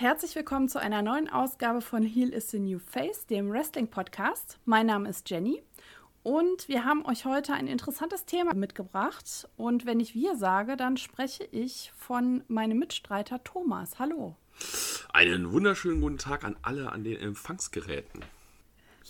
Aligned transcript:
herzlich 0.00 0.34
willkommen 0.36 0.68
zu 0.68 0.80
einer 0.80 1.02
neuen 1.02 1.28
Ausgabe 1.28 1.80
von 1.80 2.02
Heal 2.02 2.28
is 2.28 2.50
the 2.50 2.58
New 2.58 2.78
Face, 2.78 3.26
dem 3.26 3.50
Wrestling-Podcast. 3.50 4.58
Mein 4.64 4.86
Name 4.86 5.08
ist 5.08 5.28
Jenny 5.28 5.62
und 6.22 6.68
wir 6.68 6.84
haben 6.84 7.04
euch 7.04 7.24
heute 7.24 7.52
ein 7.52 7.66
interessantes 7.66 8.24
Thema 8.24 8.54
mitgebracht. 8.54 9.48
Und 9.56 9.86
wenn 9.86 9.98
ich 9.98 10.14
wir 10.14 10.36
sage, 10.36 10.76
dann 10.76 10.96
spreche 10.96 11.44
ich 11.44 11.92
von 11.96 12.44
meinem 12.48 12.78
Mitstreiter 12.78 13.42
Thomas. 13.42 13.98
Hallo. 13.98 14.36
Einen 15.12 15.50
wunderschönen 15.50 16.00
guten 16.00 16.18
Tag 16.18 16.44
an 16.44 16.56
alle 16.62 16.92
an 16.92 17.02
den 17.02 17.18
Empfangsgeräten. 17.18 18.24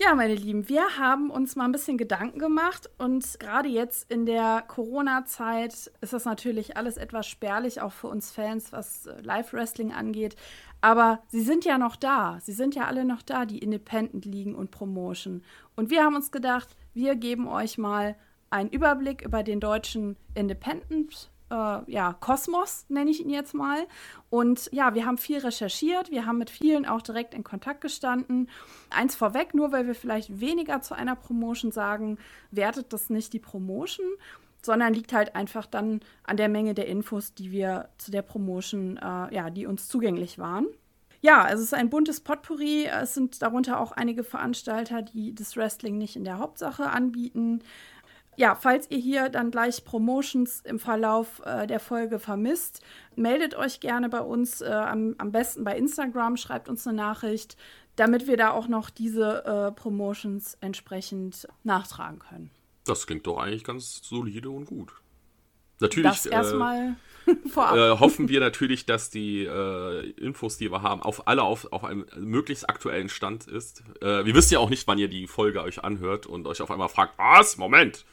Ja, 0.00 0.14
meine 0.14 0.36
Lieben, 0.36 0.68
wir 0.68 0.96
haben 0.96 1.28
uns 1.28 1.56
mal 1.56 1.64
ein 1.64 1.72
bisschen 1.72 1.98
Gedanken 1.98 2.38
gemacht 2.38 2.88
und 2.98 3.40
gerade 3.40 3.68
jetzt 3.68 4.08
in 4.08 4.26
der 4.26 4.62
Corona-Zeit 4.68 5.72
ist 6.00 6.12
das 6.12 6.24
natürlich 6.24 6.76
alles 6.76 6.96
etwas 6.98 7.26
spärlich, 7.26 7.80
auch 7.80 7.90
für 7.90 8.06
uns 8.06 8.30
Fans, 8.30 8.70
was 8.70 9.06
äh, 9.06 9.20
Live-Wrestling 9.22 9.92
angeht. 9.92 10.36
Aber 10.80 11.18
sie 11.26 11.40
sind 11.40 11.64
ja 11.64 11.78
noch 11.78 11.96
da. 11.96 12.38
Sie 12.40 12.52
sind 12.52 12.76
ja 12.76 12.84
alle 12.84 13.04
noch 13.04 13.22
da, 13.22 13.44
die 13.44 13.58
Independent 13.58 14.24
ligen 14.24 14.54
und 14.54 14.70
Promotion. 14.70 15.42
Und 15.74 15.90
wir 15.90 16.04
haben 16.04 16.14
uns 16.14 16.30
gedacht, 16.30 16.68
wir 16.94 17.16
geben 17.16 17.48
euch 17.48 17.76
mal 17.76 18.14
einen 18.50 18.70
Überblick 18.70 19.22
über 19.22 19.42
den 19.42 19.58
deutschen 19.58 20.16
Independent 20.32 21.28
äh, 21.50 21.90
ja, 21.90 22.14
Kosmos, 22.20 22.86
nenne 22.88 23.10
ich 23.10 23.20
ihn 23.20 23.30
jetzt 23.30 23.54
mal. 23.54 23.86
Und 24.30 24.68
ja, 24.72 24.94
wir 24.94 25.06
haben 25.06 25.18
viel 25.18 25.38
recherchiert, 25.38 26.10
wir 26.10 26.26
haben 26.26 26.38
mit 26.38 26.50
vielen 26.50 26.86
auch 26.86 27.02
direkt 27.02 27.34
in 27.34 27.44
Kontakt 27.44 27.80
gestanden. 27.80 28.48
Eins 28.90 29.16
vorweg, 29.16 29.54
nur 29.54 29.72
weil 29.72 29.86
wir 29.86 29.94
vielleicht 29.94 30.40
weniger 30.40 30.80
zu 30.82 30.94
einer 30.94 31.16
Promotion 31.16 31.72
sagen, 31.72 32.18
wertet 32.50 32.92
das 32.92 33.10
nicht 33.10 33.32
die 33.32 33.38
Promotion, 33.38 34.06
sondern 34.62 34.94
liegt 34.94 35.12
halt 35.12 35.34
einfach 35.34 35.66
dann 35.66 36.00
an 36.24 36.36
der 36.36 36.48
Menge 36.48 36.74
der 36.74 36.86
Infos, 36.86 37.34
die 37.34 37.50
wir 37.50 37.88
zu 37.98 38.10
der 38.10 38.22
Promotion, 38.22 38.96
äh, 38.96 39.34
ja, 39.34 39.50
die 39.50 39.66
uns 39.66 39.88
zugänglich 39.88 40.38
waren. 40.38 40.66
Ja, 41.20 41.42
also 41.42 41.62
es 41.62 41.68
ist 41.68 41.74
ein 41.74 41.90
buntes 41.90 42.20
Potpourri. 42.20 42.84
Es 42.86 43.14
sind 43.14 43.42
darunter 43.42 43.80
auch 43.80 43.90
einige 43.90 44.22
Veranstalter, 44.22 45.02
die 45.02 45.34
das 45.34 45.56
Wrestling 45.56 45.98
nicht 45.98 46.14
in 46.14 46.22
der 46.24 46.38
Hauptsache 46.38 46.90
anbieten 46.90 47.62
ja, 48.38 48.54
falls 48.54 48.88
ihr 48.88 48.98
hier 48.98 49.30
dann 49.30 49.50
gleich 49.50 49.84
Promotions 49.84 50.60
im 50.60 50.78
Verlauf 50.78 51.42
äh, 51.44 51.66
der 51.66 51.80
Folge 51.80 52.20
vermisst, 52.20 52.80
meldet 53.16 53.56
euch 53.56 53.80
gerne 53.80 54.08
bei 54.08 54.20
uns, 54.20 54.60
äh, 54.60 54.66
am, 54.66 55.16
am, 55.18 55.32
besten 55.32 55.64
bei 55.64 55.76
Instagram, 55.76 56.36
schreibt 56.36 56.68
uns 56.68 56.86
eine 56.86 56.96
Nachricht, 56.96 57.56
damit 57.96 58.28
wir 58.28 58.36
da 58.36 58.52
auch 58.52 58.68
noch 58.68 58.90
diese 58.90 59.44
äh, 59.44 59.72
Promotions 59.72 60.56
entsprechend 60.60 61.48
nachtragen 61.64 62.20
können. 62.20 62.50
Das 62.84 63.08
klingt 63.08 63.26
doch 63.26 63.38
eigentlich 63.38 63.64
ganz 63.64 64.02
solide 64.04 64.50
und 64.50 64.66
gut. 64.66 64.92
Natürlich. 65.80 66.08
Das 66.08 66.26
erstmal 66.26 66.94
äh, 67.26 67.34
vorab. 67.48 67.76
Äh, 67.76 67.98
hoffen 67.98 68.28
wir 68.28 68.38
natürlich, 68.38 68.86
dass 68.86 69.10
die 69.10 69.46
äh, 69.46 70.10
Infos, 70.10 70.58
die 70.58 70.70
wir 70.70 70.82
haben, 70.82 71.02
auf 71.02 71.26
alle 71.26 71.42
auf, 71.42 71.72
auf 71.72 71.82
einem 71.82 72.06
möglichst 72.16 72.70
aktuellen 72.70 73.08
Stand 73.08 73.48
ist. 73.48 73.82
wir 74.00 74.32
wissen 74.32 74.54
ja 74.54 74.60
auch 74.60 74.70
nicht, 74.70 74.86
wann 74.86 74.98
ihr 74.98 75.08
die 75.08 75.26
Folge 75.26 75.60
euch 75.60 75.82
anhört 75.82 76.26
und 76.26 76.46
euch 76.46 76.62
auf 76.62 76.70
einmal 76.70 76.88
fragt, 76.88 77.18
was? 77.18 77.56
Moment! 77.56 78.04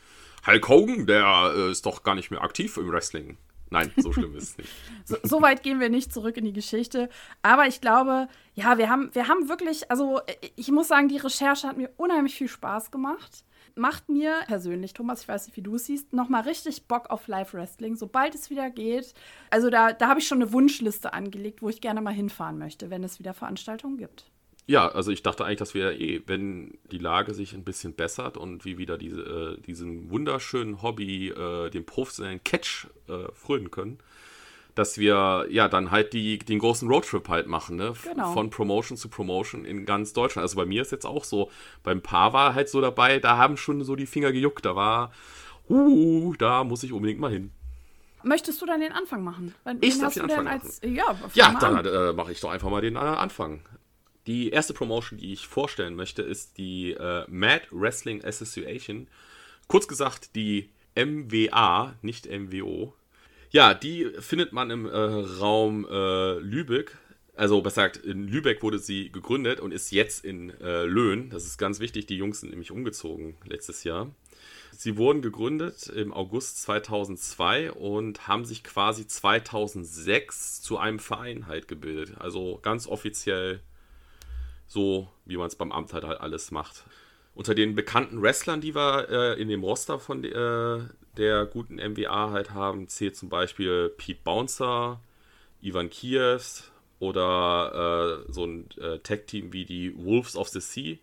Hulk 0.46 0.68
Hogan, 0.70 1.08
der 1.08 1.54
äh, 1.56 1.72
ist 1.72 1.86
doch 1.86 2.04
gar 2.04 2.16
nicht 2.16 2.32
mehr 2.32 2.44
aktiv 2.44 2.78
im 2.78 2.92
Wrestling. 2.92 3.38
Nein, 3.72 3.92
so 3.98 4.14
schlimm 4.14 4.36
ist 4.36 4.44
es 4.52 4.58
nicht. 4.58 4.70
so, 5.06 5.18
so, 5.24 5.42
weit 5.42 5.64
gehen 5.64 5.80
wir 5.80 5.90
nicht 5.90 6.14
zurück 6.14 6.38
in 6.38 6.46
die 6.46 6.54
Geschichte. 6.54 7.10
Aber 7.42 7.68
ich 7.68 7.82
glaube, 7.82 8.28
ja, 8.54 8.78
wir 8.78 8.90
haben, 8.90 9.14
wir 9.14 9.28
haben 9.28 9.50
wirklich, 9.50 9.90
also 9.90 10.22
ich 10.56 10.72
muss 10.72 10.88
sagen, 10.88 11.10
die 11.10 11.18
Recherche 11.18 11.68
hat 11.68 11.78
mir 11.78 11.90
unheimlich 11.98 12.36
viel 12.36 12.48
Spaß 12.48 12.92
gemacht. 12.92 13.44
Macht 13.78 14.08
mir 14.08 14.40
persönlich, 14.48 14.94
Thomas, 14.94 15.24
ich 15.24 15.28
weiß 15.28 15.48
nicht, 15.48 15.58
wie 15.58 15.62
du 15.62 15.76
es 15.76 15.86
siehst, 15.86 16.14
nochmal 16.14 16.44
richtig 16.44 16.88
Bock 16.88 17.10
auf 17.10 17.28
Live-Wrestling, 17.28 17.98
sobald 17.98 18.34
es 18.34 18.50
wieder 18.50 18.70
geht. 18.70 19.14
Also 19.50 19.70
da, 19.70 19.92
da 19.92 20.08
habe 20.08 20.22
ich 20.22 20.28
schon 20.28 20.42
eine 20.42 20.54
Wunschliste 20.54 21.14
angelegt, 21.14 21.62
wo 21.62 21.68
ich 21.68 21.82
gerne 21.82 22.00
mal 22.00 22.14
hinfahren 22.14 22.58
möchte, 22.58 22.90
wenn 22.90 23.04
es 23.04 23.20
wieder 23.20 23.34
Veranstaltungen 23.34 23.98
gibt. 23.98 24.32
Ja, 24.68 24.88
also 24.88 25.12
ich 25.12 25.22
dachte 25.22 25.46
eigentlich, 25.46 25.60
dass 25.60 25.76
wir 25.76 26.00
eh, 26.00 26.22
wenn 26.26 26.78
die 26.92 26.98
Lage 26.98 27.34
sich 27.36 27.54
ein 27.54 27.64
bisschen 27.64 27.94
bessert 27.94 28.36
und 28.36 28.66
wir 28.66 28.80
wieder 28.80 28.98
diese, 28.98 29.22
äh, 29.58 29.62
diesen 29.62 30.10
wunderschönen 30.10 30.82
Hobby, 30.82 31.30
äh, 31.30 31.70
den 31.70 31.86
professionellen 31.86 32.44
Catch 32.44 32.88
äh, 33.08 33.32
frönen 33.34 33.70
können, 33.70 34.00
dass 34.74 34.98
wir 34.98 35.46
ja 35.50 35.68
dann 35.68 35.92
halt 35.92 36.14
die, 36.14 36.40
den 36.40 36.60
großen 36.60 36.88
Roadtrip 36.90 37.30
halt 37.30 37.48
machen, 37.48 37.78
ne? 37.78 37.94
Genau. 38.04 38.34
Von 38.34 38.50
Promotion 38.50 38.98
zu 38.98 39.08
Promotion 39.08 39.66
in 39.66 39.86
ganz 39.86 40.14
Deutschland. 40.14 40.44
Also 40.44 40.58
bei 40.58 40.66
mir 40.66 40.82
ist 40.82 40.92
jetzt 40.92 41.06
auch 41.06 41.24
so, 41.24 41.52
beim 41.84 42.02
Paar 42.02 42.34
war 42.34 42.56
halt 42.56 42.68
so 42.68 42.82
dabei, 42.82 43.20
da 43.20 43.38
haben 43.38 43.58
schon 43.58 43.84
so 43.84 43.96
die 43.96 44.08
Finger 44.08 44.32
gejuckt. 44.32 44.66
Da 44.66 44.76
war, 44.76 45.12
uh, 45.70 46.34
da 46.38 46.64
muss 46.64 46.84
ich 46.84 46.92
unbedingt 46.92 47.20
mal 47.20 47.32
hin. 47.32 47.52
Möchtest 48.24 48.60
du 48.62 48.66
dann 48.66 48.82
den 48.82 48.92
Anfang 48.92 49.24
machen? 49.24 49.54
Wen 49.64 49.78
ich 49.82 50.00
darf 50.00 50.16
den 50.16 50.24
Anfang 50.24 50.48
als, 50.48 50.82
machen. 50.82 50.96
Ja, 50.96 51.16
ja 51.36 51.58
dann 51.60 51.86
äh, 51.86 52.12
mache 52.12 52.32
ich 52.32 52.42
doch 52.42 52.50
einfach 52.50 52.72
mal 52.72 52.82
den 52.82 52.96
äh, 52.96 53.00
Anfang. 53.00 53.62
Die 54.28 54.50
erste 54.50 54.74
Promotion, 54.74 55.20
die 55.20 55.34
ich 55.34 55.48
vorstellen 55.48 55.96
möchte, 55.96 56.24
ist 56.24 56.58
die 56.58 56.92
äh, 56.94 57.26
Mad 57.28 57.68
Wrestling 57.72 58.24
Association. 58.24 59.08
Kurz 59.68 59.88
gesagt, 59.88 60.36
die 60.36 60.70
MWA, 60.96 61.96
nicht 62.02 62.28
MWO. 62.28 62.94
Ja, 63.52 63.74
die 63.74 64.12
findet 64.20 64.52
man 64.52 64.72
im 64.72 64.86
äh, 64.86 64.98
Raum 64.98 65.88
äh, 65.90 66.40
Lübeck. 66.40 66.98
Also, 67.36 67.62
besser 67.62 67.90
gesagt, 67.90 68.06
in 68.06 68.28
Lübeck 68.28 68.64
wurde 68.64 68.80
sie 68.80 69.12
gegründet 69.12 69.60
und 69.60 69.74
ist 69.74 69.92
jetzt 69.92 70.26
in 70.26 70.50
äh, 70.62 70.86
Löhn. 70.86 71.30
Das 71.30 71.46
ist 71.46 71.58
ganz 71.58 71.80
wichtig. 71.80 72.06
Die 72.08 72.18
Jungs 72.18 72.40
sind 72.40 72.50
nämlich 72.50 72.72
umgezogen 72.72 73.36
letztes 73.46 73.84
Jahr. 73.84 74.10
Sie 74.72 74.98
wurden 74.98 75.22
gegründet 75.22 75.88
im 75.88 76.14
August 76.14 76.62
2002 76.64 77.72
und 77.72 78.28
haben 78.28 78.46
sich 78.46 78.64
quasi 78.64 79.08
2006 79.08 80.62
zu 80.62 80.78
einem 80.78 81.00
Verein 81.00 81.48
halt 81.48 81.68
gebildet. 81.68 82.16
Also 82.20 82.60
ganz 82.62 82.88
offiziell 82.88 83.62
so 84.68 85.08
wie 85.26 85.38
man 85.38 85.48
es 85.48 85.56
beim 85.56 85.72
Amt 85.72 85.94
halt, 85.94 86.04
halt 86.04 86.22
alles 86.22 86.52
macht. 86.52 86.84
Unter 87.34 87.54
den 87.54 87.76
bekannten 87.76 88.22
Wrestlern, 88.22 88.62
die 88.62 88.76
wir 88.76 89.10
äh, 89.10 89.42
in 89.42 89.50
dem 89.50 89.64
Roster 89.64 90.00
von 90.00 90.24
äh, 90.24 90.80
der 91.18 91.46
guten 91.46 91.76
MWA 91.76 92.32
halt 92.32 92.52
haben, 92.52 92.88
zählt 92.88 93.16
zum 93.16 93.30
Beispiel 93.30 93.90
Pete 93.90 94.22
Bouncer, 94.24 95.02
Ivan 95.62 95.90
Kiews 95.90 96.72
oder 97.00 98.24
äh, 98.28 98.32
so 98.32 98.46
ein 98.46 98.70
äh, 98.80 99.00
Tag-Team 99.00 99.52
wie 99.52 99.66
die 99.66 99.94
Wolves 99.98 100.38
of 100.38 100.48
the 100.50 100.62
Sea, 100.62 100.98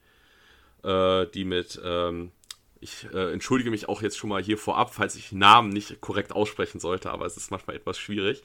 äh, 0.84 1.26
die 1.32 1.44
mit, 1.44 1.80
ähm, 1.84 2.32
ich 2.80 3.06
äh, 3.12 3.32
entschuldige 3.32 3.70
mich 3.70 3.88
auch 3.88 4.00
jetzt 4.00 4.16
schon 4.16 4.30
mal 4.30 4.42
hier 4.42 4.56
vorab, 4.56 4.94
falls 4.94 5.16
ich 5.16 5.32
Namen 5.32 5.68
nicht 5.68 6.00
korrekt 6.00 6.32
aussprechen 6.32 6.80
sollte, 6.80 7.10
aber 7.10 7.26
es 7.26 7.36
ist 7.36 7.50
manchmal 7.50 7.76
etwas 7.76 7.98
schwierig. 7.98 8.42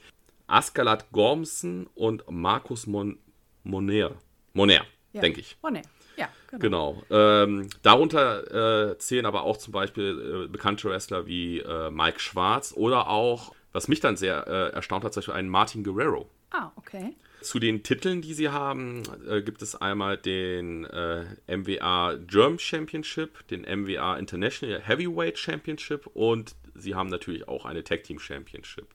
Askalat 0.47 1.11
Gormson 1.11 1.87
und 1.95 2.23
Markus 2.29 2.85
Mon 2.85 3.17
Moner. 3.63 4.11
Moner 4.53 4.85
ja. 5.17 5.21
denke 5.21 5.41
ich. 5.41 5.57
Oh, 5.61 5.69
nee. 5.69 5.81
Ja, 6.17 6.29
genau. 6.49 7.03
genau. 7.09 7.43
Ähm, 7.43 7.69
darunter 7.83 8.89
äh, 8.91 8.97
zählen 8.97 9.25
aber 9.25 9.43
auch 9.43 9.57
zum 9.57 9.71
Beispiel 9.71 10.45
äh, 10.45 10.47
bekannte 10.47 10.89
Wrestler 10.89 11.27
wie 11.27 11.59
äh, 11.59 11.91
Mike 11.91 12.19
Schwarz 12.19 12.73
oder 12.75 13.07
auch, 13.07 13.53
was 13.71 13.87
mich 13.87 13.99
dann 13.99 14.17
sehr 14.17 14.47
äh, 14.47 14.73
erstaunt 14.73 15.03
hat, 15.03 15.13
zum 15.13 15.21
Beispiel 15.21 15.35
einen 15.35 15.49
Martin 15.49 15.83
Guerrero. 15.83 16.29
Ah, 16.49 16.71
okay. 16.75 17.15
Zu 17.41 17.59
den 17.59 17.83
Titeln, 17.83 18.21
die 18.21 18.33
sie 18.33 18.49
haben, 18.49 19.03
äh, 19.29 19.43
gibt 19.43 19.61
es 19.61 19.75
einmal 19.75 20.17
den 20.17 20.85
äh, 20.85 21.25
MWA 21.55 22.15
German 22.15 22.57
Championship, 22.57 23.47
den 23.49 23.61
MWA 23.61 24.17
International 24.17 24.81
Heavyweight 24.81 25.37
Championship 25.37 26.07
und 26.07 26.55
sie 26.73 26.95
haben 26.95 27.09
natürlich 27.09 27.47
auch 27.47 27.65
eine 27.65 27.83
Tag 27.83 28.03
Team 28.03 28.17
Championship. 28.17 28.87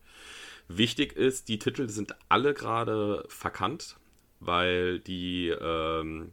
Wichtig 0.67 1.13
ist, 1.13 1.49
die 1.49 1.59
Titel 1.59 1.89
sind 1.89 2.17
alle 2.29 2.53
gerade 2.55 3.25
verkannt 3.29 3.97
weil 4.45 4.99
die, 5.01 5.49
ähm, 5.49 6.33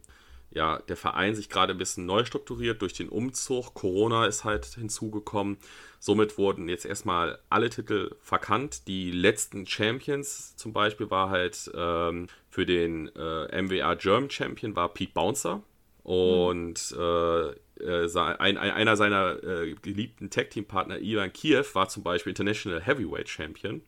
ja, 0.50 0.78
der 0.88 0.96
Verein 0.96 1.34
sich 1.34 1.48
gerade 1.48 1.72
ein 1.72 1.78
bisschen 1.78 2.06
neu 2.06 2.24
strukturiert 2.24 2.82
durch 2.82 2.92
den 2.92 3.08
Umzug. 3.08 3.74
Corona 3.74 4.26
ist 4.26 4.44
halt 4.44 4.66
hinzugekommen. 4.66 5.58
Somit 6.00 6.38
wurden 6.38 6.68
jetzt 6.68 6.86
erstmal 6.86 7.38
alle 7.50 7.70
Titel 7.70 8.16
verkannt. 8.20 8.88
Die 8.88 9.10
letzten 9.10 9.66
Champions 9.66 10.56
zum 10.56 10.72
Beispiel 10.72 11.10
war 11.10 11.30
halt 11.30 11.70
ähm, 11.74 12.26
für 12.48 12.66
den 12.66 13.08
äh, 13.14 13.62
MWA 13.62 13.94
German 13.94 14.30
Champion 14.30 14.74
war 14.74 14.92
Pete 14.92 15.12
Bouncer. 15.12 15.62
Und 16.02 16.94
mhm. 16.96 17.54
äh, 17.86 18.18
ein, 18.38 18.58
einer 18.58 18.96
seiner 18.96 19.42
äh, 19.44 19.74
geliebten 19.82 20.30
Tag-Team-Partner, 20.30 21.00
Ivan 21.00 21.32
Kiew, 21.32 21.64
war 21.74 21.88
zum 21.88 22.02
Beispiel 22.02 22.30
International 22.30 22.80
Heavyweight 22.80 23.28
Champion. 23.28 23.82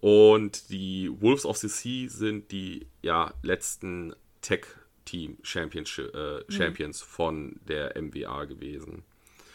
Und 0.00 0.70
die 0.70 1.10
Wolves 1.20 1.46
of 1.46 1.56
the 1.56 1.68
Sea 1.68 2.08
sind 2.08 2.52
die 2.52 2.86
ja, 3.02 3.32
letzten 3.42 4.14
Tech-Team 4.42 5.38
Championship, 5.42 6.14
äh, 6.14 6.38
mhm. 6.38 6.50
Champions 6.50 7.00
von 7.00 7.60
der 7.66 8.00
MWA 8.00 8.44
gewesen. 8.44 9.02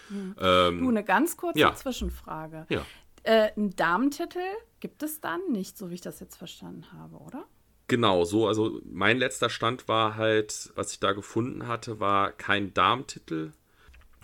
Mhm. 0.09 0.35
Ähm, 0.39 0.79
du, 0.79 0.89
eine 0.89 1.03
ganz 1.03 1.37
kurze 1.37 1.59
ja. 1.59 1.75
Zwischenfrage. 1.75 2.65
Ja. 2.69 2.85
Äh, 3.23 3.51
einen 3.55 3.75
Damentitel 3.75 4.39
gibt 4.79 5.03
es 5.03 5.21
dann 5.21 5.39
nicht, 5.51 5.77
so 5.77 5.89
wie 5.89 5.95
ich 5.95 6.01
das 6.01 6.19
jetzt 6.19 6.37
verstanden 6.37 6.91
habe, 6.93 7.17
oder? 7.17 7.45
Genau, 7.87 8.23
so, 8.23 8.47
also 8.47 8.81
mein 8.85 9.17
letzter 9.17 9.49
Stand 9.49 9.87
war 9.87 10.15
halt, 10.15 10.71
was 10.75 10.91
ich 10.91 10.99
da 10.99 11.11
gefunden 11.11 11.67
hatte, 11.67 11.99
war 11.99 12.31
kein 12.31 12.73
Damentitel. 12.73 13.51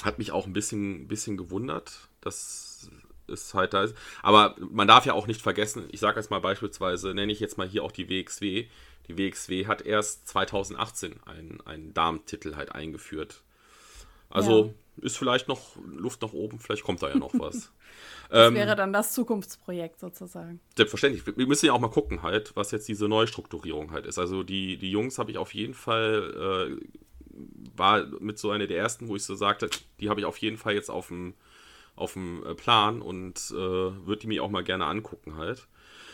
Hat 0.03 0.19
mich 0.19 0.31
auch 0.31 0.45
ein 0.45 0.53
bisschen, 0.53 1.07
bisschen 1.07 1.35
gewundert. 1.35 2.09
Das 2.21 2.89
ist 3.27 3.53
halt 3.53 3.73
da. 3.73 3.87
Aber 4.21 4.55
man 4.59 4.87
darf 4.87 5.05
ja 5.05 5.13
auch 5.13 5.27
nicht 5.27 5.41
vergessen, 5.41 5.87
ich 5.91 5.99
sage 5.99 6.19
jetzt 6.19 6.29
mal 6.29 6.39
beispielsweise, 6.39 7.13
nenne 7.13 7.31
ich 7.31 7.39
jetzt 7.39 7.57
mal 7.57 7.67
hier 7.67 7.83
auch 7.83 7.91
die 7.91 8.09
WXW. 8.09 8.67
Die 9.07 9.17
WXW 9.17 9.67
hat 9.67 9.81
erst 9.81 10.27
2018 10.27 11.21
einen, 11.25 11.61
einen 11.61 11.93
Damentitel 11.93 12.55
halt 12.55 12.71
eingeführt. 12.71 13.43
Also 14.29 14.65
ja. 14.97 15.03
ist 15.03 15.17
vielleicht 15.17 15.47
noch 15.47 15.75
Luft 15.85 16.21
nach 16.21 16.33
oben, 16.33 16.59
vielleicht 16.59 16.83
kommt 16.83 17.01
da 17.01 17.09
ja 17.09 17.15
noch 17.15 17.33
was. 17.35 17.71
das 18.29 18.49
ähm, 18.49 18.55
wäre 18.55 18.75
dann 18.75 18.91
das 18.91 19.13
Zukunftsprojekt 19.13 19.99
sozusagen. 19.99 20.59
Selbstverständlich. 20.75 21.25
Wir 21.37 21.47
müssen 21.47 21.67
ja 21.67 21.73
auch 21.73 21.79
mal 21.79 21.89
gucken 21.89 22.23
halt, 22.23 22.55
was 22.55 22.71
jetzt 22.71 22.87
diese 22.87 23.07
Neustrukturierung 23.07 23.91
halt 23.91 24.05
ist. 24.05 24.17
Also 24.17 24.43
die, 24.43 24.77
die 24.77 24.91
Jungs 24.91 25.19
habe 25.19 25.31
ich 25.31 25.37
auf 25.37 25.53
jeden 25.53 25.73
Fall, 25.73 26.79
äh, 26.79 27.35
war 27.75 28.05
mit 28.19 28.39
so 28.39 28.49
einer 28.51 28.67
der 28.67 28.77
ersten, 28.77 29.07
wo 29.07 29.15
ich 29.15 29.23
so 29.23 29.35
sagte, 29.35 29.69
die 29.99 30.09
habe 30.09 30.19
ich 30.19 30.25
auf 30.25 30.37
jeden 30.37 30.57
Fall 30.57 30.73
jetzt 30.73 30.89
auf 30.89 31.09
dem 31.09 31.35
auf 31.95 32.13
dem 32.13 32.45
äh, 32.45 32.53
Plan 32.53 33.01
und 33.01 33.37
äh, 33.51 33.55
würde 33.55 34.17
die 34.21 34.27
mir 34.27 34.43
auch 34.43 34.49
mal 34.49 34.63
gerne 34.63 34.85
angucken 34.85 35.37
halt. 35.37 35.67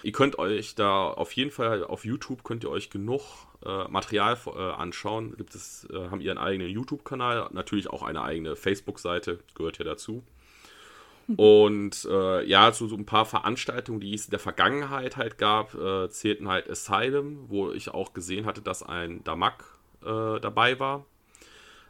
Ihr 0.04 0.12
könnt 0.12 0.39
euch 0.39 0.75
da 0.75 1.10
auf 1.10 1.31
jeden 1.33 1.51
Fall 1.51 1.83
auf 1.83 2.06
YouTube 2.06 2.44
könnt 2.44 2.63
ihr 2.63 2.69
euch 2.69 2.89
genug 2.89 3.22
äh, 3.63 3.88
Material 3.88 4.38
äh, 4.48 4.60
anschauen. 4.60 5.36
Gibt 5.38 5.54
es, 5.54 5.88
äh, 5.92 6.10
haben 6.10 6.22
ihren 6.22 6.39
eigenen 6.39 6.69
YouTube-Kanal, 6.69 7.50
natürlich 7.51 7.89
auch 7.89 8.01
eine 8.01 8.24
eigene 8.24 8.56
Facebook-Seite, 8.56 9.39
gehört 9.54 9.78
ja 9.78 9.86
dazu. 9.86 10.24
Hm. 11.28 11.36
Und 11.36 12.07
äh, 12.10 12.44
ja, 12.45 12.72
zu 12.72 12.88
so 12.88 12.95
ein 12.95 13.06
paar 13.06 13.25
Veranstaltungen, 13.25 14.00
die 14.00 14.13
es 14.16 14.25
in 14.25 14.31
der 14.31 14.39
Vergangenheit 14.39 15.18
halt 15.18 15.38
gab, 15.38 15.78
zählten 16.10 16.48
halt 16.48 16.69
Asylum, 16.69 17.45
wo 17.50 17.72
ich 17.72 17.89
auch 17.89 18.13
gesehen 18.13 18.45
hatte, 18.45 18.62
dass 18.62 18.83
ein 18.83 19.24
Damak 19.24 19.66
dabei 20.04 20.80
war. 20.80 21.06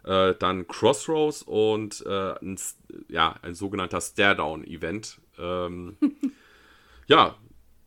Äh, 0.04 0.36
dann 0.40 0.68
Crossroads 0.68 1.44
und 1.44 2.04
äh, 2.06 2.34
ein, 2.42 2.60
ja, 3.08 3.36
ein 3.42 3.54
sogenannter 3.54 4.02
Stare-Down-Event. 4.02 5.20
Ähm, 5.38 5.98
ja, 7.08 7.36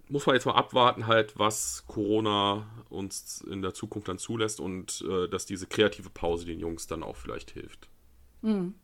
muss 0.09 0.27
man 0.27 0.37
jetzt 0.37 0.47
mal 0.47 0.55
abwarten, 0.55 1.07
halt, 1.07 1.39
was 1.39 1.85
Corona 1.87 2.67
uns 2.89 3.41
in 3.41 3.63
der 3.63 3.75
Zukunft 3.75 4.09
dann 4.09 4.19
zulässt 4.19 4.61
und 4.61 5.05
äh, 5.09 5.29
dass 5.29 5.47
diese 5.47 5.67
kreative 5.67 6.11
Pause 6.11 6.47
den 6.47 6.61
Jungs 6.61 6.87
dann 6.87 7.03
auch 7.03 7.17
vielleicht 7.17 7.51
hilft. 7.51 7.89
Mhm. 8.43 8.75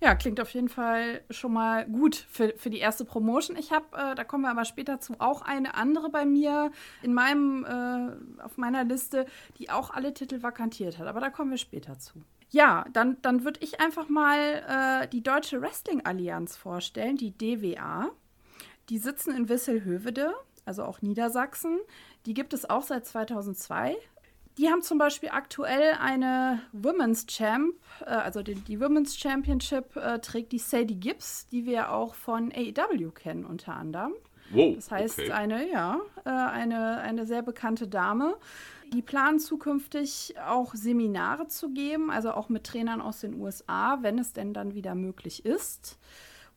Ja, 0.00 0.14
klingt 0.14 0.40
auf 0.40 0.50
jeden 0.50 0.68
Fall 0.68 1.22
schon 1.30 1.52
mal 1.52 1.86
gut 1.86 2.16
für, 2.30 2.54
für 2.56 2.70
die 2.70 2.78
erste 2.78 3.04
Promotion. 3.04 3.56
Ich 3.56 3.72
habe, 3.72 3.86
äh, 3.92 4.14
da 4.14 4.24
kommen 4.24 4.44
wir 4.44 4.50
aber 4.50 4.64
später 4.64 5.00
zu, 5.00 5.14
auch 5.18 5.42
eine 5.42 5.74
andere 5.74 6.10
bei 6.10 6.24
mir 6.24 6.70
in 7.02 7.14
meinem, 7.14 7.64
äh, 7.64 8.42
auf 8.42 8.56
meiner 8.56 8.84
Liste, 8.84 9.26
die 9.58 9.70
auch 9.70 9.90
alle 9.90 10.14
Titel 10.14 10.42
vakantiert 10.42 10.98
hat. 10.98 11.06
Aber 11.06 11.20
da 11.20 11.30
kommen 11.30 11.50
wir 11.50 11.58
später 11.58 11.98
zu. 11.98 12.22
Ja, 12.54 12.84
dann, 12.92 13.16
dann 13.20 13.42
würde 13.42 13.58
ich 13.64 13.80
einfach 13.80 14.08
mal 14.08 14.38
äh, 15.02 15.08
die 15.08 15.24
Deutsche 15.24 15.60
Wrestling 15.60 16.06
Allianz 16.06 16.56
vorstellen, 16.56 17.16
die 17.16 17.36
DWA. 17.36 18.10
Die 18.90 18.98
sitzen 18.98 19.34
in 19.34 19.48
Wisselhövede, 19.48 20.32
also 20.64 20.84
auch 20.84 21.02
Niedersachsen. 21.02 21.80
Die 22.26 22.32
gibt 22.32 22.52
es 22.52 22.70
auch 22.70 22.84
seit 22.84 23.06
2002. 23.06 23.96
Die 24.56 24.68
haben 24.68 24.82
zum 24.82 24.98
Beispiel 24.98 25.30
aktuell 25.30 25.94
eine 25.98 26.60
Women's 26.70 27.26
Champ, 27.26 27.74
äh, 28.02 28.10
also 28.10 28.40
die, 28.44 28.54
die, 28.54 28.80
Women's 28.80 29.16
Championship 29.16 29.96
äh, 29.96 30.20
trägt 30.20 30.52
die 30.52 30.60
Sadie 30.60 30.94
Gibbs, 31.00 31.48
die 31.48 31.66
wir 31.66 31.90
auch 31.90 32.14
von 32.14 32.52
AEW 32.52 33.10
kennen 33.10 33.46
unter 33.46 33.74
anderem. 33.74 34.12
Wow, 34.50 34.76
das 34.76 34.92
heißt, 34.92 35.18
okay. 35.18 35.32
eine, 35.32 35.68
ja, 35.68 35.98
äh, 36.24 36.30
eine, 36.30 37.00
eine 37.00 37.26
sehr 37.26 37.42
bekannte 37.42 37.88
Dame. 37.88 38.36
Die 38.94 39.02
planen 39.02 39.40
zukünftig 39.40 40.36
auch 40.46 40.72
Seminare 40.76 41.48
zu 41.48 41.70
geben, 41.70 42.12
also 42.12 42.30
auch 42.30 42.48
mit 42.48 42.62
Trainern 42.62 43.00
aus 43.00 43.20
den 43.20 43.40
USA, 43.40 43.98
wenn 44.02 44.20
es 44.20 44.32
denn 44.32 44.54
dann 44.54 44.74
wieder 44.74 44.94
möglich 44.94 45.44
ist 45.44 45.98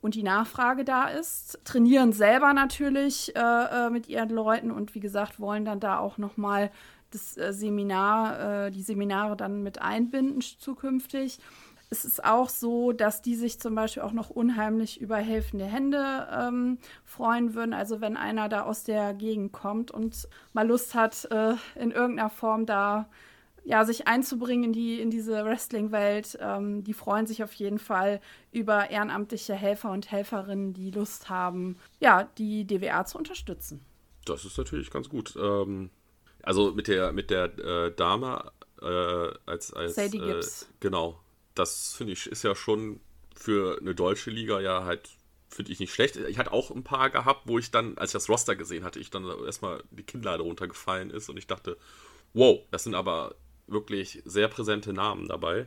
und 0.00 0.14
die 0.14 0.22
Nachfrage 0.22 0.84
da 0.84 1.08
ist. 1.08 1.58
Trainieren 1.64 2.12
selber 2.12 2.52
natürlich 2.52 3.34
äh, 3.34 3.40
äh 3.40 3.90
mit 3.90 4.08
ihren 4.08 4.30
Leuten 4.30 4.70
und 4.70 4.94
wie 4.94 5.00
gesagt, 5.00 5.40
wollen 5.40 5.64
dann 5.64 5.80
da 5.80 5.98
auch 5.98 6.16
nochmal 6.16 6.70
das 7.10 7.36
äh, 7.36 7.52
Seminar, 7.52 8.66
äh, 8.66 8.70
die 8.70 8.82
Seminare 8.82 9.36
dann 9.36 9.64
mit 9.64 9.82
einbinden 9.82 10.40
zukünftig 10.40 11.40
es 11.90 12.04
ist 12.04 12.24
auch 12.24 12.48
so, 12.48 12.92
dass 12.92 13.22
die 13.22 13.34
sich 13.34 13.60
zum 13.60 13.74
Beispiel 13.74 14.02
auch 14.02 14.12
noch 14.12 14.30
unheimlich 14.30 15.00
über 15.00 15.16
helfende 15.16 15.64
Hände 15.64 16.28
ähm, 16.30 16.78
freuen 17.04 17.54
würden. 17.54 17.72
Also 17.72 18.00
wenn 18.00 18.16
einer 18.16 18.48
da 18.48 18.62
aus 18.62 18.84
der 18.84 19.14
Gegend 19.14 19.52
kommt 19.52 19.90
und 19.90 20.28
mal 20.52 20.66
Lust 20.66 20.94
hat, 20.94 21.26
äh, 21.30 21.54
in 21.76 21.90
irgendeiner 21.90 22.30
Form 22.30 22.66
da 22.66 23.08
ja, 23.64 23.84
sich 23.84 24.06
einzubringen 24.06 24.64
in, 24.64 24.72
die, 24.72 25.00
in 25.00 25.10
diese 25.10 25.44
Wrestling-Welt, 25.44 26.38
ähm, 26.40 26.84
die 26.84 26.94
freuen 26.94 27.26
sich 27.26 27.42
auf 27.42 27.52
jeden 27.54 27.78
Fall 27.78 28.20
über 28.50 28.88
ehrenamtliche 28.90 29.54
Helfer 29.54 29.90
und 29.90 30.10
Helferinnen, 30.10 30.72
die 30.72 30.90
Lust 30.90 31.28
haben, 31.28 31.76
ja, 32.00 32.24
die 32.38 32.66
DWA 32.66 33.04
zu 33.04 33.18
unterstützen. 33.18 33.84
Das 34.24 34.44
ist 34.44 34.56
natürlich 34.56 34.90
ganz 34.90 35.08
gut. 35.08 35.36
Ähm, 35.36 35.90
also 36.42 36.72
mit 36.72 36.88
der, 36.88 37.12
mit 37.12 37.30
der 37.30 37.58
äh, 37.58 37.94
Dame 37.94 38.52
äh, 38.80 39.28
als, 39.46 39.72
als 39.72 39.96
Sadie 39.96 40.18
Gibbs. 40.18 40.62
Äh, 40.62 40.66
genau, 40.80 41.20
das 41.58 41.94
finde 41.94 42.12
ich 42.12 42.26
ist 42.26 42.44
ja 42.44 42.54
schon 42.54 43.00
für 43.34 43.78
eine 43.80 43.94
deutsche 43.94 44.30
Liga 44.30 44.60
ja 44.60 44.84
halt, 44.84 45.10
finde 45.48 45.72
ich 45.72 45.80
nicht 45.80 45.94
schlecht. 45.94 46.16
Ich 46.16 46.38
hatte 46.38 46.52
auch 46.52 46.70
ein 46.70 46.84
paar 46.84 47.10
gehabt, 47.10 47.42
wo 47.46 47.58
ich 47.58 47.70
dann, 47.70 47.96
als 47.96 48.10
ich 48.10 48.14
das 48.14 48.28
Roster 48.28 48.56
gesehen 48.56 48.84
hatte, 48.84 48.98
ich 48.98 49.10
dann 49.10 49.24
erstmal 49.44 49.82
die 49.90 50.02
Kinnlade 50.02 50.42
runtergefallen 50.42 51.10
ist 51.10 51.28
und 51.28 51.36
ich 51.36 51.46
dachte, 51.46 51.76
wow, 52.34 52.60
das 52.70 52.84
sind 52.84 52.94
aber 52.94 53.34
wirklich 53.66 54.22
sehr 54.24 54.48
präsente 54.48 54.92
Namen 54.92 55.28
dabei. 55.28 55.66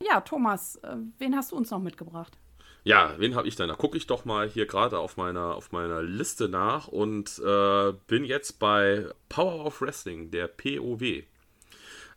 Ja, 0.00 0.20
Thomas, 0.20 0.76
äh, 0.76 0.96
wen 1.18 1.36
hast 1.36 1.52
du 1.52 1.56
uns 1.56 1.70
noch 1.70 1.80
mitgebracht? 1.80 2.38
Ja, 2.84 3.14
wen 3.18 3.36
habe 3.36 3.46
ich 3.46 3.54
denn? 3.54 3.68
Da 3.68 3.76
gucke 3.76 3.96
ich 3.96 4.08
doch 4.08 4.24
mal 4.24 4.48
hier 4.48 4.66
gerade 4.66 4.98
auf 4.98 5.16
meiner, 5.16 5.54
auf 5.54 5.70
meiner 5.70 6.02
Liste 6.02 6.48
nach 6.48 6.88
und 6.88 7.38
äh, 7.38 7.92
bin 8.08 8.24
jetzt 8.24 8.58
bei 8.58 9.06
Power 9.28 9.66
of 9.66 9.80
Wrestling, 9.80 10.32
der 10.32 10.48
POW. 10.48 11.22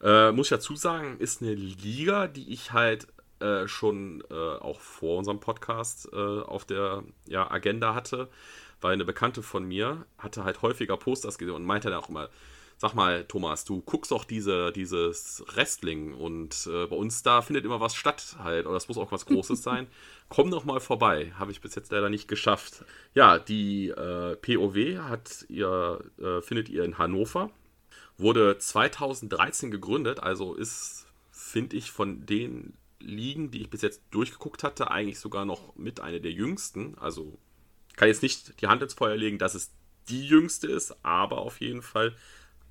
Äh, 0.05 0.31
muss 0.31 0.45
ich 0.45 0.51
dazu 0.51 0.75
sagen, 0.75 1.17
ist 1.17 1.41
eine 1.41 1.55
Liga, 1.55 2.27
die 2.27 2.53
ich 2.53 2.73
halt 2.73 3.07
äh, 3.39 3.67
schon 3.67 4.23
äh, 4.29 4.33
auch 4.33 4.79
vor 4.79 5.17
unserem 5.17 5.39
Podcast 5.39 6.07
äh, 6.13 6.15
auf 6.15 6.63
der 6.63 7.03
ja, 7.27 7.49
Agenda 7.49 7.95
hatte, 7.95 8.29
weil 8.81 8.93
eine 8.93 9.03
Bekannte 9.03 9.41
von 9.41 9.65
mir 9.65 10.05
hatte 10.19 10.43
halt 10.43 10.61
häufiger 10.61 10.95
Posters 10.95 11.39
gesehen 11.39 11.55
und 11.55 11.65
meinte 11.65 11.89
dann 11.89 11.99
auch 11.99 12.09
immer, 12.09 12.29
sag 12.77 12.93
mal, 12.93 13.23
Thomas, 13.25 13.65
du 13.65 13.81
guckst 13.81 14.11
doch 14.11 14.25
diese, 14.25 14.71
dieses 14.71 15.43
Wrestling 15.47 16.13
und 16.13 16.69
äh, 16.71 16.85
bei 16.85 16.95
uns 16.95 17.23
da 17.23 17.41
findet 17.41 17.65
immer 17.65 17.79
was 17.79 17.95
statt 17.95 18.35
halt, 18.43 18.67
oder 18.67 18.75
das 18.75 18.87
muss 18.87 18.99
auch 18.99 19.11
was 19.11 19.25
Großes 19.25 19.63
sein. 19.63 19.87
Komm 20.29 20.51
doch 20.51 20.65
mal 20.65 20.81
vorbei. 20.81 21.33
Habe 21.39 21.51
ich 21.51 21.61
bis 21.61 21.73
jetzt 21.73 21.91
leider 21.91 22.09
nicht 22.11 22.27
geschafft. 22.27 22.85
Ja, 23.15 23.39
die 23.39 23.89
äh, 23.89 24.35
POW 24.35 24.99
hat 25.09 25.45
ihr, 25.49 25.99
findet 26.41 26.69
ihr 26.69 26.83
in 26.83 26.99
Hannover. 26.99 27.49
Wurde 28.17 28.57
2013 28.57 29.71
gegründet, 29.71 30.21
also 30.21 30.53
ist, 30.53 31.05
finde 31.31 31.75
ich, 31.75 31.91
von 31.91 32.25
den 32.25 32.73
Ligen, 32.99 33.51
die 33.51 33.61
ich 33.61 33.69
bis 33.69 33.81
jetzt 33.81 34.01
durchgeguckt 34.11 34.63
hatte, 34.63 34.89
eigentlich 34.89 35.19
sogar 35.19 35.45
noch 35.45 35.75
mit 35.75 35.99
einer 35.99 36.19
der 36.19 36.31
jüngsten. 36.31 36.97
Also 36.97 37.37
kann 37.95 38.07
jetzt 38.07 38.23
nicht 38.23 38.61
die 38.61 38.67
Hand 38.67 38.81
ins 38.81 38.93
Feuer 38.93 39.15
legen, 39.15 39.37
dass 39.37 39.55
es 39.55 39.71
die 40.09 40.27
jüngste 40.27 40.67
ist, 40.67 40.95
aber 41.03 41.39
auf 41.39 41.61
jeden 41.61 41.81
Fall 41.81 42.15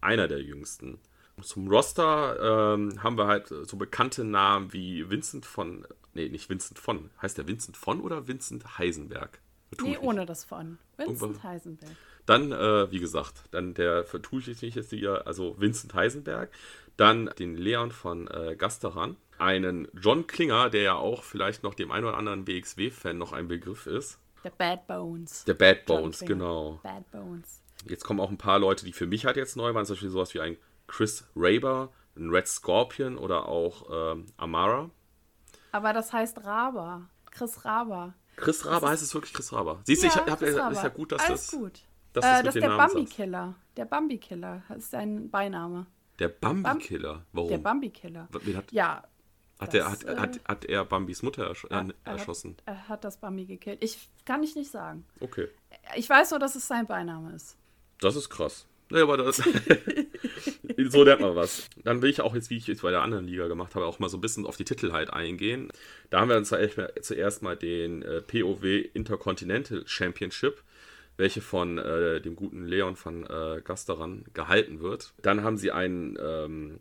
einer 0.00 0.28
der 0.28 0.42
jüngsten. 0.42 0.98
Zum 1.42 1.68
Roster 1.68 2.74
ähm, 2.74 3.02
haben 3.02 3.18
wir 3.18 3.26
halt 3.26 3.48
so 3.48 3.76
bekannte 3.76 4.22
Namen 4.24 4.72
wie 4.72 5.10
Vincent 5.10 5.46
von, 5.46 5.86
nee, 6.12 6.28
nicht 6.28 6.48
Vincent 6.48 6.78
von, 6.78 7.10
heißt 7.20 7.38
der 7.38 7.48
Vincent 7.48 7.76
von 7.76 8.00
oder 8.00 8.28
Vincent 8.28 8.78
Heisenberg? 8.78 9.40
Nee, 9.80 9.98
ohne 9.98 10.26
das 10.26 10.44
von. 10.44 10.78
Vincent 10.96 11.20
Irgendwas. 11.22 11.42
Heisenberg. 11.42 11.96
Dann, 12.26 12.52
äh, 12.52 12.90
wie 12.90 13.00
gesagt, 13.00 13.44
dann 13.50 13.74
der 13.74 14.04
vertue 14.04 14.40
ich 14.40 14.62
nicht 14.62 14.76
jetzt 14.76 14.90
hier, 14.90 15.26
also 15.26 15.56
Vincent 15.58 15.94
Heisenberg. 15.94 16.50
Dann 16.96 17.30
den 17.38 17.56
Leon 17.56 17.90
von 17.90 18.28
äh, 18.28 18.56
Gasteran. 18.56 19.16
Einen 19.38 19.88
John 20.00 20.26
Klinger, 20.26 20.70
der 20.70 20.82
ja 20.82 20.94
auch 20.94 21.24
vielleicht 21.24 21.64
noch 21.64 21.74
dem 21.74 21.90
einen 21.90 22.06
oder 22.06 22.16
anderen 22.16 22.44
BXW-Fan 22.44 23.18
noch 23.18 23.32
ein 23.32 23.48
Begriff 23.48 23.86
ist. 23.86 24.20
Der 24.44 24.50
Bad 24.50 24.86
Bones. 24.86 25.44
Der 25.44 25.54
Bad 25.54 25.86
Bones, 25.86 26.20
genau. 26.20 26.80
Bad 26.82 27.10
Bones. 27.10 27.62
Jetzt 27.88 28.04
kommen 28.04 28.20
auch 28.20 28.30
ein 28.30 28.38
paar 28.38 28.58
Leute, 28.58 28.84
die 28.84 28.92
für 28.92 29.06
mich 29.06 29.26
halt 29.26 29.36
jetzt 29.36 29.56
neu 29.56 29.74
waren, 29.74 29.84
zum 29.84 29.94
Beispiel 29.94 30.10
sowas 30.10 30.34
wie 30.34 30.40
ein 30.40 30.56
Chris 30.86 31.26
Raber, 31.34 31.90
ein 32.16 32.30
Red 32.30 32.46
Scorpion 32.46 33.18
oder 33.18 33.48
auch 33.48 34.12
ähm, 34.12 34.26
Amara. 34.36 34.90
Aber 35.72 35.92
das 35.92 36.12
heißt 36.12 36.44
Raber. 36.44 37.08
Chris 37.30 37.64
Raber. 37.64 38.14
Chris 38.36 38.64
Raber 38.64 38.90
heißt 38.90 39.02
es 39.02 39.12
wirklich 39.14 39.32
Chris 39.32 39.52
Raber. 39.52 39.80
Siehst 39.84 40.02
du, 40.02 40.06
ja, 40.06 40.12
ich 40.12 40.30
hab, 40.30 40.42
ist 40.42 40.54
ja 40.56 40.88
gut, 40.88 41.12
dass 41.12 41.22
Alles 41.22 41.46
das. 41.46 41.58
Gut. 41.58 41.80
Äh, 42.14 42.42
das 42.42 42.54
ist 42.54 42.62
der 42.62 42.76
Bambi-Killer. 42.76 43.54
Der 43.76 43.84
Bambi-Killer 43.84 44.62
ist 44.76 44.90
sein 44.90 45.30
Beiname. 45.30 45.86
Der 46.18 46.28
Bambi-Killer? 46.28 47.24
Warum? 47.32 47.48
Der 47.48 47.58
Bambi-Killer. 47.58 48.28
Ja. 48.70 49.02
Hat, 49.58 49.72
das, 49.72 49.84
hat, 49.84 50.04
äh, 50.04 50.16
hat, 50.16 50.40
hat, 50.46 50.64
er 50.64 50.84
Bambis 50.84 51.22
Mutter 51.22 51.46
ersch 51.46 51.64
er, 51.70 51.88
äh, 51.88 51.92
erschossen? 52.04 52.56
Er 52.66 52.74
hat, 52.74 52.78
er 52.78 52.88
hat, 52.88 53.04
das 53.04 53.18
Bambi 53.18 53.46
gekillt. 53.46 53.82
Ich 53.82 54.08
kann 54.24 54.42
ich 54.42 54.56
nicht 54.56 54.70
sagen. 54.70 55.04
Okay. 55.20 55.48
Ich 55.96 56.08
weiß 56.08 56.30
nur, 56.30 56.40
dass 56.40 56.56
es 56.56 56.66
sein 56.66 56.86
Beiname 56.86 57.34
ist. 57.34 57.56
Das 58.00 58.16
ist 58.16 58.28
krass. 58.30 58.66
Ja, 58.90 59.04
aber 59.04 59.16
das, 59.16 59.36
so 60.88 61.04
lernt 61.04 61.22
man 61.22 61.36
was. 61.36 61.68
Dann 61.84 62.02
will 62.02 62.10
ich 62.10 62.20
auch 62.20 62.34
jetzt, 62.34 62.50
wie 62.50 62.56
ich 62.56 62.66
jetzt 62.66 62.82
bei 62.82 62.90
der 62.90 63.02
anderen 63.02 63.26
Liga 63.26 63.46
gemacht 63.48 63.74
habe, 63.74 63.86
auch 63.86 63.98
mal 63.98 64.08
so 64.08 64.18
ein 64.18 64.20
bisschen 64.20 64.44
auf 64.44 64.56
die 64.56 64.64
Titel 64.64 64.92
halt 64.92 65.10
eingehen. 65.10 65.70
Da 66.10 66.20
haben 66.20 66.28
wir 66.28 66.36
uns 66.36 66.48
zuerst 66.48 67.42
mal 67.42 67.56
den 67.56 68.02
äh, 68.02 68.20
POW 68.20 68.64
Intercontinental 68.92 69.84
Championship, 69.86 70.62
welche 71.16 71.40
von 71.40 71.78
äh, 71.78 72.20
dem 72.20 72.36
guten 72.36 72.66
Leon 72.66 72.96
von 72.96 73.24
äh, 73.24 73.60
Gasteran 73.62 74.24
gehalten 74.32 74.80
wird. 74.80 75.14
Dann 75.22 75.42
haben 75.42 75.56
sie 75.56 75.70
einen 75.70 76.18
ähm, 76.20 76.80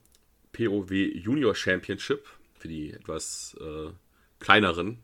POW 0.52 0.92
Junior 0.92 1.56
Championship 1.56 2.25
für 2.58 2.68
die 2.68 2.94
etwas 2.94 3.56
äh, 3.60 3.92
kleineren 4.40 5.04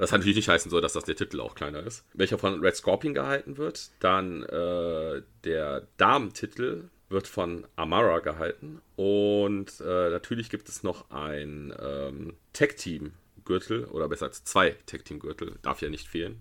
was 0.00 0.12
natürlich 0.12 0.36
nicht 0.36 0.48
heißen 0.48 0.70
soll, 0.70 0.80
dass 0.80 0.94
das 0.94 1.04
der 1.04 1.14
Titel 1.14 1.40
auch 1.40 1.54
kleiner 1.54 1.82
ist. 1.82 2.06
Welcher 2.14 2.38
von 2.38 2.60
Red 2.60 2.74
Scorpion 2.74 3.12
gehalten 3.12 3.58
wird. 3.58 3.90
Dann 4.00 4.42
äh, 4.44 5.22
der 5.44 5.86
Damentitel 5.98 6.88
wird 7.10 7.26
von 7.26 7.66
Amara 7.76 8.20
gehalten. 8.20 8.80
Und 8.96 9.80
äh, 9.80 10.08
natürlich 10.10 10.48
gibt 10.48 10.70
es 10.70 10.82
noch 10.82 11.10
ein 11.10 11.74
ähm, 11.78 12.34
Tag-Team-Gürtel, 12.54 13.84
oder 13.84 14.08
besser 14.08 14.26
als 14.26 14.42
zwei 14.42 14.70
Tag-Team-Gürtel, 14.86 15.56
darf 15.60 15.82
ja 15.82 15.90
nicht 15.90 16.08
fehlen. 16.08 16.40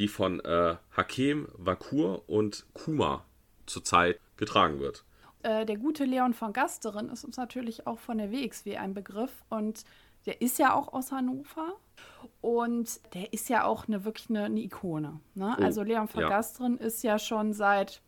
Die 0.00 0.08
von 0.08 0.40
äh, 0.40 0.76
Hakem, 0.96 1.46
Vakur 1.58 2.26
und 2.26 2.64
Kuma 2.72 3.26
zurzeit 3.66 4.18
getragen 4.38 4.80
wird. 4.80 5.04
Äh, 5.42 5.66
der 5.66 5.76
gute 5.76 6.04
Leon 6.04 6.32
von 6.32 6.54
Gasterin 6.54 7.10
ist 7.10 7.22
uns 7.22 7.36
natürlich 7.36 7.86
auch 7.86 7.98
von 7.98 8.16
der 8.16 8.32
WXW 8.32 8.78
ein 8.78 8.94
Begriff 8.94 9.44
und 9.50 9.84
der 10.24 10.40
ist 10.40 10.58
ja 10.58 10.74
auch 10.74 10.94
aus 10.94 11.12
Hannover 11.12 11.74
und 12.40 12.98
der 13.14 13.34
ist 13.34 13.50
ja 13.50 13.64
auch 13.64 13.88
eine, 13.88 14.06
wirklich 14.06 14.30
eine, 14.30 14.44
eine 14.44 14.60
Ikone. 14.60 15.20
Ne? 15.34 15.54
Oh, 15.58 15.62
also 15.62 15.82
Leon 15.82 16.08
von 16.08 16.22
ja. 16.22 16.28
Gastrin 16.30 16.78
ist 16.78 17.02
ja 17.02 17.18
schon 17.18 17.52
seit, 17.52 18.00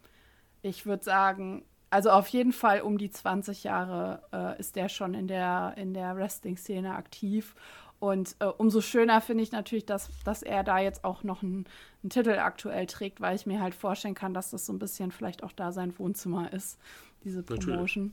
ich 0.62 0.86
würde 0.86 1.04
sagen, 1.04 1.62
also 1.90 2.08
auf 2.08 2.28
jeden 2.28 2.52
Fall 2.52 2.80
um 2.80 2.96
die 2.96 3.10
20 3.10 3.64
Jahre 3.64 4.22
äh, 4.32 4.58
ist 4.58 4.76
der 4.76 4.88
schon 4.88 5.12
in 5.12 5.28
der, 5.28 5.74
in 5.76 5.92
der 5.92 6.16
Wrestling-Szene 6.16 6.94
aktiv. 6.94 7.54
Und 8.02 8.34
äh, 8.40 8.46
umso 8.46 8.80
schöner 8.80 9.20
finde 9.20 9.44
ich 9.44 9.52
natürlich, 9.52 9.86
dass, 9.86 10.10
dass 10.24 10.42
er 10.42 10.64
da 10.64 10.80
jetzt 10.80 11.04
auch 11.04 11.22
noch 11.22 11.44
einen, 11.44 11.66
einen, 12.02 12.10
Titel 12.10 12.30
aktuell 12.30 12.86
trägt, 12.86 13.20
weil 13.20 13.36
ich 13.36 13.46
mir 13.46 13.60
halt 13.60 13.76
vorstellen 13.76 14.16
kann, 14.16 14.34
dass 14.34 14.50
das 14.50 14.66
so 14.66 14.72
ein 14.72 14.80
bisschen 14.80 15.12
vielleicht 15.12 15.44
auch 15.44 15.52
da 15.52 15.70
sein 15.70 15.96
Wohnzimmer 16.00 16.52
ist, 16.52 16.80
diese 17.22 17.44
Promotion. 17.44 17.76
Natürlich. 17.76 18.10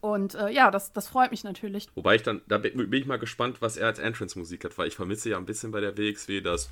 Und 0.00 0.34
äh, 0.34 0.50
ja, 0.50 0.72
das, 0.72 0.92
das 0.92 1.06
freut 1.06 1.30
mich 1.30 1.44
natürlich. 1.44 1.86
Wobei 1.94 2.16
ich 2.16 2.24
dann, 2.24 2.42
da 2.48 2.58
bin 2.58 2.92
ich 2.92 3.06
mal 3.06 3.20
gespannt, 3.20 3.58
was 3.62 3.76
er 3.76 3.86
als 3.86 4.00
Entrance-Musik 4.00 4.64
hat, 4.64 4.76
weil 4.76 4.88
ich 4.88 4.96
vermisse 4.96 5.30
ja 5.30 5.36
ein 5.36 5.46
bisschen 5.46 5.70
bei 5.70 5.80
der 5.80 5.96
WXW 5.96 6.40
das 6.40 6.68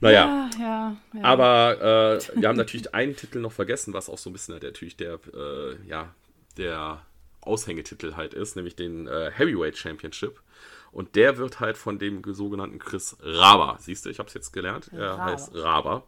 Ja, 0.00 0.50
ja, 0.58 0.96
ja. 1.12 1.22
Aber 1.22 2.22
äh, 2.24 2.40
wir 2.40 2.48
haben 2.48 2.56
natürlich 2.56 2.94
einen 2.94 3.16
Titel 3.16 3.40
noch 3.40 3.52
vergessen, 3.52 3.92
was 3.92 4.08
auch 4.08 4.16
so 4.16 4.30
ein 4.30 4.32
bisschen 4.32 4.58
natürlich 4.58 4.96
der, 4.96 5.18
äh, 5.34 5.76
ja, 5.86 6.14
der 6.56 7.02
Aushängetitel 7.42 8.14
halt 8.14 8.34
ist, 8.34 8.56
nämlich 8.56 8.76
den 8.76 9.06
äh, 9.06 9.30
Heavyweight 9.32 9.76
Championship. 9.76 10.40
Und 10.90 11.16
der 11.16 11.38
wird 11.38 11.60
halt 11.60 11.78
von 11.78 11.98
dem 11.98 12.22
sogenannten 12.34 12.78
Chris 12.78 13.16
Raba, 13.20 13.78
siehst 13.80 14.04
du, 14.04 14.10
ich 14.10 14.18
habe 14.18 14.28
es 14.28 14.34
jetzt 14.34 14.52
gelernt, 14.52 14.90
er 14.92 15.12
Raba. 15.12 15.24
heißt 15.24 15.54
Raba, 15.54 16.04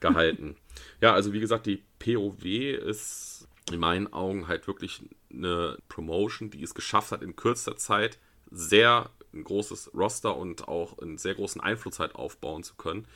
gehalten. 0.00 0.56
ja, 1.00 1.14
also 1.14 1.32
wie 1.32 1.40
gesagt, 1.40 1.66
die 1.66 1.82
POW 1.98 2.44
ist 2.44 3.48
in 3.70 3.80
meinen 3.80 4.12
Augen 4.12 4.48
halt 4.48 4.66
wirklich 4.66 5.02
eine 5.32 5.78
Promotion, 5.88 6.50
die 6.50 6.62
es 6.62 6.74
geschafft 6.74 7.12
hat, 7.12 7.22
in 7.22 7.36
kürzester 7.36 7.76
Zeit 7.76 8.18
sehr 8.50 9.10
ein 9.34 9.44
großes 9.44 9.92
Roster 9.94 10.36
und 10.36 10.68
auch 10.68 10.98
einen 10.98 11.18
sehr 11.18 11.34
großen 11.34 11.60
Einfluss 11.60 11.98
halt 11.98 12.14
aufbauen 12.14 12.62
zu 12.62 12.74
können. 12.76 13.06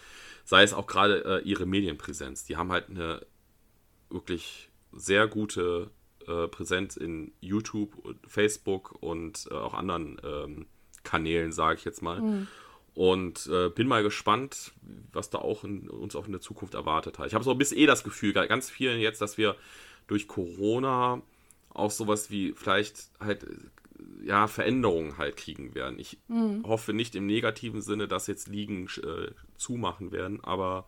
Sei 0.45 0.63
es 0.63 0.75
auch 0.75 0.87
gerade 0.87 1.25
äh, 1.25 1.49
ihre 1.49 1.67
Medienpräsenz. 1.67 2.45
Die 2.45 2.57
haben 2.57 2.71
halt 2.71 2.91
eine 2.91 3.25
wirklich 4.11 4.71
sehr 4.93 5.27
gute 5.27 5.91
äh, 6.29 6.49
Präsenz 6.49 6.97
in 6.97 7.33
YouTube, 7.41 8.17
Facebook 8.27 8.97
und 9.01 9.49
äh, 9.51 9.55
auch 9.55 9.75
anderen 9.75 10.21
ähm, 10.25 10.67
Kanälen, 11.05 11.53
sage 11.53 11.79
ich 11.79 11.85
jetzt 11.85 12.03
mal. 12.03 12.21
Mhm. 12.21 12.47
Und 12.95 13.47
äh, 13.47 13.71
bin 13.71 13.89
mal 13.89 14.03
gespannt, 14.03 14.73
was 15.13 15.31
da 15.31 15.39
auch 15.39 15.65
in, 15.65 15.89
uns 15.89 16.15
auch 16.15 16.27
in 16.27 16.33
der 16.33 16.43
Zukunft 16.43 16.75
erwartet 16.75 17.19
hat. 17.19 17.27
Ich 17.27 17.35
habe 17.35 17.45
so 17.45 17.51
ein 17.51 17.59
bisschen 17.59 17.79
eh 17.79 17.87
das 17.87 18.05
Gefühl, 18.05 18.33
ganz 18.33 18.69
vielen 18.69 19.01
jetzt, 19.01 19.23
dass 19.23 19.39
wir 19.39 19.57
durch 20.09 20.29
Corona 20.29 21.23
auch 21.71 21.91
sowas 21.91 22.31
wie 22.31 22.53
vielleicht 22.53 23.11
halt 23.19 23.47
ja 24.23 24.47
Veränderungen 24.47 25.19
halt 25.19 25.37
kriegen 25.37 25.75
werden. 25.75 25.99
Ich 25.99 26.19
mhm. 26.29 26.65
hoffe 26.67 26.93
nicht 26.93 27.15
im 27.15 27.27
negativen 27.27 27.83
Sinne, 27.83 28.09
dass 28.09 28.27
jetzt 28.27 28.49
Ligen 28.49 28.87
äh, 28.87 29.31
zumachen 29.57 30.13
werden, 30.13 30.43
aber 30.43 30.87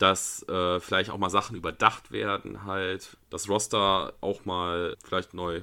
dass 0.00 0.42
äh, 0.48 0.80
vielleicht 0.80 1.10
auch 1.10 1.18
mal 1.18 1.28
Sachen 1.28 1.56
überdacht 1.56 2.10
werden, 2.10 2.64
halt 2.64 3.18
das 3.28 3.50
Roster 3.50 4.14
auch 4.22 4.46
mal 4.46 4.96
vielleicht 5.04 5.34
neu 5.34 5.62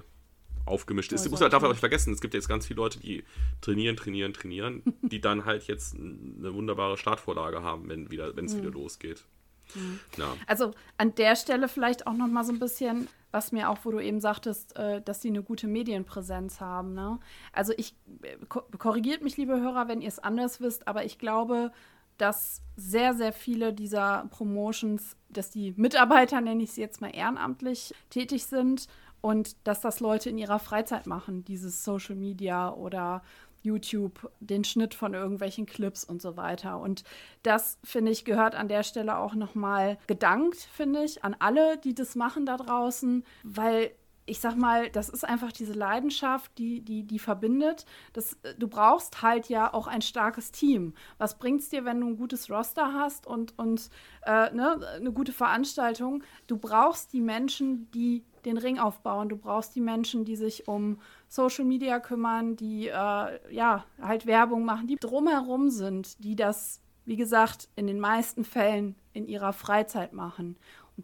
aufgemischt 0.65 1.11
ist. 1.11 1.25
Oh, 1.25 1.31
muss 1.31 1.41
halt 1.41 1.53
darf 1.53 1.63
auch 1.63 1.69
nicht 1.69 1.79
vergessen, 1.79 2.13
es 2.13 2.21
gibt 2.21 2.35
jetzt 2.35 2.47
ganz 2.47 2.67
viele 2.67 2.77
Leute, 2.77 2.99
die 2.99 3.23
trainieren, 3.61 3.95
trainieren, 3.95 4.33
trainieren, 4.33 4.83
die 5.01 5.21
dann 5.21 5.45
halt 5.45 5.63
jetzt 5.63 5.95
eine 5.95 6.53
wunderbare 6.53 6.97
Startvorlage 6.97 7.63
haben, 7.63 7.89
wenn 7.89 8.11
wieder, 8.11 8.35
wenn 8.35 8.45
es 8.45 8.53
mhm. 8.53 8.59
wieder 8.59 8.71
losgeht. 8.71 9.25
Mhm. 9.73 9.99
Ja. 10.17 10.35
Also 10.45 10.71
an 10.99 11.15
der 11.15 11.35
Stelle 11.35 11.67
vielleicht 11.67 12.05
auch 12.05 12.13
noch 12.13 12.27
mal 12.27 12.43
so 12.43 12.53
ein 12.53 12.59
bisschen, 12.59 13.07
was 13.31 13.51
mir 13.51 13.71
auch, 13.71 13.79
wo 13.85 13.91
du 13.91 13.99
eben 13.99 14.19
sagtest, 14.19 14.75
äh, 14.75 15.01
dass 15.01 15.23
sie 15.23 15.29
eine 15.29 15.41
gute 15.41 15.65
Medienpräsenz 15.65 16.61
haben. 16.61 16.93
Ne? 16.93 17.19
Also 17.53 17.73
ich 17.75 17.95
äh, 18.21 18.37
korrigiert 18.45 19.23
mich, 19.23 19.35
liebe 19.35 19.59
Hörer, 19.59 19.87
wenn 19.87 20.01
ihr 20.01 20.09
es 20.09 20.19
anders 20.19 20.61
wisst, 20.61 20.87
aber 20.87 21.05
ich 21.05 21.17
glaube, 21.17 21.71
dass 22.17 22.61
sehr, 22.75 23.13
sehr 23.13 23.33
viele 23.33 23.73
dieser 23.73 24.27
Promotions, 24.31 25.15
dass 25.29 25.49
die 25.49 25.73
Mitarbeiter, 25.77 26.41
nenne 26.41 26.63
ich 26.63 26.71
sie 26.71 26.81
jetzt 26.81 27.01
mal 27.01 27.15
ehrenamtlich, 27.15 27.93
tätig 28.09 28.45
sind 28.45 28.87
und 29.21 29.55
dass 29.65 29.81
das 29.81 29.99
Leute 29.99 30.29
in 30.29 30.37
ihrer 30.37 30.59
Freizeit 30.59 31.07
machen, 31.07 31.43
dieses 31.43 31.83
Social 31.83 32.15
Media 32.15 32.71
oder 32.71 33.23
YouTube, 33.63 34.31
den 34.39 34.63
Schnitt 34.63 34.93
von 34.93 35.13
irgendwelchen 35.13 35.65
Clips 35.65 36.03
und 36.03 36.21
so 36.21 36.37
weiter. 36.37 36.79
Und 36.79 37.03
das, 37.43 37.77
finde 37.83 38.11
ich, 38.11 38.23
gehört 38.25 38.55
an 38.55 38.67
der 38.67 38.83
Stelle 38.83 39.17
auch 39.17 39.33
nochmal 39.33 39.97
gedankt, 40.07 40.57
finde 40.57 41.03
ich, 41.03 41.23
an 41.23 41.35
alle, 41.39 41.77
die 41.77 41.93
das 41.93 42.15
machen 42.15 42.45
da 42.45 42.57
draußen, 42.57 43.23
weil 43.43 43.91
ich 44.27 44.41
sag 44.41 44.55
mal, 44.55 44.89
das 44.89 45.09
ist 45.09 45.23
einfach 45.23 45.51
diese 45.51 45.73
Leidenschaft, 45.73 46.51
die, 46.57 46.81
die, 46.81 47.03
die 47.03 47.17
verbindet. 47.17 47.85
Das, 48.13 48.33
äh, 48.43 48.53
du 48.55 48.67
brauchst 48.67 49.21
halt 49.21 49.49
ja 49.49 49.73
auch 49.73 49.87
ein 49.87 50.01
starkes 50.01 50.51
Team. 50.51 50.93
Was 51.17 51.39
bringt 51.39 51.61
es 51.61 51.69
dir, 51.69 51.85
wenn 51.85 52.01
du 52.01 52.07
ein 52.07 52.17
gutes 52.17 52.51
Roster 52.51 52.93
hast 52.93 53.25
und, 53.25 53.57
und 53.57 53.89
äh, 54.25 54.51
ne, 54.53 54.85
eine 54.95 55.11
gute 55.13 55.31
Veranstaltung? 55.31 56.23
Du 56.45 56.57
brauchst 56.57 57.13
die 57.13 57.21
Menschen, 57.21 57.89
die 57.91 58.23
den 58.45 58.57
Ring 58.57 58.79
aufbauen. 58.79 59.29
Du 59.29 59.37
brauchst 59.37 59.75
die 59.75 59.81
Menschen, 59.81 60.25
die 60.25 60.35
sich 60.35 60.67
um 60.67 60.99
Social 61.29 61.65
Media 61.65 61.99
kümmern, 61.99 62.57
die 62.57 62.87
äh, 62.89 63.53
ja 63.53 63.85
halt 64.01 64.25
Werbung 64.25 64.65
machen, 64.65 64.87
die 64.87 64.97
drumherum 64.97 65.69
sind, 65.69 66.23
die 66.23 66.35
das, 66.35 66.81
wie 67.05 67.15
gesagt, 67.15 67.69
in 67.75 67.87
den 67.87 67.99
meisten 67.99 68.43
Fällen 68.43 68.95
in 69.13 69.25
ihrer 69.25 69.53
Freizeit 69.53 70.11
machen 70.11 70.57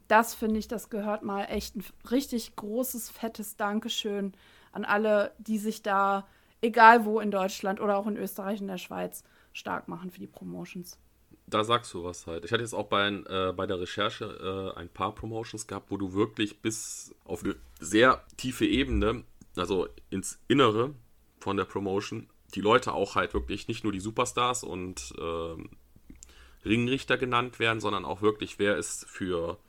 das 0.07 0.33
finde 0.33 0.59
ich, 0.59 0.67
das 0.67 0.89
gehört 0.89 1.23
mal 1.23 1.45
echt 1.45 1.75
ein 1.75 1.85
richtig 2.09 2.55
großes, 2.55 3.09
fettes 3.09 3.55
Dankeschön 3.55 4.33
an 4.71 4.85
alle, 4.85 5.33
die 5.37 5.59
sich 5.59 5.83
da, 5.83 6.27
egal 6.61 7.05
wo 7.05 7.19
in 7.19 7.31
Deutschland 7.31 7.79
oder 7.79 7.97
auch 7.97 8.07
in 8.07 8.17
Österreich 8.17 8.59
und 8.61 8.67
der 8.67 8.77
Schweiz, 8.77 9.23
stark 9.53 9.87
machen 9.87 10.09
für 10.09 10.19
die 10.19 10.27
Promotions. 10.27 10.97
Da 11.45 11.63
sagst 11.63 11.93
du 11.93 12.03
was 12.03 12.25
halt. 12.25 12.45
Ich 12.45 12.51
hatte 12.51 12.63
jetzt 12.63 12.73
auch 12.73 12.87
bei, 12.87 13.07
äh, 13.07 13.53
bei 13.53 13.67
der 13.67 13.79
Recherche 13.79 14.73
äh, 14.75 14.79
ein 14.79 14.89
paar 14.89 15.13
Promotions 15.13 15.67
gehabt, 15.67 15.91
wo 15.91 15.97
du 15.97 16.13
wirklich 16.13 16.61
bis 16.61 17.13
auf 17.25 17.43
eine 17.43 17.55
sehr 17.79 18.23
tiefe 18.37 18.65
Ebene, 18.65 19.23
also 19.55 19.87
ins 20.09 20.39
Innere 20.47 20.95
von 21.39 21.57
der 21.57 21.65
Promotion, 21.65 22.27
die 22.55 22.61
Leute 22.61 22.93
auch 22.93 23.15
halt 23.15 23.33
wirklich 23.33 23.67
nicht 23.67 23.83
nur 23.83 23.93
die 23.93 23.99
Superstars 23.99 24.63
und 24.63 25.13
äh, 25.19 26.67
Ringrichter 26.67 27.17
genannt 27.17 27.59
werden, 27.59 27.81
sondern 27.81 28.05
auch 28.05 28.21
wirklich, 28.21 28.57
wer 28.57 28.77
ist 28.77 29.05
für 29.05 29.59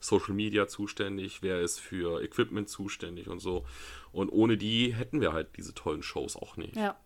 Social 0.00 0.34
Media 0.34 0.68
zuständig, 0.68 1.42
wer 1.42 1.60
ist 1.60 1.80
für 1.80 2.22
Equipment 2.22 2.68
zuständig 2.68 3.28
und 3.28 3.40
so. 3.40 3.64
Und 4.12 4.30
ohne 4.30 4.56
die 4.56 4.94
hätten 4.94 5.20
wir 5.20 5.32
halt 5.32 5.56
diese 5.56 5.74
tollen 5.74 6.02
Shows 6.02 6.36
auch 6.36 6.56
nicht. 6.56 6.76
Ja. 6.76 6.96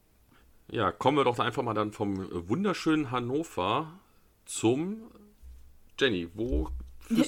Ja, 0.71 0.91
kommen 0.91 1.19
wir 1.19 1.25
doch 1.25 1.39
einfach 1.39 1.63
mal 1.63 1.75
dann 1.75 1.93
vom 1.93 2.29
wunderschönen 2.49 3.11
Hannover 3.11 3.93
zum 4.47 5.11
Jenny. 5.99 6.31
Wo 6.35 6.71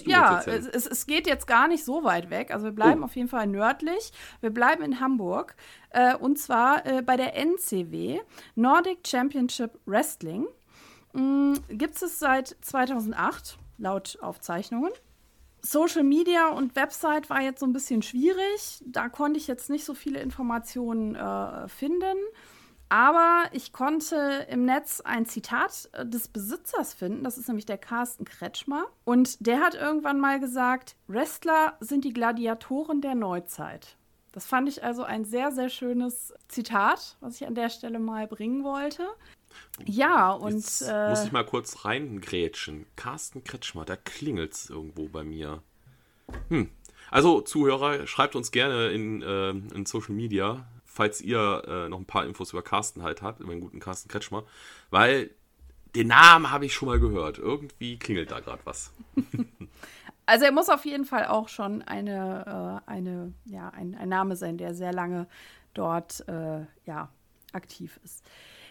ja, 0.07 0.41
es, 0.47 0.87
es, 0.87 1.07
geht 1.07 1.27
jetzt 1.27 1.47
gar 1.47 1.69
nicht 1.69 1.85
so 1.85 2.05
weit 2.05 2.31
weg. 2.31 2.53
Also 2.53 2.67
wir 2.67 2.73
bleiben 2.73 3.03
oh. 3.03 3.05
auf 3.05 3.17
jeden 3.17 3.29
Fall 3.29 3.47
nördlich. 3.47 4.13
Wir 4.41 4.51
bleiben 4.51 4.83
in 4.83 5.01
Hamburg. 5.01 5.57
Äh, 5.91 6.17
und 6.17 6.39
zwar 6.39 6.87
äh, 6.87 7.03
bei 7.03 7.17
der 7.17 7.37
NCW, 7.37 8.21
Nordic 8.55 9.07
Championship 9.07 9.79
Wrestling. 9.85 10.47
Mm, 11.13 11.55
Gibt 11.69 12.01
es 12.01 12.19
seit 12.19 12.57
2008, 12.63 13.59
laut 13.79 14.19
Aufzeichnungen. 14.21 14.93
Social 15.65 16.05
Media 16.05 16.49
und 16.49 16.77
Website 16.77 17.31
war 17.31 17.41
jetzt 17.41 17.61
so 17.61 17.67
ein 17.67 17.73
bisschen 17.73 18.03
schwierig. 18.03 18.83
Da 18.85 19.09
konnte 19.09 19.39
ich 19.39 19.47
jetzt 19.47 19.71
nicht 19.71 19.85
so 19.85 19.95
viele 19.95 20.21
Informationen 20.21 21.15
äh, 21.15 21.69
finden. 21.69 22.19
Aber 22.91 23.45
ich 23.53 23.73
konnte 23.73 24.47
im 24.51 24.67
Netz 24.67 25.01
ein 25.01 25.25
Zitat 25.25 25.89
äh, 25.93 26.05
des 26.05 26.29
Besitzers 26.29 26.93
finden. 26.93 27.25
Das 27.25 27.39
ist 27.39 27.49
nämlich 27.49 27.65
der 27.65 27.79
Carsten 27.79 28.27
Kretschmer. 28.27 28.85
Und 29.05 29.47
der 29.47 29.61
hat 29.61 29.75
irgendwann 29.75 30.21
mal 30.21 30.39
gesagt, 30.39 30.97
Wrestler 31.09 31.77
sind 31.81 32.05
die 32.05 32.13
Gladiatoren 32.13 33.01
der 33.01 33.15
Neuzeit. 33.15 33.97
Das 34.33 34.47
fand 34.47 34.69
ich 34.69 34.85
also 34.85 35.03
ein 35.05 35.25
sehr, 35.25 35.51
sehr 35.51 35.69
schönes 35.71 36.35
Zitat, 36.49 37.17
was 37.21 37.37
ich 37.37 37.47
an 37.47 37.55
der 37.55 37.71
Stelle 37.71 38.01
mal 38.01 38.27
bringen 38.27 38.65
wollte. 38.65 39.07
Ja, 39.85 40.33
und. 40.33 40.55
Jetzt 40.55 40.83
äh, 40.83 41.11
muss 41.11 41.25
ich 41.25 41.33
mal 41.33 41.45
kurz 41.45 41.85
reingrätschen. 41.85 42.87
Carsten 42.97 43.45
Kretschmer, 43.45 43.85
da 43.85 43.97
klingelt 43.97 44.55
es 44.55 44.71
irgendwo 44.71 45.09
bei 45.09 45.25
mir. 45.25 45.63
Hm. 46.49 46.71
Also, 47.11 47.41
Zuhörer, 47.41 48.07
schreibt 48.07 48.35
uns 48.35 48.51
gerne 48.51 48.89
in, 48.89 49.23
äh, 49.23 49.51
in 49.51 49.87
Social 49.87 50.15
Media, 50.15 50.67
falls 50.85 51.21
ihr 51.21 51.63
äh, 51.67 51.89
noch 51.89 51.99
ein 51.99 52.07
paar 52.07 52.25
Infos 52.25 52.53
über 52.53 52.63
Carsten 52.63 53.03
halt 53.03 53.23
habt, 53.23 53.41
über 53.41 53.53
den 53.53 53.61
guten 53.61 53.81
Carsten 53.81 54.09
Kretschmer, 54.09 54.45
weil 54.91 55.31
den 55.95 56.09
Namen 56.09 56.51
habe 56.51 56.67
ich 56.67 56.75
schon 56.75 56.89
mal 56.89 56.99
gehört. 56.99 57.39
Irgendwie 57.39 57.99
klingelt 57.99 58.31
da 58.31 58.41
gerade 58.41 58.63
was. 58.65 58.93
Also 60.27 60.47
er 60.47 60.53
muss 60.53 60.69
auf 60.71 60.85
jeden 60.85 61.05
Fall 61.05 61.27
auch 61.27 61.49
schon 61.49 61.83
eine, 61.83 62.81
äh, 62.87 62.91
eine 62.91 63.33
ja, 63.45 63.69
ein, 63.71 63.95
ein, 63.95 64.09
Name 64.09 64.37
sein, 64.37 64.57
der 64.57 64.75
sehr 64.75 64.93
lange 64.93 65.27
dort 65.75 66.27
äh, 66.29 66.61
ja, 66.87 67.11
aktiv 67.53 68.01
ist. 68.03 68.25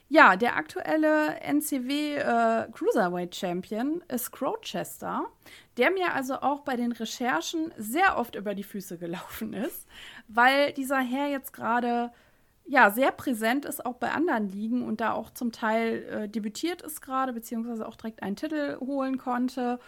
Ja, 0.10 0.36
der 0.36 0.58
aktuelle 0.58 1.40
NCW 1.42 2.16
äh, 2.18 2.68
Cruiserweight 2.72 3.36
Champion 3.36 4.04
ist 4.10 4.32
Crowchester, 4.32 5.26
der 5.78 5.92
mir 5.92 6.14
also 6.14 6.36
auch 6.36 6.62
bei 6.62 6.76
den 6.76 6.92
Recherchen 6.92 7.74
sehr 7.78 8.18
oft 8.18 8.36
über 8.36 8.54
die 8.54 8.64
Füße 8.64 8.98
gelaufen 8.98 9.54
ist, 9.54 9.88
weil 10.28 10.74
dieser 10.74 11.00
Herr 11.00 11.30
jetzt 11.30 11.54
gerade 11.54 12.12
ja 12.66 12.92
sehr 12.92 13.12
präsent 13.12 13.66
ist, 13.66 13.86
auch 13.86 13.96
bei 13.96 14.12
anderen 14.12 14.50
Ligen 14.50 14.86
und 14.86 15.02
da 15.02 15.14
auch 15.14 15.32
zum 15.32 15.52
Teil 15.52 16.04
äh, 16.04 16.30
debütiert 16.30 16.82
ist 16.82 17.02
gerade, 17.02 17.34
beziehungsweise 17.34 17.88
auch 17.88 17.96
direkt 17.96 18.24
einen 18.24 18.36
Titel 18.36 18.78
holen 18.80 19.18
konnte. 19.18 19.80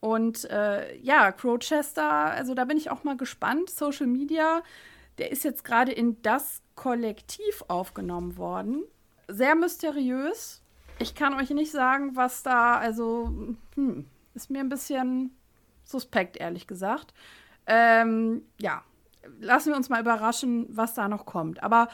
Und 0.00 0.48
äh, 0.50 0.96
ja, 0.98 1.30
Crowchester, 1.32 2.08
also 2.10 2.54
da 2.54 2.64
bin 2.64 2.76
ich 2.76 2.90
auch 2.90 3.04
mal 3.04 3.16
gespannt. 3.16 3.70
Social 3.70 4.06
Media, 4.06 4.62
der 5.18 5.30
ist 5.30 5.44
jetzt 5.44 5.64
gerade 5.64 5.92
in 5.92 6.22
das 6.22 6.62
Kollektiv 6.74 7.64
aufgenommen 7.68 8.36
worden. 8.38 8.84
Sehr 9.30 9.54
mysteriös. 9.54 10.62
Ich 10.98 11.14
kann 11.14 11.34
euch 11.34 11.50
nicht 11.50 11.72
sagen, 11.72 12.16
was 12.16 12.42
da, 12.42 12.76
also, 12.76 13.30
hm, 13.74 14.06
ist 14.34 14.50
mir 14.50 14.60
ein 14.60 14.68
bisschen 14.68 15.34
suspekt, 15.84 16.36
ehrlich 16.36 16.66
gesagt. 16.66 17.14
Ähm, 17.66 18.42
ja, 18.58 18.82
lassen 19.40 19.70
wir 19.70 19.76
uns 19.76 19.88
mal 19.88 20.00
überraschen, 20.00 20.66
was 20.70 20.94
da 20.94 21.08
noch 21.08 21.26
kommt. 21.26 21.62
Aber 21.62 21.88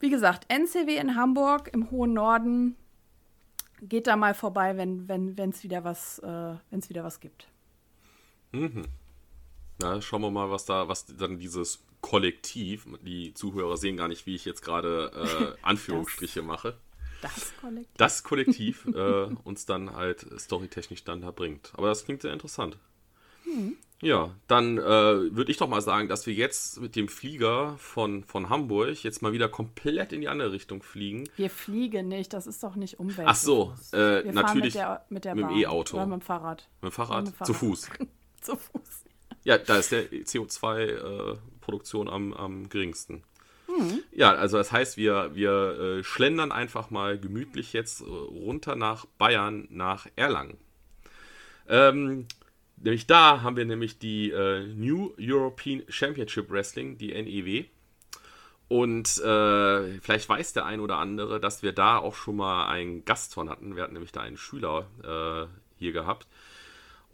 wie 0.00 0.10
gesagt, 0.10 0.46
NCW 0.52 0.96
in 0.96 1.16
Hamburg 1.16 1.70
im 1.72 1.90
hohen 1.90 2.12
Norden, 2.12 2.76
geht 3.82 4.06
da 4.06 4.16
mal 4.16 4.34
vorbei, 4.34 4.76
wenn 4.76 5.08
wenn 5.08 5.50
es 5.50 5.62
wieder 5.62 5.84
was 5.84 6.18
äh, 6.20 6.54
wenn 6.70 6.78
es 6.78 6.88
wieder 6.88 7.04
was 7.04 7.20
gibt. 7.20 7.48
Mhm. 8.52 8.84
Na, 9.80 10.00
schauen 10.00 10.22
wir 10.22 10.30
mal, 10.30 10.50
was 10.50 10.64
da 10.64 10.88
was 10.88 11.06
dann 11.06 11.38
dieses 11.38 11.82
Kollektiv, 12.00 12.86
die 13.02 13.34
Zuhörer 13.34 13.76
sehen 13.76 13.96
gar 13.96 14.08
nicht, 14.08 14.26
wie 14.26 14.34
ich 14.34 14.44
jetzt 14.44 14.62
gerade 14.62 15.10
äh, 15.14 15.56
Anführungsstriche 15.62 16.40
das, 16.40 16.46
mache. 16.46 16.76
Das 17.22 17.54
Kollektiv. 17.60 17.94
Das 17.96 18.22
Kollektiv 18.22 18.86
äh, 18.94 19.24
uns 19.44 19.66
dann 19.66 19.94
halt 19.94 20.26
storytechnisch 20.38 21.04
dann 21.04 21.20
da 21.20 21.30
bringt. 21.30 21.72
Aber 21.74 21.88
das 21.88 22.04
klingt 22.04 22.22
sehr 22.22 22.32
interessant. 22.32 22.78
Mhm. 23.44 23.76
Ja, 24.02 24.30
dann 24.46 24.76
äh, 24.76 24.82
würde 24.82 25.50
ich 25.50 25.56
doch 25.56 25.68
mal 25.68 25.80
sagen, 25.80 26.08
dass 26.08 26.26
wir 26.26 26.34
jetzt 26.34 26.80
mit 26.80 26.96
dem 26.96 27.08
Flieger 27.08 27.76
von, 27.78 28.24
von 28.24 28.50
Hamburg 28.50 29.02
jetzt 29.02 29.22
mal 29.22 29.32
wieder 29.32 29.48
komplett 29.48 30.12
in 30.12 30.20
die 30.20 30.28
andere 30.28 30.52
Richtung 30.52 30.82
fliegen. 30.82 31.28
Wir 31.36 31.48
fliegen 31.48 32.08
nicht, 32.08 32.34
das 32.34 32.46
ist 32.46 32.62
doch 32.62 32.76
nicht 32.76 33.00
Umwelt. 33.00 33.26
Ach 33.26 33.34
so, 33.34 33.74
äh, 33.92 34.22
wir 34.24 34.32
natürlich 34.32 34.64
mit, 34.64 34.74
der, 34.74 35.06
mit, 35.08 35.24
der 35.24 35.34
mit 35.34 35.44
dem 35.44 35.56
E-Auto. 35.56 35.96
Oder 35.96 36.06
mit 36.06 36.20
dem 36.20 36.22
Fahrrad. 36.22 36.68
Mit 36.82 36.92
dem 36.92 36.94
Fahrrad, 36.94 37.24
mit 37.24 37.32
dem 37.32 37.36
Fahrrad. 37.36 37.46
zu 37.46 37.54
Fuß. 37.54 37.90
zu 38.42 38.56
Fuß. 38.56 39.04
Ja, 39.46 39.58
da 39.58 39.78
ist 39.78 39.92
der 39.92 40.10
CO2-Produktion 40.10 42.08
äh, 42.08 42.10
am, 42.10 42.32
am 42.32 42.68
geringsten. 42.68 43.22
Mhm. 43.68 44.02
Ja, 44.10 44.32
also 44.32 44.56
das 44.58 44.72
heißt, 44.72 44.96
wir, 44.96 45.34
wir 45.34 45.98
äh, 45.98 46.04
schlendern 46.04 46.50
einfach 46.50 46.90
mal 46.90 47.18
gemütlich 47.18 47.72
jetzt 47.72 48.00
äh, 48.00 48.04
runter 48.04 48.74
nach 48.74 49.06
Bayern, 49.18 49.68
nach 49.70 50.06
Erlangen. 50.16 50.56
Ähm, 51.68 52.26
Nämlich 52.78 53.06
da 53.06 53.40
haben 53.40 53.56
wir 53.56 53.64
nämlich 53.64 53.98
die 53.98 54.30
äh, 54.30 54.66
New 54.66 55.14
European 55.18 55.82
Championship 55.88 56.50
Wrestling, 56.50 56.98
die 56.98 57.14
NEW. 57.14 57.64
Und 58.68 59.18
äh, 59.18 60.00
vielleicht 60.00 60.28
weiß 60.28 60.52
der 60.52 60.66
ein 60.66 60.80
oder 60.80 60.98
andere, 60.98 61.40
dass 61.40 61.62
wir 61.62 61.72
da 61.72 61.98
auch 61.98 62.14
schon 62.14 62.36
mal 62.36 62.66
einen 62.66 63.04
Gast 63.04 63.32
von 63.32 63.48
hatten. 63.48 63.76
Wir 63.76 63.84
hatten 63.84 63.94
nämlich 63.94 64.12
da 64.12 64.20
einen 64.20 64.36
Schüler 64.36 64.86
äh, 65.02 65.46
hier 65.78 65.92
gehabt. 65.92 66.26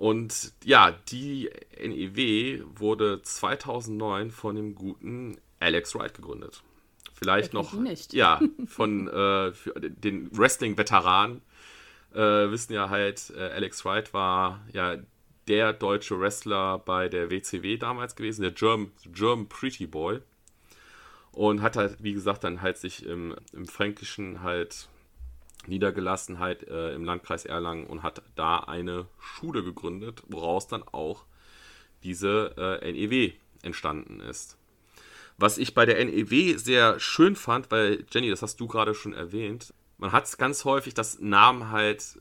Und 0.02 0.52
ja, 0.64 0.90
die 0.90 1.48
NEW 1.80 2.64
wurde 2.74 3.22
2009 3.22 4.32
von 4.32 4.56
dem 4.56 4.74
guten 4.74 5.38
Alex 5.60 5.94
Wright 5.94 6.12
gegründet. 6.12 6.64
Vielleicht 7.14 7.54
noch, 7.54 7.72
nicht. 7.74 8.12
ja, 8.12 8.40
von 8.66 9.06
äh, 9.06 9.52
den 9.78 10.36
Wrestling-Veteranen 10.36 11.40
äh, 12.14 12.18
wissen 12.18 12.72
ja 12.72 12.90
halt, 12.90 13.32
äh, 13.36 13.50
Alex 13.50 13.84
Wright 13.84 14.12
war 14.12 14.66
ja 14.72 14.96
der 15.46 15.72
deutsche 15.72 16.18
Wrestler 16.18 16.80
bei 16.80 17.08
der 17.08 17.30
WCW 17.30 17.76
damals 17.76 18.16
gewesen, 18.16 18.42
der 18.42 18.50
German, 18.50 18.90
German 19.04 19.48
Pretty 19.48 19.86
Boy. 19.86 20.18
Und 21.30 21.62
hat 21.62 21.76
halt, 21.76 22.02
wie 22.02 22.12
gesagt, 22.12 22.42
dann 22.42 22.60
halt 22.60 22.76
sich 22.76 23.06
im, 23.06 23.36
im 23.52 23.66
Fränkischen 23.66 24.42
halt 24.42 24.88
niedergelassen, 25.66 26.38
halt 26.38 26.66
äh, 26.68 26.94
im 26.94 27.04
Landkreis 27.04 27.44
Erlangen 27.44 27.86
und 27.86 28.02
hat 28.02 28.22
da 28.34 28.60
eine 28.60 29.06
Schule 29.18 29.62
gegründet, 29.62 30.22
woraus 30.28 30.66
dann 30.68 30.82
auch 30.82 31.24
diese 32.02 32.80
äh, 32.82 32.92
NEW 32.92 33.32
entstanden 33.62 34.20
ist. 34.20 34.58
Was 35.38 35.58
ich 35.58 35.74
bei 35.74 35.86
der 35.86 36.04
NEW 36.04 36.58
sehr 36.58 37.00
schön 37.00 37.36
fand, 37.36 37.70
weil 37.70 38.04
Jenny, 38.12 38.30
das 38.30 38.42
hast 38.42 38.60
du 38.60 38.66
gerade 38.66 38.94
schon 38.94 39.12
erwähnt, 39.12 39.72
man 39.98 40.12
hat 40.12 40.24
es 40.24 40.36
ganz 40.36 40.64
häufig, 40.64 40.94
dass 40.94 41.20
Namen 41.20 41.70
halt 41.70 42.20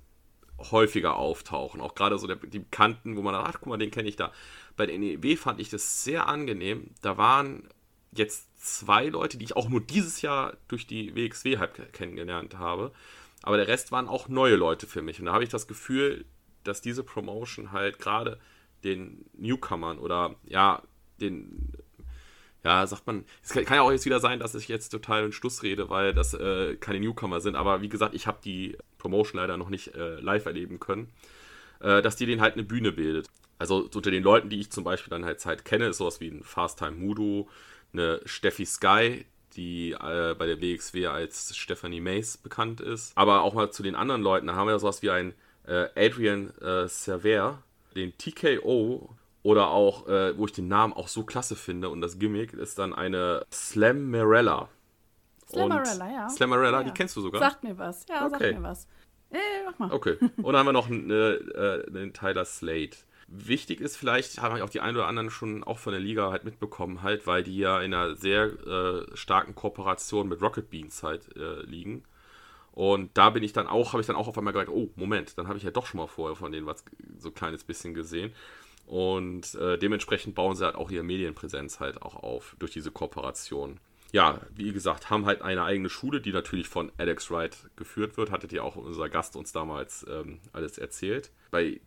häufiger 0.69 1.15
auftauchen. 1.15 1.81
Auch 1.81 1.95
gerade 1.95 2.17
so 2.19 2.27
der, 2.27 2.35
die 2.35 2.59
Bekannten, 2.59 3.17
wo 3.17 3.21
man 3.21 3.33
sagt, 3.33 3.47
ach 3.47 3.59
guck 3.59 3.67
mal, 3.67 3.77
den 3.77 3.91
kenne 3.91 4.07
ich 4.07 4.15
da. 4.15 4.31
Bei 4.77 4.85
der 4.85 4.97
NEW 4.99 5.35
fand 5.35 5.59
ich 5.59 5.69
das 5.69 6.03
sehr 6.03 6.27
angenehm. 6.27 6.91
Da 7.01 7.17
waren 7.17 7.67
jetzt 8.11 8.47
zwei 8.63 9.07
Leute, 9.07 9.37
die 9.37 9.45
ich 9.45 9.55
auch 9.55 9.69
nur 9.69 9.81
dieses 9.81 10.21
Jahr 10.21 10.57
durch 10.67 10.85
die 10.85 11.15
WXW 11.15 11.57
halb 11.57 11.93
kennengelernt 11.93 12.57
habe. 12.57 12.91
Aber 13.43 13.57
der 13.57 13.67
Rest 13.67 13.91
waren 13.91 14.07
auch 14.07 14.27
neue 14.27 14.55
Leute 14.55 14.87
für 14.87 15.01
mich. 15.01 15.19
Und 15.19 15.25
da 15.25 15.33
habe 15.33 15.43
ich 15.43 15.49
das 15.49 15.67
Gefühl, 15.67 16.25
dass 16.63 16.81
diese 16.81 17.03
Promotion 17.03 17.71
halt 17.71 17.99
gerade 17.99 18.39
den 18.83 19.25
Newcomern 19.33 19.99
oder 19.99 20.35
ja, 20.45 20.83
den 21.19 21.73
ja, 22.63 22.85
sagt 22.85 23.07
man, 23.07 23.25
es 23.43 23.53
kann, 23.53 23.65
ja 23.75 23.81
auch 23.81 23.91
jetzt 23.91 24.05
wieder 24.05 24.19
sein, 24.19 24.39
dass 24.39 24.53
ich 24.53 24.67
jetzt 24.67 24.89
total 24.89 25.25
in 25.25 25.31
Schluss 25.31 25.63
rede, 25.63 25.89
weil 25.89 26.13
das 26.13 26.33
äh, 26.35 26.75
keine 26.75 26.99
Newcomer 26.99 27.41
sind, 27.41 27.55
aber 27.55 27.81
wie 27.81 27.89
gesagt, 27.89 28.13
ich 28.13 28.27
habe 28.27 28.37
die 28.43 28.77
Promotion 28.99 29.41
leider 29.41 29.57
noch 29.57 29.69
nicht 29.69 29.95
äh, 29.95 30.19
live 30.19 30.45
erleben 30.45 30.79
können, 30.79 31.09
äh, 31.79 32.03
dass 32.03 32.17
die 32.17 32.27
den 32.27 32.39
halt 32.39 32.53
eine 32.53 32.63
Bühne 32.63 32.91
bildet. 32.91 33.29
Also 33.57 33.89
unter 33.93 34.11
den 34.11 34.23
Leuten, 34.23 34.49
die 34.49 34.59
ich 34.59 34.71
zum 34.71 34.83
Beispiel 34.83 35.09
dann 35.09 35.25
halt, 35.25 35.43
halt 35.45 35.65
kenne, 35.65 35.87
ist 35.87 35.97
sowas 35.97 36.19
wie 36.19 36.29
ein 36.29 36.43
Fast 36.43 36.79
Time 36.79 36.91
Mudo, 36.91 37.49
eine 37.93 38.21
Steffi 38.25 38.65
Sky, 38.65 39.25
die 39.55 39.91
äh, 39.91 40.35
bei 40.37 40.45
der 40.45 40.61
WXW 40.61 41.07
als 41.07 41.55
Stephanie 41.55 42.01
Mace 42.01 42.37
bekannt 42.37 42.81
ist. 42.81 43.17
Aber 43.17 43.41
auch 43.41 43.53
mal 43.53 43.71
zu 43.71 43.83
den 43.83 43.95
anderen 43.95 44.21
Leuten, 44.21 44.47
da 44.47 44.55
haben 44.55 44.67
wir 44.67 44.79
sowas 44.79 45.01
wie 45.01 45.11
ein 45.11 45.33
äh, 45.67 45.87
Adrian 45.95 46.51
äh, 46.59 46.87
Server, 46.87 47.63
den 47.95 48.17
TKO 48.17 49.15
oder 49.43 49.69
auch, 49.69 50.07
äh, 50.07 50.37
wo 50.37 50.45
ich 50.45 50.51
den 50.51 50.67
Namen 50.67 50.93
auch 50.93 51.07
so 51.07 51.23
klasse 51.23 51.55
finde 51.55 51.89
und 51.89 52.01
das 52.01 52.19
Gimmick 52.19 52.53
ist 52.53 52.79
dann 52.79 52.93
eine 52.93 53.45
Slammerella. 53.51 54.69
Slammerella, 55.49 56.11
ja. 56.11 56.29
Slammerella, 56.29 56.79
ja, 56.79 56.83
die 56.83 56.91
kennst 56.91 57.15
du 57.15 57.21
sogar? 57.21 57.41
Sagt 57.41 57.63
mir 57.63 57.77
was, 57.77 58.05
ja, 58.07 58.25
okay. 58.25 58.37
sagt 58.39 58.59
mir 58.59 58.63
was. 58.63 58.87
Äh, 59.31 59.37
mach 59.65 59.79
mal. 59.79 59.91
Okay. 59.91 60.17
Und 60.37 60.45
dann 60.45 60.57
haben 60.57 60.67
wir 60.67 60.73
noch 60.73 60.89
einen, 60.89 61.09
äh, 61.09 61.83
einen 61.87 62.13
Tyler 62.13 62.45
Slate. 62.45 62.97
Wichtig 63.33 63.79
ist 63.79 63.95
vielleicht, 63.95 64.41
haben 64.41 64.61
auch 64.61 64.69
die 64.69 64.81
einen 64.81 64.97
oder 64.97 65.07
anderen 65.07 65.29
schon 65.29 65.63
auch 65.63 65.79
von 65.79 65.93
der 65.93 66.01
Liga 66.01 66.31
halt 66.31 66.43
mitbekommen, 66.43 67.01
halt, 67.01 67.27
weil 67.27 67.43
die 67.43 67.57
ja 67.57 67.79
in 67.79 67.93
einer 67.93 68.15
sehr 68.15 68.45
äh, 68.67 69.15
starken 69.15 69.55
Kooperation 69.55 70.27
mit 70.27 70.41
Rocket 70.41 70.69
Beans 70.69 71.01
halt 71.01 71.33
äh, 71.37 71.61
liegen. 71.61 72.03
Und 72.73 73.11
da 73.13 73.29
bin 73.29 73.41
ich 73.41 73.53
dann 73.53 73.67
auch, 73.67 73.93
habe 73.93 74.01
ich 74.01 74.07
dann 74.07 74.17
auch 74.17 74.27
auf 74.27 74.37
einmal 74.37 74.51
gedacht, 74.51 74.67
oh, 74.69 74.89
Moment, 74.97 75.37
dann 75.37 75.47
habe 75.47 75.57
ich 75.57 75.63
ja 75.63 75.71
doch 75.71 75.85
schon 75.85 75.99
mal 75.99 76.07
vorher 76.07 76.35
von 76.35 76.51
denen 76.51 76.65
was 76.65 76.83
so 77.19 77.29
ein 77.29 77.33
kleines 77.33 77.63
bisschen 77.63 77.93
gesehen. 77.93 78.33
Und 78.85 79.55
äh, 79.55 79.77
dementsprechend 79.77 80.35
bauen 80.35 80.57
sie 80.57 80.65
halt 80.65 80.75
auch 80.75 80.91
ihre 80.91 81.03
Medienpräsenz 81.03 81.79
halt 81.79 82.01
auch 82.01 82.15
auf 82.15 82.57
durch 82.59 82.71
diese 82.71 82.91
Kooperation. 82.91 83.79
Ja, 84.11 84.41
wie 84.53 84.73
gesagt, 84.73 85.09
haben 85.09 85.25
halt 85.25 85.41
eine 85.41 85.63
eigene 85.63 85.89
Schule, 85.89 86.19
die 86.19 86.33
natürlich 86.33 86.67
von 86.67 86.91
Alex 86.97 87.31
Wright 87.31 87.69
geführt 87.77 88.17
wird. 88.17 88.31
Hattet 88.31 88.51
ja 88.51 88.61
auch 88.63 88.75
unser 88.75 89.07
Gast 89.07 89.37
uns 89.37 89.53
damals 89.53 90.05
ähm, 90.09 90.39
alles 90.51 90.77
erzählt. 90.77 91.31
Bei 91.49 91.79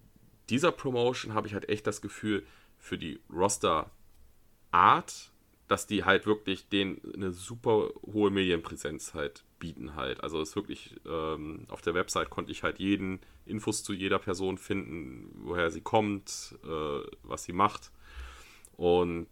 dieser 0.51 0.73
Promotion 0.73 1.35
habe 1.35 1.47
ich 1.47 1.55
halt 1.55 1.69
echt 1.69 1.87
das 1.87 2.01
Gefühl, 2.01 2.45
für 2.79 2.99
die 2.99 3.21
Roster-Art, 3.33 5.31
dass 5.69 5.87
die 5.87 6.05
halt 6.05 6.27
wirklich 6.27 6.69
denen 6.69 7.01
eine 7.15 7.33
super 7.33 7.89
hohe 8.03 8.31
Medienpräsenz 8.31 9.15
halt 9.15 9.45
bieten 9.59 9.97
halt. 9.97 10.23
Also 10.23 10.41
es 10.43 10.55
wirklich, 10.55 10.95
ähm, 11.07 11.65
auf 11.69 11.81
der 11.81 11.95
Website 11.95 12.29
konnte 12.29 12.53
ich 12.53 12.63
halt 12.63 12.79
jeden 12.79 13.21
Infos 13.47 13.83
zu 13.83 13.95
jeder 13.95 14.19
Person 14.19 14.59
finden, 14.59 15.31
woher 15.45 15.71
sie 15.71 15.81
kommt, 15.81 16.55
äh, 16.63 17.01
was 17.23 17.45
sie 17.45 17.55
macht 17.55 17.91
und 18.77 19.27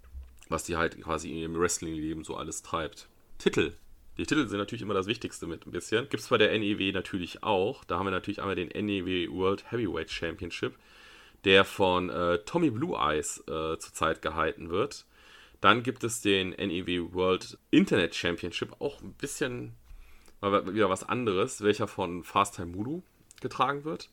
was 0.49 0.65
die 0.65 0.77
halt 0.77 0.99
quasi 1.03 1.31
in 1.31 1.37
ihrem 1.37 1.59
Wrestling-Leben 1.59 2.25
so 2.25 2.37
alles 2.37 2.63
treibt. 2.63 3.09
Titel. 3.37 3.75
Die 4.19 4.27
Titel 4.27 4.47
sind 4.47 4.59
natürlich 4.59 4.83
immer 4.83 4.95
das 4.95 5.07
Wichtigste 5.07 5.47
mit 5.47 5.67
ein 5.67 5.73
bisschen. 5.73 6.09
Gibt 6.09 6.23
es 6.23 6.29
bei 6.29 6.39
der 6.39 6.57
NEW 6.59 6.93
natürlich 6.93 7.43
auch. 7.43 7.85
Da 7.85 7.99
haben 7.99 8.07
wir 8.07 8.11
natürlich 8.11 8.41
einmal 8.41 8.57
den 8.57 8.69
NEW 8.69 9.31
World 9.31 9.71
Heavyweight 9.71 10.11
Championship, 10.11 10.75
der 11.45 11.65
von 11.65 12.11
äh, 12.11 12.39
Tommy 12.45 12.71
Blue 12.71 12.97
Eyes 12.97 13.39
äh, 13.49 13.79
zurzeit 13.79 14.23
gehalten 14.23 14.71
wird. 14.71 15.07
Dann 15.61 15.83
gibt 15.83 16.03
es 16.05 16.21
den 16.21 16.51
NEW 16.51 17.13
World 17.13 17.59
Internet 17.71 18.15
Championship, 18.15 18.81
auch 18.81 19.01
ein 19.01 19.15
bisschen 19.15 19.75
wieder 20.41 20.91
was 20.91 21.09
anderes, 21.09 21.63
welcher 21.63 21.87
von 21.87 22.25
Fast 22.25 22.57
Time 22.57 22.77
Mulu 22.77 23.03
getragen 23.41 23.85
wird. 23.85 24.11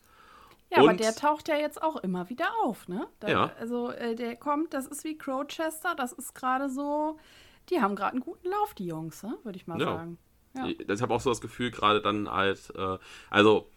Ja, 0.71 0.81
und, 0.81 0.89
aber 0.89 0.97
der 0.97 1.15
taucht 1.15 1.47
ja 1.47 1.55
jetzt 1.55 1.81
auch 1.81 1.95
immer 1.97 2.29
wieder 2.29 2.49
auf, 2.63 2.87
ne? 2.87 3.07
Da, 3.19 3.27
ja. 3.27 3.51
Also 3.59 3.89
äh, 3.89 4.15
der 4.15 4.35
kommt, 4.35 4.73
das 4.73 4.85
ist 4.85 5.03
wie 5.03 5.17
Crowchester, 5.17 5.95
das 5.95 6.11
ist 6.11 6.35
gerade 6.35 6.69
so, 6.69 7.17
die 7.69 7.81
haben 7.81 7.95
gerade 7.95 8.13
einen 8.13 8.21
guten 8.21 8.47
Lauf, 8.47 8.75
die 8.75 8.85
Jungs, 8.85 9.23
ne? 9.23 9.35
würde 9.43 9.57
ich 9.57 9.65
mal 9.65 9.79
ja. 9.79 9.85
sagen. 9.87 10.17
Ja. 10.55 10.67
Ich, 10.67 10.79
ich 10.79 11.01
habe 11.01 11.13
auch 11.13 11.21
so 11.21 11.31
das 11.31 11.41
Gefühl, 11.41 11.71
gerade 11.71 12.01
dann 12.01 12.29
halt, 12.29 12.71
äh, 12.75 12.97
also 13.31 13.67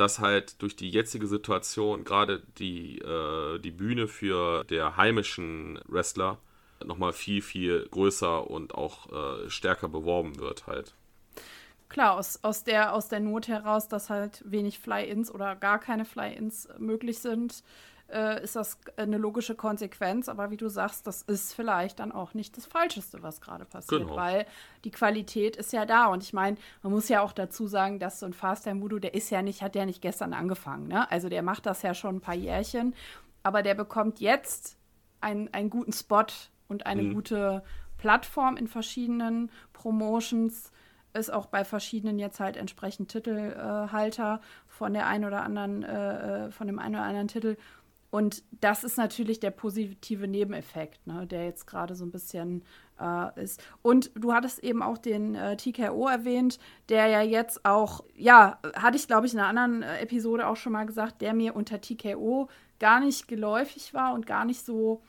dass 0.00 0.18
halt 0.18 0.62
durch 0.62 0.76
die 0.76 0.88
jetzige 0.88 1.26
Situation 1.26 2.04
gerade 2.04 2.42
die, 2.58 2.98
äh, 2.98 3.58
die 3.58 3.70
Bühne 3.70 4.08
für 4.08 4.64
der 4.64 4.96
heimischen 4.96 5.78
Wrestler 5.86 6.38
nochmal 6.82 7.12
viel, 7.12 7.42
viel 7.42 7.86
größer 7.90 8.50
und 8.50 8.74
auch 8.74 9.12
äh, 9.12 9.50
stärker 9.50 9.90
beworben 9.90 10.38
wird 10.38 10.66
halt. 10.66 10.94
Klar, 11.90 12.14
aus, 12.16 12.38
aus, 12.42 12.64
der, 12.64 12.94
aus 12.94 13.08
der 13.08 13.20
Not 13.20 13.48
heraus, 13.48 13.88
dass 13.88 14.08
halt 14.08 14.42
wenig 14.46 14.78
Fly-Ins 14.78 15.30
oder 15.30 15.54
gar 15.54 15.78
keine 15.78 16.06
Fly-Ins 16.06 16.68
möglich 16.78 17.18
sind, 17.18 17.62
äh, 18.12 18.42
ist 18.42 18.56
das 18.56 18.78
eine 18.96 19.18
logische 19.18 19.54
Konsequenz. 19.54 20.28
Aber 20.28 20.50
wie 20.50 20.56
du 20.56 20.68
sagst, 20.68 21.06
das 21.06 21.22
ist 21.22 21.54
vielleicht 21.54 22.00
dann 22.00 22.12
auch 22.12 22.34
nicht 22.34 22.56
das 22.56 22.66
Falscheste, 22.66 23.22
was 23.22 23.40
gerade 23.40 23.64
passiert, 23.64 24.02
genau. 24.02 24.16
weil 24.16 24.46
die 24.84 24.90
Qualität 24.90 25.56
ist 25.56 25.72
ja 25.72 25.86
da. 25.86 26.06
Und 26.06 26.22
ich 26.22 26.32
meine, 26.32 26.56
man 26.82 26.92
muss 26.92 27.08
ja 27.08 27.22
auch 27.22 27.32
dazu 27.32 27.66
sagen, 27.66 27.98
dass 27.98 28.20
so 28.20 28.26
ein 28.26 28.32
Fast 28.32 28.64
Time 28.64 28.82
Voodoo, 28.82 28.98
der 28.98 29.14
ist 29.14 29.30
ja 29.30 29.42
nicht, 29.42 29.62
hat 29.62 29.74
ja 29.74 29.86
nicht 29.86 30.02
gestern 30.02 30.32
angefangen. 30.32 30.88
Ne? 30.88 31.10
Also 31.10 31.28
der 31.28 31.42
macht 31.42 31.66
das 31.66 31.82
ja 31.82 31.94
schon 31.94 32.16
ein 32.16 32.20
paar 32.20 32.34
Jährchen, 32.34 32.94
aber 33.42 33.62
der 33.62 33.74
bekommt 33.74 34.20
jetzt 34.20 34.76
einen, 35.20 35.52
einen 35.52 35.70
guten 35.70 35.92
Spot 35.92 36.26
und 36.68 36.86
eine 36.86 37.02
mhm. 37.02 37.14
gute 37.14 37.62
Plattform 37.98 38.56
in 38.56 38.68
verschiedenen 38.68 39.50
Promotions. 39.72 40.72
Ist 41.12 41.32
auch 41.32 41.46
bei 41.46 41.64
verschiedenen 41.64 42.18
jetzt 42.18 42.38
halt 42.38 42.56
entsprechend 42.56 43.10
Titelhalter 43.10 44.40
äh, 44.40 44.46
von 44.68 44.94
der 44.94 45.08
einen 45.08 45.24
oder 45.24 45.42
anderen, 45.42 45.82
äh, 45.82 46.46
äh, 46.46 46.50
von 46.52 46.68
dem 46.68 46.78
einen 46.78 46.94
oder 46.94 47.04
anderen 47.04 47.28
Titel. 47.28 47.56
Und 48.10 48.42
das 48.60 48.82
ist 48.82 48.98
natürlich 48.98 49.38
der 49.38 49.52
positive 49.52 50.26
Nebeneffekt, 50.26 51.06
ne, 51.06 51.26
der 51.26 51.44
jetzt 51.44 51.66
gerade 51.66 51.94
so 51.94 52.04
ein 52.04 52.10
bisschen 52.10 52.64
äh, 53.00 53.42
ist. 53.42 53.62
Und 53.82 54.10
du 54.14 54.32
hattest 54.32 54.64
eben 54.64 54.82
auch 54.82 54.98
den 54.98 55.36
äh, 55.36 55.56
TKO 55.56 56.08
erwähnt, 56.08 56.58
der 56.88 57.06
ja 57.06 57.22
jetzt 57.22 57.64
auch, 57.64 58.04
ja, 58.16 58.58
hatte 58.74 58.96
ich 58.96 59.06
glaube 59.06 59.26
ich 59.26 59.32
in 59.32 59.38
einer 59.38 59.48
anderen 59.48 59.82
äh, 59.82 60.00
Episode 60.00 60.48
auch 60.48 60.56
schon 60.56 60.72
mal 60.72 60.86
gesagt, 60.86 61.22
der 61.22 61.34
mir 61.34 61.54
unter 61.54 61.80
TKO 61.80 62.48
gar 62.80 63.00
nicht 63.00 63.28
geläufig 63.28 63.94
war 63.94 64.12
und 64.12 64.26
gar 64.26 64.44
nicht 64.44 64.64
so 64.64 65.02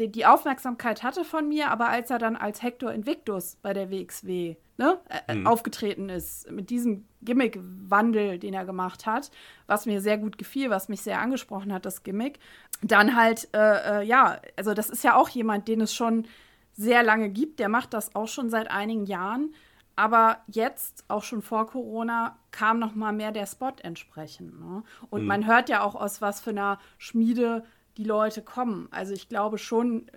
die, 0.00 0.10
die 0.10 0.26
Aufmerksamkeit 0.26 1.02
hatte 1.02 1.24
von 1.24 1.48
mir, 1.48 1.70
aber 1.70 1.88
als 1.88 2.10
er 2.10 2.18
dann 2.18 2.36
als 2.36 2.62
Hector 2.62 2.92
Invictus 2.92 3.56
bei 3.62 3.72
der 3.72 3.90
WXW 3.90 4.56
ne, 4.78 4.98
mhm. 5.32 5.46
aufgetreten 5.46 6.08
ist, 6.08 6.50
mit 6.50 6.70
diesem 6.70 7.04
Gimmick-Wandel, 7.22 8.38
den 8.38 8.54
er 8.54 8.64
gemacht 8.64 9.06
hat, 9.06 9.30
was 9.66 9.86
mir 9.86 10.00
sehr 10.00 10.18
gut 10.18 10.38
gefiel, 10.38 10.70
was 10.70 10.88
mich 10.88 11.02
sehr 11.02 11.20
angesprochen 11.20 11.72
hat, 11.72 11.84
das 11.84 12.02
Gimmick, 12.02 12.38
dann 12.82 13.14
halt, 13.14 13.48
äh, 13.54 14.00
äh, 14.00 14.02
ja, 14.04 14.40
also 14.56 14.74
das 14.74 14.90
ist 14.90 15.04
ja 15.04 15.16
auch 15.16 15.28
jemand, 15.28 15.68
den 15.68 15.82
es 15.82 15.94
schon 15.94 16.26
sehr 16.72 17.02
lange 17.02 17.28
gibt, 17.28 17.60
der 17.60 17.68
macht 17.68 17.92
das 17.92 18.14
auch 18.14 18.28
schon 18.28 18.48
seit 18.48 18.70
einigen 18.70 19.04
Jahren. 19.04 19.54
Aber 19.96 20.38
jetzt, 20.46 21.04
auch 21.08 21.22
schon 21.22 21.42
vor 21.42 21.66
Corona, 21.66 22.38
kam 22.52 22.78
noch 22.78 22.94
mal 22.94 23.12
mehr 23.12 23.32
der 23.32 23.44
Spot 23.44 23.72
entsprechend. 23.82 24.58
Ne? 24.58 24.82
Und 25.10 25.22
mhm. 25.22 25.26
man 25.26 25.46
hört 25.46 25.68
ja 25.68 25.82
auch 25.82 25.94
aus 25.94 26.22
was 26.22 26.40
für 26.40 26.50
einer 26.50 26.78
Schmiede 26.96 27.64
die 27.96 28.04
Leute 28.04 28.42
kommen. 28.42 28.88
Also 28.90 29.14
ich 29.14 29.28
glaube 29.28 29.58
schon, 29.58 30.10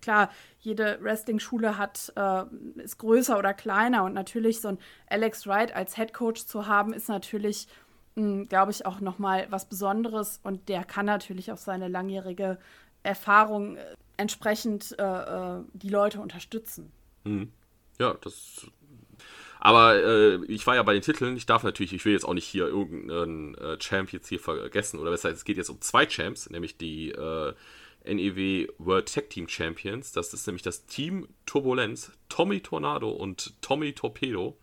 klar, 0.00 0.30
jede 0.60 0.98
Wrestling-Schule 1.00 1.78
hat, 1.78 2.12
äh, 2.16 2.44
ist 2.82 2.98
größer 2.98 3.38
oder 3.38 3.54
kleiner 3.54 4.04
und 4.04 4.12
natürlich 4.12 4.60
so 4.60 4.68
ein 4.68 4.78
Alex 5.08 5.46
Wright 5.46 5.74
als 5.74 5.96
Head 5.96 6.12
Coach 6.12 6.44
zu 6.46 6.66
haben, 6.66 6.92
ist 6.92 7.08
natürlich, 7.08 7.68
hm, 8.16 8.46
glaube 8.48 8.70
ich, 8.70 8.86
auch 8.86 9.00
nochmal 9.00 9.46
was 9.50 9.68
Besonderes 9.68 10.40
und 10.42 10.68
der 10.68 10.84
kann 10.84 11.06
natürlich 11.06 11.52
auch 11.52 11.56
seine 11.56 11.88
langjährige 11.88 12.58
Erfahrung 13.02 13.76
äh, 13.76 13.94
entsprechend 14.16 14.96
äh, 14.98 15.02
äh, 15.02 15.62
die 15.72 15.88
Leute 15.88 16.20
unterstützen. 16.20 16.92
Mhm. 17.24 17.52
Ja, 17.98 18.14
das 18.22 18.66
aber 19.64 19.96
äh, 19.96 20.44
ich 20.44 20.66
war 20.66 20.74
ja 20.74 20.82
bei 20.82 20.92
den 20.92 21.00
Titeln. 21.00 21.38
Ich 21.38 21.46
darf 21.46 21.62
natürlich, 21.62 21.94
ich 21.94 22.04
will 22.04 22.12
jetzt 22.12 22.26
auch 22.26 22.34
nicht 22.34 22.44
hier 22.44 22.66
irgendeinen 22.66 23.54
äh, 23.54 23.78
Champ 23.78 24.12
jetzt 24.12 24.28
hier 24.28 24.38
vergessen. 24.38 25.00
Oder 25.00 25.10
besser, 25.10 25.30
es 25.30 25.46
geht 25.46 25.56
jetzt 25.56 25.70
um 25.70 25.80
zwei 25.80 26.04
Champs, 26.04 26.50
nämlich 26.50 26.76
die 26.76 27.12
äh, 27.12 27.54
NEW 28.04 28.68
World 28.76 29.10
Tag 29.10 29.30
Team 29.30 29.48
Champions. 29.48 30.12
Das 30.12 30.34
ist 30.34 30.46
nämlich 30.46 30.62
das 30.62 30.84
Team 30.84 31.28
Turbulenz, 31.46 32.12
Tommy 32.28 32.60
Tornado 32.60 33.08
und 33.08 33.54
Tommy 33.62 33.94
Torpedo. 33.94 34.58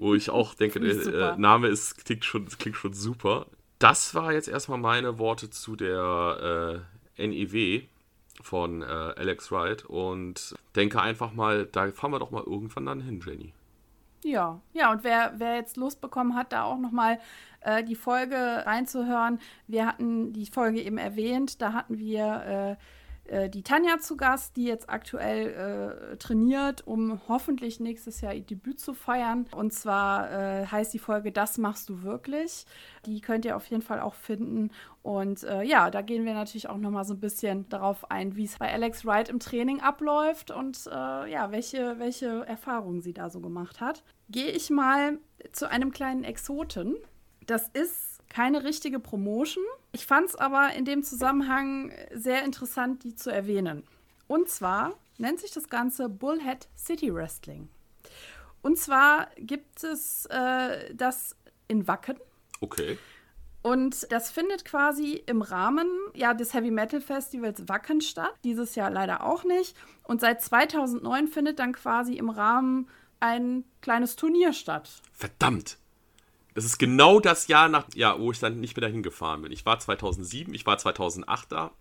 Wo 0.00 0.16
ich 0.16 0.28
auch 0.28 0.54
denke, 0.56 0.80
der 0.80 1.34
äh, 1.34 1.38
Name 1.38 1.68
ist, 1.68 2.04
klingt, 2.04 2.24
schon, 2.24 2.46
klingt 2.46 2.76
schon 2.76 2.94
super. 2.94 3.46
Das 3.78 4.16
war 4.16 4.32
jetzt 4.32 4.48
erstmal 4.48 4.78
meine 4.78 5.20
Worte 5.20 5.50
zu 5.50 5.76
der 5.76 6.82
äh, 7.16 7.28
NEW 7.28 7.82
von 8.42 8.82
äh, 8.82 8.86
Alex 8.86 9.52
Wright 9.52 9.84
und 9.84 10.56
denke 10.74 11.00
einfach 11.00 11.32
mal, 11.32 11.66
da 11.70 11.92
fahren 11.92 12.10
wir 12.10 12.18
doch 12.18 12.32
mal 12.32 12.42
irgendwann 12.42 12.86
dann 12.86 13.00
hin, 13.00 13.22
Jenny. 13.24 13.52
Ja, 14.26 14.60
ja, 14.72 14.90
und 14.90 15.04
wer, 15.04 15.34
wer 15.36 15.54
jetzt 15.54 15.76
Lust 15.76 16.00
bekommen 16.00 16.34
hat, 16.34 16.50
da 16.50 16.64
auch 16.64 16.78
nochmal 16.78 17.20
äh, 17.60 17.84
die 17.84 17.94
Folge 17.94 18.34
reinzuhören, 18.66 19.38
wir 19.68 19.86
hatten 19.86 20.32
die 20.32 20.46
Folge 20.46 20.82
eben 20.82 20.98
erwähnt, 20.98 21.62
da 21.62 21.72
hatten 21.72 21.96
wir 21.96 22.76
äh, 22.76 22.82
äh, 23.28 23.48
die 23.48 23.62
Tanja 23.62 23.98
zu 23.98 24.16
Gast, 24.16 24.56
die 24.56 24.64
jetzt 24.64 24.88
aktuell 24.88 26.12
äh, 26.12 26.16
trainiert, 26.16 26.86
um 26.86 27.20
hoffentlich 27.28 27.80
nächstes 27.80 28.20
Jahr 28.20 28.34
ihr 28.34 28.42
Debüt 28.42 28.80
zu 28.80 28.94
feiern. 28.94 29.46
Und 29.54 29.72
zwar 29.72 30.30
äh, 30.30 30.66
heißt 30.66 30.92
die 30.94 30.98
Folge 30.98 31.32
Das 31.32 31.58
machst 31.58 31.88
du 31.88 32.02
wirklich. 32.02 32.66
Die 33.04 33.20
könnt 33.20 33.44
ihr 33.44 33.56
auf 33.56 33.66
jeden 33.66 33.82
Fall 33.82 34.00
auch 34.00 34.14
finden. 34.14 34.70
Und 35.02 35.44
äh, 35.44 35.62
ja, 35.62 35.90
da 35.90 36.02
gehen 36.02 36.24
wir 36.24 36.34
natürlich 36.34 36.68
auch 36.68 36.78
noch 36.78 36.90
mal 36.90 37.04
so 37.04 37.14
ein 37.14 37.20
bisschen 37.20 37.68
darauf 37.68 38.10
ein, 38.10 38.36
wie 38.36 38.44
es 38.44 38.58
bei 38.58 38.72
Alex 38.72 39.04
Wright 39.04 39.28
im 39.28 39.38
Training 39.38 39.80
abläuft 39.80 40.50
und 40.50 40.86
äh, 40.86 41.30
ja, 41.30 41.52
welche, 41.52 41.98
welche 41.98 42.44
Erfahrungen 42.46 43.02
sie 43.02 43.12
da 43.12 43.30
so 43.30 43.40
gemacht 43.40 43.80
hat. 43.80 44.02
Gehe 44.28 44.50
ich 44.50 44.70
mal 44.70 45.18
zu 45.52 45.70
einem 45.70 45.92
kleinen 45.92 46.24
Exoten. 46.24 46.96
Das 47.46 47.68
ist 47.68 48.16
keine 48.28 48.64
richtige 48.64 48.98
Promotion. 48.98 49.64
Ich 49.96 50.04
fand 50.04 50.28
es 50.28 50.36
aber 50.36 50.74
in 50.74 50.84
dem 50.84 51.02
Zusammenhang 51.02 51.90
sehr 52.12 52.44
interessant, 52.44 53.02
die 53.02 53.14
zu 53.14 53.30
erwähnen. 53.30 53.82
Und 54.26 54.50
zwar 54.50 54.92
nennt 55.16 55.40
sich 55.40 55.52
das 55.52 55.70
Ganze 55.70 56.10
Bullhead 56.10 56.68
City 56.76 57.14
Wrestling. 57.14 57.70
Und 58.60 58.78
zwar 58.78 59.28
gibt 59.38 59.82
es 59.84 60.26
äh, 60.26 60.94
das 60.94 61.34
in 61.66 61.88
Wacken. 61.88 62.18
Okay. 62.60 62.98
Und 63.62 64.12
das 64.12 64.30
findet 64.30 64.66
quasi 64.66 65.14
im 65.14 65.40
Rahmen 65.40 65.88
ja, 66.12 66.34
des 66.34 66.52
Heavy 66.52 66.70
Metal 66.70 67.00
Festivals 67.00 67.66
Wacken 67.66 68.02
statt. 68.02 68.34
Dieses 68.44 68.74
Jahr 68.74 68.90
leider 68.90 69.24
auch 69.24 69.44
nicht. 69.44 69.74
Und 70.02 70.20
seit 70.20 70.42
2009 70.42 71.26
findet 71.26 71.58
dann 71.58 71.72
quasi 71.72 72.18
im 72.18 72.28
Rahmen 72.28 72.90
ein 73.18 73.64
kleines 73.80 74.14
Turnier 74.16 74.52
statt. 74.52 74.90
Verdammt! 75.14 75.78
Das 76.56 76.64
ist 76.64 76.78
genau 76.78 77.20
das 77.20 77.48
Jahr, 77.48 77.68
nach, 77.68 77.84
ja, 77.94 78.18
wo 78.18 78.32
ich 78.32 78.40
dann 78.40 78.60
nicht 78.60 78.74
mehr 78.74 78.88
dahin 78.88 79.02
gefahren 79.02 79.42
bin. 79.42 79.52
Ich 79.52 79.66
war 79.66 79.78
2007, 79.78 80.54
ich 80.54 80.64
war 80.64 80.78
2008 80.78 81.52
da. 81.52 81.72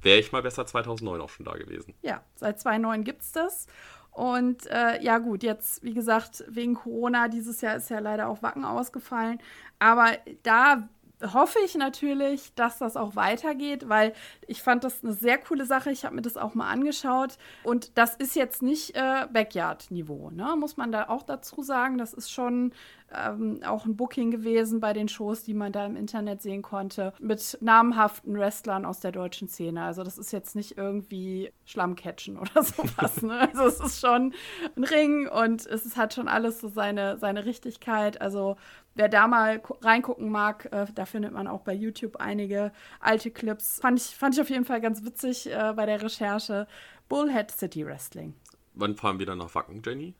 Wäre 0.00 0.20
ich 0.20 0.30
mal 0.30 0.42
besser 0.42 0.64
2009 0.64 1.20
auch 1.20 1.28
schon 1.28 1.44
da 1.44 1.54
gewesen. 1.54 1.94
Ja, 2.02 2.22
seit 2.36 2.60
2009 2.60 3.02
gibt 3.02 3.22
es 3.22 3.32
das. 3.32 3.66
Und 4.12 4.68
äh, 4.68 5.02
ja, 5.02 5.18
gut, 5.18 5.42
jetzt, 5.42 5.82
wie 5.82 5.92
gesagt, 5.92 6.44
wegen 6.46 6.74
Corona, 6.74 7.26
dieses 7.26 7.62
Jahr 7.62 7.74
ist 7.74 7.90
ja 7.90 7.98
leider 7.98 8.28
auch 8.28 8.44
Wacken 8.44 8.64
ausgefallen. 8.64 9.40
Aber 9.80 10.16
da 10.44 10.88
hoffe 11.32 11.58
ich 11.64 11.74
natürlich, 11.74 12.54
dass 12.54 12.78
das 12.78 12.96
auch 12.96 13.16
weitergeht, 13.16 13.88
weil 13.88 14.12
ich 14.46 14.62
fand 14.62 14.84
das 14.84 15.02
eine 15.02 15.12
sehr 15.12 15.38
coole 15.38 15.66
Sache. 15.66 15.90
Ich 15.90 16.04
habe 16.04 16.14
mir 16.14 16.22
das 16.22 16.36
auch 16.36 16.54
mal 16.54 16.70
angeschaut. 16.70 17.38
Und 17.64 17.96
das 17.96 18.14
ist 18.16 18.36
jetzt 18.36 18.62
nicht 18.62 18.96
äh, 18.96 19.26
Backyard-Niveau, 19.32 20.30
ne? 20.30 20.56
muss 20.58 20.76
man 20.76 20.92
da 20.92 21.08
auch 21.08 21.22
dazu 21.22 21.62
sagen. 21.62 21.98
Das 21.98 22.12
ist 22.12 22.30
schon 22.30 22.72
ähm, 23.14 23.60
auch 23.64 23.84
ein 23.84 23.96
Booking 23.96 24.30
gewesen 24.30 24.80
bei 24.80 24.92
den 24.92 25.08
Shows, 25.08 25.42
die 25.42 25.54
man 25.54 25.72
da 25.72 25.86
im 25.86 25.96
Internet 25.96 26.42
sehen 26.42 26.62
konnte, 26.62 27.12
mit 27.20 27.58
namhaften 27.60 28.38
Wrestlern 28.38 28.84
aus 28.84 29.00
der 29.00 29.12
deutschen 29.12 29.48
Szene. 29.48 29.82
Also 29.82 30.02
das 30.02 30.18
ist 30.18 30.32
jetzt 30.32 30.56
nicht 30.56 30.76
irgendwie 30.78 31.52
Schlammcatchen 31.64 32.38
oder 32.38 32.62
sowas. 32.62 33.22
ne? 33.22 33.48
Also 33.52 33.66
es 33.66 33.80
ist 33.80 34.00
schon 34.00 34.34
ein 34.76 34.84
Ring 34.84 35.28
und 35.28 35.66
es 35.66 35.96
hat 35.96 36.14
schon 36.14 36.28
alles 36.28 36.60
so 36.60 36.68
seine, 36.68 37.18
seine 37.18 37.44
Richtigkeit. 37.44 38.20
Also 38.20 38.56
wer 38.94 39.08
da 39.08 39.26
mal 39.26 39.62
reingucken 39.80 40.30
mag, 40.30 40.68
äh, 40.72 40.86
da 40.94 41.06
findet 41.06 41.32
man 41.32 41.46
auch 41.46 41.62
bei 41.62 41.72
YouTube 41.72 42.16
einige 42.16 42.72
alte 43.00 43.30
Clips. 43.30 43.80
Fand 43.80 43.98
ich, 43.98 44.16
fand 44.16 44.34
ich 44.34 44.40
auf 44.40 44.50
jeden 44.50 44.64
Fall 44.64 44.80
ganz 44.80 45.04
witzig 45.04 45.50
äh, 45.50 45.72
bei 45.74 45.86
der 45.86 46.02
Recherche. 46.02 46.66
Bullhead 47.08 47.50
City 47.50 47.86
Wrestling. 47.86 48.34
Wann 48.74 48.96
fahren 48.96 49.18
wir 49.18 49.26
dann 49.26 49.38
nach 49.38 49.54
Wacken, 49.54 49.82
Jenny? 49.84 50.14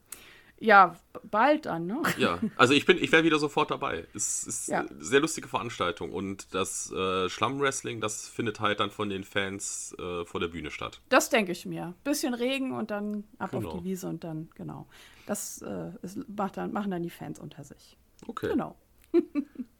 Ja, 0.62 0.94
bald 1.24 1.66
dann, 1.66 1.86
ne? 1.86 2.02
Ja, 2.18 2.38
also 2.56 2.72
ich 2.72 2.86
bin, 2.86 2.96
ich 2.96 3.10
wäre 3.10 3.24
wieder 3.24 3.40
sofort 3.40 3.72
dabei. 3.72 4.06
Es 4.14 4.44
ist 4.44 4.68
ja. 4.68 4.82
eine 4.82 5.04
sehr 5.04 5.18
lustige 5.18 5.48
Veranstaltung 5.48 6.12
und 6.12 6.54
das 6.54 6.92
äh, 6.92 7.28
Schlammwrestling, 7.28 8.00
das 8.00 8.28
findet 8.28 8.60
halt 8.60 8.78
dann 8.78 8.92
von 8.92 9.08
den 9.08 9.24
Fans 9.24 9.92
äh, 9.98 10.24
vor 10.24 10.38
der 10.38 10.46
Bühne 10.46 10.70
statt. 10.70 11.00
Das 11.08 11.30
denke 11.30 11.50
ich 11.50 11.66
mir. 11.66 11.94
Bisschen 12.04 12.32
Regen 12.32 12.70
und 12.70 12.92
dann 12.92 13.24
ab 13.38 13.50
genau. 13.50 13.70
auf 13.70 13.78
die 13.78 13.84
Wiese 13.84 14.08
und 14.08 14.22
dann, 14.22 14.50
genau. 14.54 14.86
Das 15.26 15.62
äh, 15.62 15.90
ist, 16.02 16.28
macht 16.28 16.56
dann, 16.56 16.72
machen 16.72 16.92
dann 16.92 17.02
die 17.02 17.10
Fans 17.10 17.40
unter 17.40 17.64
sich. 17.64 17.98
Okay. 18.26 18.48
Genau. 18.48 18.76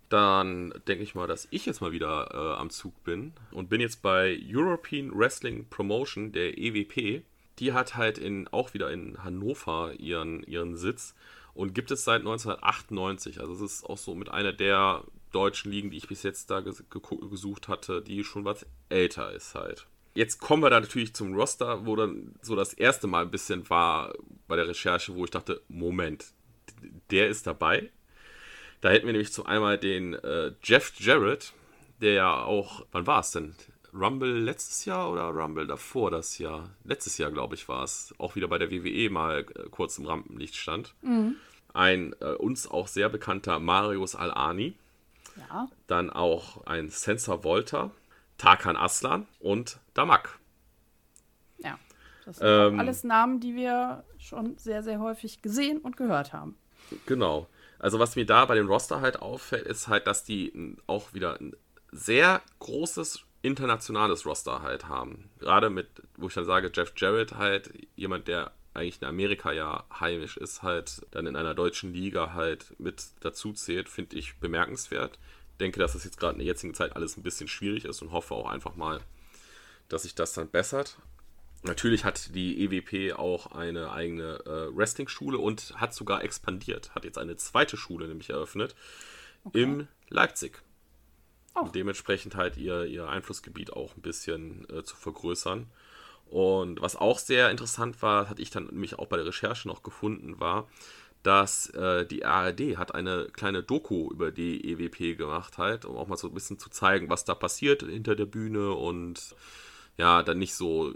dann 0.09 0.75
denke 0.87 1.03
ich 1.03 1.15
mal, 1.15 1.27
dass 1.27 1.49
ich 1.51 1.65
jetzt 1.65 1.81
mal 1.81 1.93
wieder 1.93 2.31
äh, 2.33 2.61
am 2.61 2.71
Zug 2.71 3.03
bin 3.05 3.33
und 3.51 3.71
bin 3.71 3.81
jetzt 3.81 4.03
bei 4.03 4.39
European 4.47 5.11
Wrestling 5.15 5.67
Promotion, 5.71 6.33
der 6.33 6.59
EWP 6.59 7.23
die 7.59 7.73
hat 7.73 7.97
halt 7.97 8.19
in, 8.19 8.49
auch 8.49 8.75
wieder 8.75 8.91
in 8.91 9.23
Hannover 9.23 9.95
ihren, 9.99 10.43
ihren 10.45 10.77
Sitz 10.77 11.15
und 11.55 11.75
gibt 11.75 11.91
es 11.91 12.05
seit 12.05 12.21
1998. 12.21 13.41
Also 13.41 13.53
es 13.53 13.61
ist 13.61 13.85
auch 13.85 13.99
so 13.99 14.15
mit 14.15 14.31
einer 14.31 14.53
der 14.53 15.05
deutschen 15.33 15.71
Ligen, 15.71 15.91
die 15.91 15.97
ich 15.97 16.09
bis 16.09 16.23
jetzt 16.23 16.51
da 16.51 16.61
ges 16.61 16.85
gesucht 17.31 17.69
hatte, 17.69 18.03
die 18.03 18.25
schon 18.25 18.45
was 18.45 18.67
älter 18.89 19.33
ist 19.33 19.55
halt. 19.55 19.87
Jetzt 20.15 20.41
kommen 20.41 20.63
wir 20.63 20.71
da 20.71 20.81
natürlich 20.81 21.15
zum 21.15 21.35
Roster, 21.35 21.87
wo 21.87 21.97
dann 21.97 22.35
so 22.43 22.55
das 22.55 22.75
erste 22.75 23.07
Mal 23.07 23.23
ein 23.23 23.31
bisschen 23.31 23.69
war 23.71 24.13
bei 24.47 24.57
der 24.57 24.69
Recherche, 24.69 25.15
wo 25.15 25.25
ich 25.25 25.31
dachte, 25.31 25.63
Moment, 25.69 26.27
der 27.11 27.29
ist 27.29 27.47
dabei. 27.47 27.91
Da 28.83 28.91
hätten 28.91 29.07
wir 29.07 29.13
nämlich 29.13 29.33
zu 29.33 29.47
einmal 29.47 29.79
den 29.79 30.15
äh, 30.15 30.53
Jeff 30.63 30.93
Jarrett, 30.99 31.55
der 32.01 32.13
ja 32.15 32.43
auch, 32.43 32.85
wann 32.91 33.07
war 33.07 33.21
es 33.21 33.31
denn? 33.31 33.55
Rumble 33.95 34.41
letztes 34.41 34.85
Jahr 34.87 35.11
oder 35.11 35.25
Rumble 35.29 35.67
davor 35.69 36.11
das 36.11 36.39
Jahr? 36.39 36.69
Letztes 36.83 37.17
Jahr, 37.17 37.31
glaube 37.31 37.55
ich, 37.55 37.69
war 37.69 37.85
es. 37.85 38.13
Auch 38.19 38.35
wieder 38.35 38.49
bei 38.49 38.59
der 38.59 38.73
WWE 38.73 39.09
mal 39.09 39.41
äh, 39.41 39.69
kurz 39.71 39.99
im 39.99 40.07
Rampenlicht 40.07 40.57
stand. 40.57 40.95
Mhm. 41.03 41.37
Ein 41.73 42.15
äh, 42.21 42.33
uns 42.33 42.69
auch 42.69 42.89
sehr 42.89 43.09
bekannter 43.09 43.61
Marius 43.61 44.17
Al-Ani. 44.17 44.77
Ja. 45.37 45.69
Dann 45.87 46.11
auch 46.11 46.67
ein 46.67 46.91
Sensor 46.91 47.45
Volta, 47.45 47.93
Tarkan 48.37 48.77
Aslan 48.77 49.29
und 49.39 49.79
Damak. 49.95 50.41
Ja, 51.59 51.79
das 52.27 52.39
sind 52.39 52.49
ähm, 52.49 52.81
alles 52.81 53.05
Namen, 53.05 53.39
die 53.39 53.55
wir 53.55 54.03
schon 54.19 54.59
sehr, 54.59 54.83
sehr 54.83 54.99
häufig 54.99 55.41
gesehen 55.41 55.79
und 55.79 55.97
gehört 55.97 56.33
haben. 56.33 56.57
Genau. 57.07 57.47
Also 57.83 57.99
was 57.99 58.15
mir 58.15 58.25
da 58.25 58.45
bei 58.45 58.55
dem 58.55 58.69
Roster 58.69 59.01
halt 59.01 59.21
auffällt, 59.21 59.67
ist 59.67 59.89
halt, 59.89 60.07
dass 60.07 60.23
die 60.23 60.77
auch 60.87 61.13
wieder 61.13 61.39
ein 61.41 61.55
sehr 61.91 62.41
großes 62.61 63.25
internationales 63.43 64.25
Roster 64.25 64.63
halt 64.63 64.89
haben. 64.89 65.29
Gerade 65.41 65.69
mit, 65.69 65.89
wo 66.17 66.29
ich 66.29 66.35
dann 66.35 66.45
sage, 66.45 66.71
Jeff 66.73 66.93
Jarrett 66.97 67.35
halt, 67.35 67.73
jemand, 67.97 68.29
der 68.29 68.53
eigentlich 68.73 69.03
in 69.03 69.09
Amerika 69.09 69.51
ja 69.51 69.85
heimisch 69.99 70.37
ist, 70.37 70.63
halt 70.63 71.05
dann 71.11 71.27
in 71.27 71.35
einer 71.35 71.55
deutschen 71.55 71.93
Liga 71.93 72.33
halt 72.33 72.79
mit 72.79 73.03
dazu 73.19 73.53
zählt, 73.53 73.89
finde 73.89 74.17
ich 74.17 74.39
bemerkenswert. 74.39 75.19
Denke, 75.59 75.81
dass 75.81 75.95
das 75.95 76.05
jetzt 76.05 76.19
gerade 76.21 76.35
in 76.35 76.39
der 76.39 76.47
jetzigen 76.47 76.75
Zeit 76.75 76.95
alles 76.95 77.17
ein 77.17 77.25
bisschen 77.25 77.49
schwierig 77.49 77.85
ist 77.85 78.01
und 78.01 78.13
hoffe 78.13 78.35
auch 78.35 78.49
einfach 78.49 78.77
mal, 78.77 79.01
dass 79.89 80.05
sich 80.05 80.15
das 80.15 80.33
dann 80.35 80.49
bessert. 80.49 80.99
Natürlich 81.63 82.05
hat 82.05 82.35
die 82.35 82.65
EWP 82.65 83.17
auch 83.17 83.53
eine 83.53 83.93
eigene 83.93 84.41
äh, 84.47 84.77
Wrestling-Schule 84.77 85.39
und 85.39 85.75
hat 85.77 85.95
sogar 85.95 86.25
expandiert. 86.25 86.95
Hat 86.95 87.05
jetzt 87.05 87.19
eine 87.19 87.37
zweite 87.37 87.77
Schule 87.77 88.09
nämlich 88.09 88.31
eröffnet 88.31 88.75
okay. 89.45 89.63
in 89.63 89.89
Leipzig. 90.09 90.61
Oh. 91.55 91.61
Und 91.61 91.75
dementsprechend 91.75 92.35
halt 92.35 92.57
ihr, 92.57 92.85
ihr 92.87 93.09
Einflussgebiet 93.09 93.73
auch 93.73 93.97
ein 93.97 94.03
bisschen 94.03 94.67
äh, 94.71 94.83
zu 94.83 94.97
vergrößern. 94.97 95.71
Und 96.27 96.81
was 96.81 96.97
auch 96.97 97.19
sehr 97.19 97.51
interessant 97.51 98.01
war, 98.03 98.29
hatte 98.29 98.43
ich 98.43 98.51
dann 98.51 98.67
nämlich 98.67 98.99
auch 98.99 99.07
bei 99.07 99.17
der 99.17 99.27
Recherche 99.27 99.69
noch 99.69 99.83
gefunden, 99.83 100.41
war, 100.41 100.67
dass 101.23 101.69
äh, 101.71 102.07
die 102.07 102.25
ARD 102.25 102.79
hat 102.79 102.95
eine 102.95 103.27
kleine 103.33 103.63
Doku 103.63 104.11
über 104.11 104.33
die 104.33 104.73
EWP 104.73 105.17
gemacht 105.17 105.59
halt, 105.59 105.85
um 105.85 105.97
auch 105.97 106.09
mal 106.09 106.17
so 106.17 106.29
ein 106.29 106.35
bisschen 106.35 106.59
zu 106.59 106.71
zeigen, 106.71 107.11
was 107.11 107.25
da 107.25 107.35
passiert 107.35 107.83
hinter 107.83 108.17
der 108.17 108.27
Bühne 108.27 108.73
und 108.73 109.37
ja, 109.99 110.23
dann 110.23 110.39
nicht 110.39 110.55
so, 110.55 110.95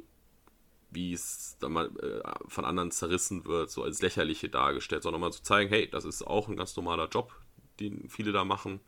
wie 0.90 1.12
es 1.12 1.56
dann 1.60 1.72
mal 1.72 1.90
äh, 1.98 2.22
von 2.48 2.64
anderen 2.64 2.90
zerrissen 2.90 3.44
wird, 3.44 3.70
so 3.70 3.82
als 3.82 4.02
lächerliche 4.02 4.48
dargestellt, 4.48 5.02
sondern 5.02 5.20
mal 5.20 5.32
zu 5.32 5.42
zeigen, 5.42 5.68
hey, 5.68 5.88
das 5.88 6.04
ist 6.04 6.26
auch 6.26 6.48
ein 6.48 6.56
ganz 6.56 6.76
normaler 6.76 7.08
Job, 7.08 7.32
den 7.80 8.08
viele 8.08 8.32
da 8.32 8.44
machen. 8.44 8.80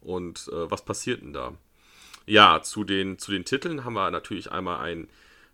Und 0.00 0.48
äh, 0.48 0.70
was 0.70 0.84
passiert 0.84 1.22
denn 1.22 1.32
da? 1.32 1.52
Ja, 2.26 2.62
zu 2.62 2.84
den, 2.84 3.18
zu 3.18 3.30
den 3.30 3.44
Titeln 3.44 3.84
haben 3.84 3.94
wir 3.94 4.10
natürlich 4.10 4.50
einmal 4.50 4.80
einen 4.80 5.08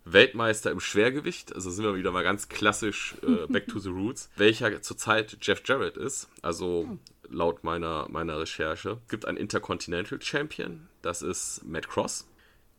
Weltmeister 0.05 0.71
im 0.71 0.81
Schwergewicht, 0.81 1.55
also 1.55 1.71
sind 1.71 1.85
wir 1.85 1.97
wieder 1.97 2.13
mal 2.13 2.23
ganz 2.23 2.49
klassisch 2.49 3.15
äh, 3.23 3.47
back 3.49 3.69
to 3.69 3.79
the 3.79 3.91
roots, 3.91 4.31
welcher 4.37 4.81
zurzeit 4.83 5.39
Jeff 5.43 5.63
Jarrett 5.65 5.97
ist, 5.97 6.29
also 6.43 6.99
laut 7.29 7.65
meiner, 7.65 8.09
meiner 8.09 8.39
Recherche. 8.41 8.99
Es 9.03 9.09
gibt 9.09 9.27
einen 9.27 9.37
Intercontinental 9.37 10.21
Champion, 10.21 10.89
das 11.03 11.23
ist 11.23 11.63
Matt 11.65 11.89
Cross. 11.89 12.27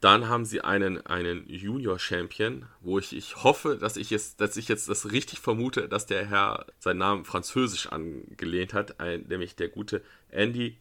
Dann 0.01 0.29
haben 0.29 0.45
sie 0.45 0.62
einen, 0.62 1.05
einen 1.05 1.47
Junior 1.49 1.99
Champion, 1.99 2.65
wo 2.79 2.99
ich, 2.99 3.13
ich 3.13 3.43
hoffe, 3.43 3.77
dass 3.77 3.97
ich, 3.97 4.09
jetzt, 4.09 4.39
dass 4.39 4.55
ich 4.55 4.69
jetzt 4.69 4.88
das 4.88 5.12
richtig 5.12 5.39
vermute, 5.39 5.89
dass 5.89 6.05
der 6.05 6.25
Herr 6.25 6.65
seinen 6.79 6.99
Namen 6.99 7.25
französisch 7.25 7.88
angelehnt 7.88 8.73
hat, 8.73 8.99
ein, 9.01 9.25
nämlich 9.27 9.55
der 9.55 9.67
gute 9.67 10.01
Andy 10.29 10.77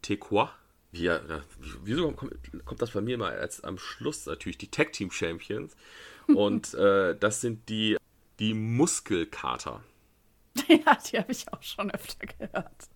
Tequois. 0.00 0.48
Ja, 0.92 1.20
wieso 1.84 2.10
kommt, 2.12 2.32
kommt, 2.64 2.82
das 2.82 2.90
bei 2.90 3.00
mir 3.00 3.16
mal 3.16 3.38
als 3.38 3.62
am 3.62 3.78
Schluss 3.78 4.26
natürlich 4.26 4.58
die 4.58 4.70
Tag 4.70 4.92
Team 4.92 5.10
Champions? 5.10 5.74
Und 6.26 6.74
äh, 6.74 7.16
das 7.18 7.40
sind 7.40 7.68
die, 7.68 7.96
die 8.38 8.54
Muskelkater. 8.54 9.82
Ja, 10.68 10.96
die 10.96 11.18
habe 11.18 11.32
ich 11.32 11.50
auch 11.50 11.62
schon 11.62 11.90
öfter 11.90 12.26
gehört. 12.26 12.88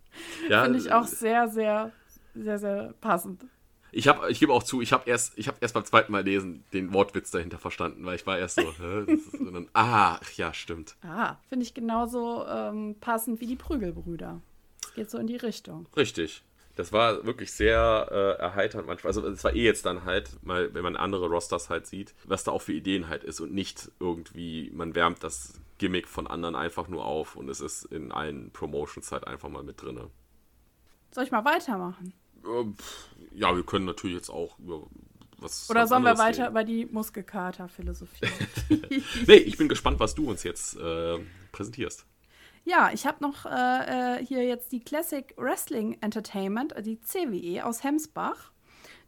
Ja, 0.49 0.65
Finde 0.65 0.79
ich 0.79 0.93
auch 0.93 1.05
äh, 1.05 1.09
sehr, 1.09 1.49
sehr, 1.49 1.93
sehr, 2.35 2.59
sehr 2.59 2.95
passend. 3.01 3.47
Ich, 3.93 4.07
ich 4.07 4.41
gebe 4.41 4.53
auch 4.53 4.63
zu, 4.63 4.83
ich 4.83 4.93
habe 4.93 5.09
erst, 5.09 5.39
hab 5.39 5.63
erst 5.63 5.75
beim 5.75 5.85
zweiten 5.85 6.13
Mal 6.13 6.25
lesen 6.25 6.65
den 6.73 6.93
Wortwitz 6.93 7.31
dahinter 7.31 7.59
verstanden, 7.59 8.05
weil 8.05 8.17
ich 8.17 8.27
war 8.27 8.39
erst 8.39 8.57
so, 8.57 8.63
hä, 8.79 9.13
ist, 9.13 9.33
dann, 9.33 9.69
ah, 9.73 10.19
ja, 10.37 10.53
stimmt. 10.53 10.97
Ah, 11.03 11.37
finde 11.49 11.65
ich 11.65 11.75
genauso 11.75 12.47
ähm, 12.47 12.97
passend 13.01 13.41
wie 13.41 13.47
die 13.47 13.57
Prügelbrüder. 13.57 14.41
Es 14.85 14.95
geht 14.95 15.11
so 15.11 15.19
in 15.19 15.27
die 15.27 15.37
Richtung. 15.37 15.89
Richtig 15.97 16.43
das 16.77 16.93
war 16.93 17.25
wirklich 17.25 17.53
sehr 17.53 18.09
äh, 18.11 18.41
erheiternd 18.41 18.87
manchmal. 18.87 19.09
Also 19.09 19.27
es 19.27 19.43
war 19.43 19.55
eh 19.55 19.65
jetzt 19.65 19.87
dann 19.87 20.05
halt, 20.05 20.43
mal, 20.45 20.73
wenn 20.75 20.83
man 20.83 20.95
andere 20.95 21.27
Rosters 21.27 21.71
halt 21.71 21.87
sieht, 21.87 22.15
was 22.25 22.45
da 22.45 22.53
auch 22.53 22.63
für 22.63 22.75
Ideen 22.75 23.09
halt 23.09 23.25
ist 23.25 23.41
und 23.41 23.53
nicht 23.53 23.91
irgendwie, 23.99 24.71
man 24.75 24.95
wärmt 24.95 25.25
das 25.25 25.61
Gimmick 25.79 26.07
von 26.07 26.27
anderen 26.27 26.55
einfach 26.55 26.89
nur 26.89 27.05
auf 27.07 27.35
und 27.35 27.49
es 27.49 27.61
ist 27.61 27.85
in 27.87 28.13
allen 28.13 28.51
Promotions 28.51 29.11
halt 29.11 29.27
einfach 29.27 29.49
mal 29.49 29.63
mit 29.63 29.83
drin. 29.83 29.99
Soll 31.11 31.25
ich 31.25 31.31
mal 31.31 31.45
weitermachen? 31.45 32.13
Ja, 33.37 33.55
wir 33.55 33.65
können 33.65 33.85
natürlich 33.85 34.17
jetzt 34.17 34.31
auch 34.31 34.59
über 34.59 34.87
was. 35.39 35.69
Oder 35.69 35.87
sollen 35.87 36.05
wir 36.05 36.17
weiter 36.17 36.45
reden. 36.45 36.51
über 36.51 36.65
die 36.65 36.87
Muskelkater-Philosophie? 36.87 38.27
nee, 39.27 39.35
ich 39.35 39.59
bin 39.59 39.69
gespannt, 39.69 40.01
was 40.01 40.15
du 40.15 40.29
uns 40.29 40.43
jetzt 40.43 40.77
äh, 40.77 41.19
präsentierst. 41.53 42.07
Ja, 42.65 42.91
ich 42.93 43.07
habe 43.07 43.19
noch 43.23 43.45
äh, 43.45 44.19
äh, 44.19 44.25
hier 44.25 44.43
jetzt 44.45 44.73
die 44.73 44.81
Classic 44.81 45.35
Wrestling 45.37 45.99
Entertainment, 46.01 46.73
äh, 46.73 46.83
die 46.83 46.99
CWE 46.99 47.65
aus 47.65 47.85
Hemsbach. 47.85 48.53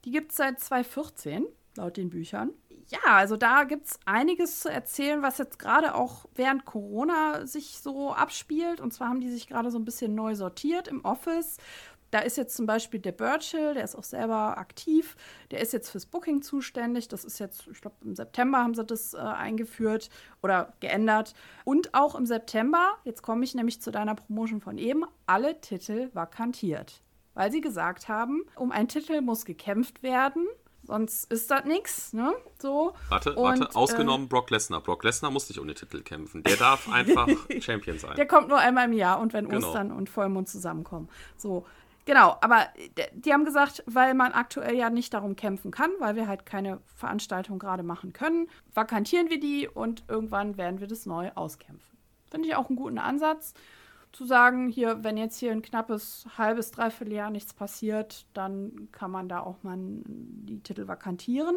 Die 0.04 0.10
gibt 0.10 0.30
es 0.30 0.36
seit 0.36 0.60
2014, 0.60 1.46
laut 1.76 1.96
den 1.96 2.10
Büchern. 2.10 2.50
Ja, 2.88 3.16
also 3.16 3.36
da 3.36 3.64
gibt 3.64 3.86
es 3.86 4.00
einiges 4.04 4.60
zu 4.60 4.70
erzählen, 4.70 5.22
was 5.22 5.38
jetzt 5.38 5.58
gerade 5.58 5.94
auch 5.94 6.26
während 6.34 6.66
Corona 6.66 7.46
sich 7.46 7.80
so 7.80 8.12
abspielt. 8.12 8.80
Und 8.80 8.92
zwar 8.92 9.08
haben 9.08 9.20
die 9.20 9.30
sich 9.30 9.46
gerade 9.48 9.70
so 9.70 9.78
ein 9.78 9.84
bisschen 9.84 10.14
neu 10.14 10.34
sortiert 10.34 10.86
im 10.86 11.04
Office 11.04 11.56
da 12.10 12.20
ist 12.20 12.36
jetzt 12.36 12.56
zum 12.56 12.66
Beispiel 12.66 13.00
der 13.00 13.12
Birchill, 13.12 13.74
der 13.74 13.84
ist 13.84 13.94
auch 13.94 14.04
selber 14.04 14.56
aktiv, 14.58 15.16
der 15.50 15.60
ist 15.60 15.72
jetzt 15.72 15.90
fürs 15.90 16.06
Booking 16.06 16.42
zuständig. 16.42 17.08
Das 17.08 17.24
ist 17.24 17.38
jetzt, 17.38 17.66
ich 17.70 17.80
glaube, 17.80 17.96
im 18.02 18.14
September 18.14 18.58
haben 18.58 18.74
sie 18.74 18.84
das 18.84 19.14
äh, 19.14 19.18
eingeführt 19.18 20.08
oder 20.42 20.72
geändert. 20.80 21.34
Und 21.64 21.94
auch 21.94 22.14
im 22.14 22.26
September, 22.26 22.94
jetzt 23.04 23.22
komme 23.22 23.44
ich 23.44 23.54
nämlich 23.54 23.82
zu 23.82 23.90
deiner 23.90 24.14
Promotion 24.14 24.60
von 24.60 24.78
eben, 24.78 25.04
alle 25.26 25.60
Titel 25.60 26.10
vakantiert. 26.14 27.02
Weil 27.34 27.52
sie 27.52 27.60
gesagt 27.60 28.08
haben, 28.08 28.42
um 28.56 28.72
einen 28.72 28.88
Titel 28.88 29.20
muss 29.20 29.44
gekämpft 29.44 30.02
werden. 30.02 30.48
sonst 30.82 31.30
ist 31.30 31.50
das 31.50 31.66
nichts, 31.66 32.12
ne? 32.14 32.34
So. 32.58 32.94
Warte, 33.10 33.34
und, 33.34 33.60
warte, 33.60 33.76
ausgenommen 33.76 34.24
äh, 34.24 34.28
Brock 34.28 34.50
Lesnar. 34.50 34.80
Brock 34.80 35.04
Lesnar 35.04 35.30
muss 35.30 35.48
nicht 35.48 35.58
um 35.58 35.66
den 35.66 35.76
Titel 35.76 36.00
kämpfen. 36.00 36.42
Der 36.42 36.56
darf 36.56 36.88
einfach 36.92 37.28
Champion 37.60 37.98
sein. 37.98 38.16
Der 38.16 38.26
kommt 38.26 38.48
nur 38.48 38.58
einmal 38.58 38.86
im 38.86 38.94
Jahr 38.94 39.20
und 39.20 39.34
wenn 39.34 39.48
genau. 39.48 39.68
Ostern 39.68 39.92
und 39.92 40.08
Vollmond 40.08 40.48
zusammenkommen. 40.48 41.10
So. 41.36 41.66
Genau, 42.08 42.38
aber 42.40 42.68
die 43.12 43.34
haben 43.34 43.44
gesagt, 43.44 43.82
weil 43.84 44.14
man 44.14 44.32
aktuell 44.32 44.74
ja 44.74 44.88
nicht 44.88 45.12
darum 45.12 45.36
kämpfen 45.36 45.70
kann, 45.70 45.90
weil 45.98 46.16
wir 46.16 46.26
halt 46.26 46.46
keine 46.46 46.80
Veranstaltung 46.96 47.58
gerade 47.58 47.82
machen 47.82 48.14
können, 48.14 48.48
vakantieren 48.72 49.28
wir 49.28 49.38
die 49.38 49.68
und 49.68 50.04
irgendwann 50.08 50.56
werden 50.56 50.80
wir 50.80 50.86
das 50.86 51.04
neu 51.04 51.30
auskämpfen. 51.34 51.98
Finde 52.30 52.48
ich 52.48 52.56
auch 52.56 52.70
einen 52.70 52.76
guten 52.76 52.96
Ansatz 52.96 53.52
zu 54.12 54.24
sagen, 54.24 54.70
hier, 54.70 55.04
wenn 55.04 55.18
jetzt 55.18 55.36
hier 55.36 55.52
ein 55.52 55.60
knappes 55.60 56.26
halbes, 56.38 56.70
dreiviertel 56.70 57.12
Jahr 57.12 57.28
nichts 57.28 57.52
passiert, 57.52 58.24
dann 58.32 58.88
kann 58.90 59.10
man 59.10 59.28
da 59.28 59.40
auch 59.40 59.62
mal 59.62 59.76
die 59.76 60.62
Titel 60.62 60.88
vakantieren. 60.88 61.56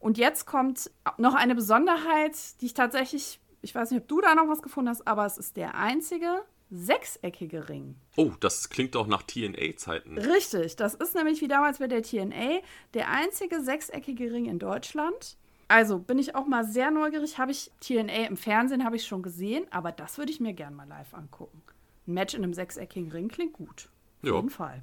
Und 0.00 0.16
jetzt 0.16 0.46
kommt 0.46 0.90
noch 1.18 1.34
eine 1.34 1.54
Besonderheit, 1.54 2.58
die 2.62 2.66
ich 2.66 2.74
tatsächlich, 2.74 3.38
ich 3.60 3.74
weiß 3.74 3.90
nicht, 3.90 4.00
ob 4.00 4.08
du 4.08 4.22
da 4.22 4.34
noch 4.34 4.48
was 4.48 4.62
gefunden 4.62 4.88
hast, 4.88 5.06
aber 5.06 5.26
es 5.26 5.36
ist 5.36 5.58
der 5.58 5.74
einzige 5.74 6.42
sechseckige 6.74 7.68
Ring. 7.68 7.96
Oh, 8.16 8.32
das 8.40 8.68
klingt 8.68 8.96
auch 8.96 9.06
nach 9.06 9.22
TNA-Zeiten. 9.22 10.18
Richtig, 10.18 10.76
das 10.76 10.94
ist 10.94 11.14
nämlich 11.14 11.40
wie 11.40 11.48
damals 11.48 11.78
bei 11.78 11.86
der 11.86 12.02
TNA 12.02 12.60
der 12.94 13.10
einzige 13.10 13.60
sechseckige 13.62 14.32
Ring 14.32 14.46
in 14.46 14.58
Deutschland. 14.58 15.36
Also 15.68 15.98
bin 15.98 16.18
ich 16.18 16.34
auch 16.34 16.46
mal 16.46 16.64
sehr 16.64 16.90
neugierig. 16.90 17.38
Habe 17.38 17.52
ich 17.52 17.70
TNA 17.80 18.26
im 18.26 18.36
Fernsehen, 18.36 18.84
habe 18.84 18.96
ich 18.96 19.06
schon 19.06 19.22
gesehen, 19.22 19.66
aber 19.70 19.92
das 19.92 20.18
würde 20.18 20.32
ich 20.32 20.40
mir 20.40 20.52
gerne 20.52 20.76
mal 20.76 20.88
live 20.88 21.14
angucken. 21.14 21.62
Ein 22.06 22.14
Match 22.14 22.34
in 22.34 22.42
einem 22.42 22.54
sechseckigen 22.54 23.10
Ring 23.10 23.28
klingt 23.28 23.54
gut. 23.54 23.88
Auf 24.22 24.28
ja. 24.28 24.34
jeden 24.36 24.50
Fall. 24.50 24.82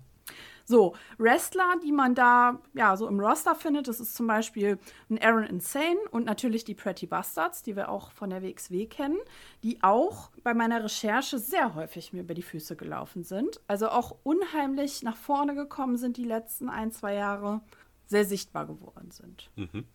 So, 0.65 0.95
Wrestler, 1.17 1.76
die 1.84 1.91
man 1.91 2.15
da 2.15 2.60
ja 2.74 2.95
so 2.97 3.08
im 3.08 3.19
Roster 3.19 3.56
findet, 3.56 3.88
das 3.88 4.00
ist 4.00 4.15
zum 4.15 4.28
Beispiel 4.28 4.78
ein 5.10 5.21
Aaron 5.21 5.43
Insane 5.43 6.00
und 6.12 6.26
natürlich 6.26 6.63
die 6.63 6.76
Pretty 6.76 7.06
Bastards, 7.06 7.63
die 7.63 7.76
wir 7.76 7.89
auch 7.89 8.12
von 8.12 8.30
der 8.30 8.41
WXW 8.41 8.86
kennen, 8.86 9.17
die 9.63 9.82
auch 9.84 10.30
bei 10.43 10.54
meiner 10.54 10.84
Recherche 10.84 11.39
sehr 11.39 11.76
häufig 11.76 12.13
mir 12.13 12.21
über 12.21 12.34
die 12.34 12.41
Füße 12.41 12.76
gelaufen 12.76 13.24
sind. 13.24 13.60
Also 13.67 13.89
auch 13.89 14.15
unheimlich 14.24 15.04
nach 15.04 15.17
vorne 15.17 15.56
gekommen 15.56 15.97
sind 15.97 16.17
die 16.17 16.26
letzten 16.26 16.69
ein, 16.69 16.91
zwei 16.91 17.15
Jahre, 17.15 17.62
sehr 18.08 18.26
sichtbar 18.26 18.67
geworden 18.67 19.10
sind. 19.12 19.50
Mhm. 19.56 19.86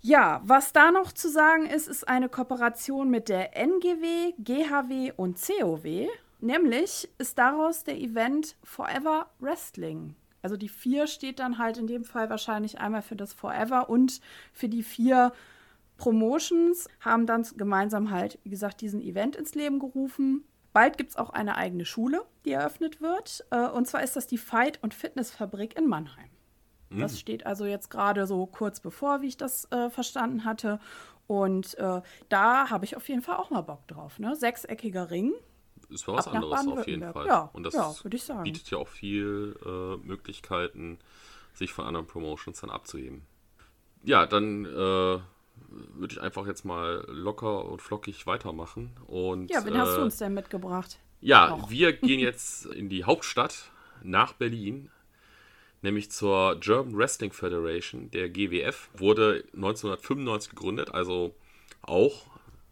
Ja, 0.00 0.42
was 0.44 0.74
da 0.74 0.90
noch 0.90 1.12
zu 1.12 1.30
sagen 1.30 1.64
ist, 1.64 1.88
ist 1.88 2.06
eine 2.06 2.28
Kooperation 2.28 3.08
mit 3.08 3.30
der 3.30 3.56
NGW, 3.56 4.34
GHW 4.38 5.12
und 5.16 5.40
COW. 5.40 6.08
Nämlich 6.44 7.08
ist 7.16 7.38
daraus 7.38 7.84
der 7.84 7.98
Event 7.98 8.56
Forever 8.62 9.30
Wrestling. 9.38 10.14
Also 10.42 10.58
die 10.58 10.68
vier 10.68 11.06
steht 11.06 11.38
dann 11.38 11.56
halt 11.56 11.78
in 11.78 11.86
dem 11.86 12.04
Fall 12.04 12.28
wahrscheinlich 12.28 12.78
einmal 12.78 13.00
für 13.00 13.16
das 13.16 13.32
Forever 13.32 13.88
und 13.88 14.20
für 14.52 14.68
die 14.68 14.82
vier 14.82 15.32
Promotions 15.96 16.86
haben 17.00 17.24
dann 17.24 17.46
gemeinsam 17.56 18.10
halt, 18.10 18.38
wie 18.44 18.50
gesagt, 18.50 18.82
diesen 18.82 19.00
Event 19.00 19.36
ins 19.36 19.54
Leben 19.54 19.78
gerufen. 19.78 20.44
Bald 20.74 20.98
gibt 20.98 21.12
es 21.12 21.16
auch 21.16 21.30
eine 21.30 21.56
eigene 21.56 21.86
Schule, 21.86 22.26
die 22.44 22.52
eröffnet 22.52 23.00
wird. 23.00 23.46
Äh, 23.50 23.66
und 23.68 23.88
zwar 23.88 24.02
ist 24.02 24.14
das 24.14 24.26
die 24.26 24.36
Fight- 24.36 24.82
und 24.82 24.92
Fitnessfabrik 24.92 25.78
in 25.78 25.86
Mannheim. 25.88 26.28
Mhm. 26.90 27.00
Das 27.00 27.18
steht 27.18 27.46
also 27.46 27.64
jetzt 27.64 27.88
gerade 27.88 28.26
so 28.26 28.44
kurz 28.44 28.80
bevor, 28.80 29.22
wie 29.22 29.28
ich 29.28 29.38
das 29.38 29.72
äh, 29.72 29.88
verstanden 29.88 30.44
hatte. 30.44 30.78
Und 31.26 31.78
äh, 31.78 32.02
da 32.28 32.68
habe 32.68 32.84
ich 32.84 32.98
auf 32.98 33.08
jeden 33.08 33.22
Fall 33.22 33.36
auch 33.36 33.48
mal 33.48 33.62
Bock 33.62 33.88
drauf. 33.88 34.18
Ne? 34.18 34.36
Sechseckiger 34.36 35.10
Ring, 35.10 35.32
ist 35.90 36.06
was 36.08 36.28
anderes 36.28 36.66
auf 36.66 36.86
jeden 36.86 37.12
Fall. 37.12 37.26
Ja, 37.26 37.50
und 37.52 37.64
das 37.64 37.74
ja, 37.74 38.42
bietet 38.42 38.70
ja 38.70 38.78
auch 38.78 38.88
viel 38.88 39.56
äh, 39.64 39.96
Möglichkeiten, 40.06 40.98
sich 41.54 41.72
von 41.72 41.86
anderen 41.86 42.06
Promotions 42.06 42.60
dann 42.60 42.70
abzuheben. 42.70 43.22
Ja, 44.02 44.26
dann 44.26 44.64
äh, 44.64 44.68
würde 44.68 46.12
ich 46.12 46.20
einfach 46.20 46.46
jetzt 46.46 46.64
mal 46.64 47.04
locker 47.08 47.64
und 47.64 47.80
flockig 47.80 48.26
weitermachen. 48.26 48.90
Und, 49.06 49.50
ja, 49.50 49.64
wen 49.64 49.74
äh, 49.74 49.78
hast 49.78 49.96
du 49.96 50.02
uns 50.02 50.16
denn 50.18 50.34
mitgebracht? 50.34 50.98
Ja, 51.20 51.52
Auch. 51.52 51.70
wir 51.70 51.92
gehen 51.92 52.20
jetzt 52.20 52.66
in 52.66 52.88
die 52.88 53.04
Hauptstadt 53.04 53.70
nach 54.02 54.34
Berlin, 54.34 54.90
nämlich 55.82 56.10
zur 56.10 56.56
German 56.60 56.96
Wrestling 56.96 57.32
Federation, 57.32 58.10
der 58.10 58.28
GWF. 58.28 58.90
Wurde 58.94 59.44
1995 59.54 60.50
gegründet, 60.50 60.92
also 60.92 61.34
auch 61.82 62.26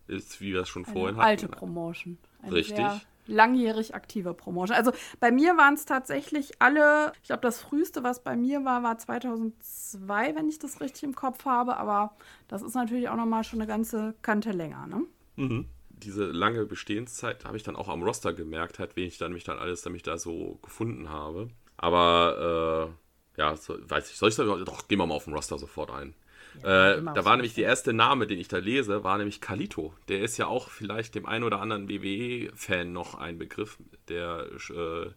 ist, 0.06 0.40
wie 0.40 0.52
wir 0.52 0.62
es 0.62 0.68
schon 0.68 0.84
Eine 0.84 0.92
vorhin 0.92 1.16
hatten. 1.16 1.26
Alte 1.26 1.48
Promotion. 1.48 2.18
Eine 2.42 2.52
Richtig. 2.52 2.86
langjährig 3.26 3.94
aktive 3.94 4.34
Promotion. 4.34 4.76
Also 4.76 4.92
bei 5.20 5.30
mir 5.30 5.56
waren 5.56 5.74
es 5.74 5.84
tatsächlich 5.84 6.60
alle, 6.60 7.12
ich 7.22 7.28
glaube, 7.28 7.42
das 7.42 7.60
früheste, 7.60 8.02
was 8.02 8.22
bei 8.22 8.36
mir 8.36 8.64
war, 8.64 8.82
war 8.82 8.98
2002, 8.98 10.34
wenn 10.34 10.48
ich 10.48 10.58
das 10.58 10.80
richtig 10.80 11.04
im 11.04 11.14
Kopf 11.14 11.44
habe. 11.44 11.76
Aber 11.76 12.16
das 12.48 12.62
ist 12.62 12.74
natürlich 12.74 13.08
auch 13.08 13.16
nochmal 13.16 13.44
schon 13.44 13.60
eine 13.60 13.68
ganze 13.68 14.14
Kante 14.22 14.50
länger, 14.50 14.86
ne? 14.86 15.04
Mhm. 15.36 15.68
Diese 15.90 16.24
lange 16.24 16.66
Bestehenszeit 16.66 17.44
habe 17.44 17.56
ich 17.56 17.62
dann 17.62 17.76
auch 17.76 17.88
am 17.88 18.02
Roster 18.02 18.32
gemerkt, 18.32 18.80
halt, 18.80 18.96
wen 18.96 19.06
ich 19.06 19.18
dann 19.18 19.32
mich 19.32 19.44
dann 19.44 19.58
alles 19.58 19.82
damit 19.82 20.06
da 20.08 20.18
so 20.18 20.58
gefunden 20.60 21.10
habe. 21.10 21.48
Aber 21.76 22.90
äh, 23.36 23.40
ja, 23.40 23.56
so, 23.56 23.76
weiß 23.88 24.10
ich, 24.10 24.16
soll 24.16 24.30
ich 24.30 24.34
sagen, 24.34 24.64
doch, 24.64 24.88
gehen 24.88 24.98
wir 24.98 25.06
mal 25.06 25.14
auf 25.14 25.24
den 25.24 25.34
Roster 25.34 25.58
sofort 25.58 25.90
ein. 25.90 26.14
Ja, 26.62 26.92
äh, 26.92 27.02
da 27.02 27.24
war 27.24 27.36
nämlich 27.36 27.54
der 27.54 27.64
erste 27.64 27.92
Name, 27.92 28.26
den 28.26 28.38
ich 28.38 28.48
da 28.48 28.58
lese, 28.58 29.04
war 29.04 29.18
nämlich 29.18 29.40
Kalito. 29.40 29.94
Der 30.08 30.20
ist 30.20 30.36
ja 30.36 30.46
auch 30.46 30.68
vielleicht 30.68 31.14
dem 31.14 31.26
einen 31.26 31.44
oder 31.44 31.60
anderen 31.60 31.88
WWE-Fan 31.88 32.92
noch 32.92 33.14
ein 33.14 33.38
Begriff, 33.38 33.78
der 34.08 34.46
äh, 34.70 35.10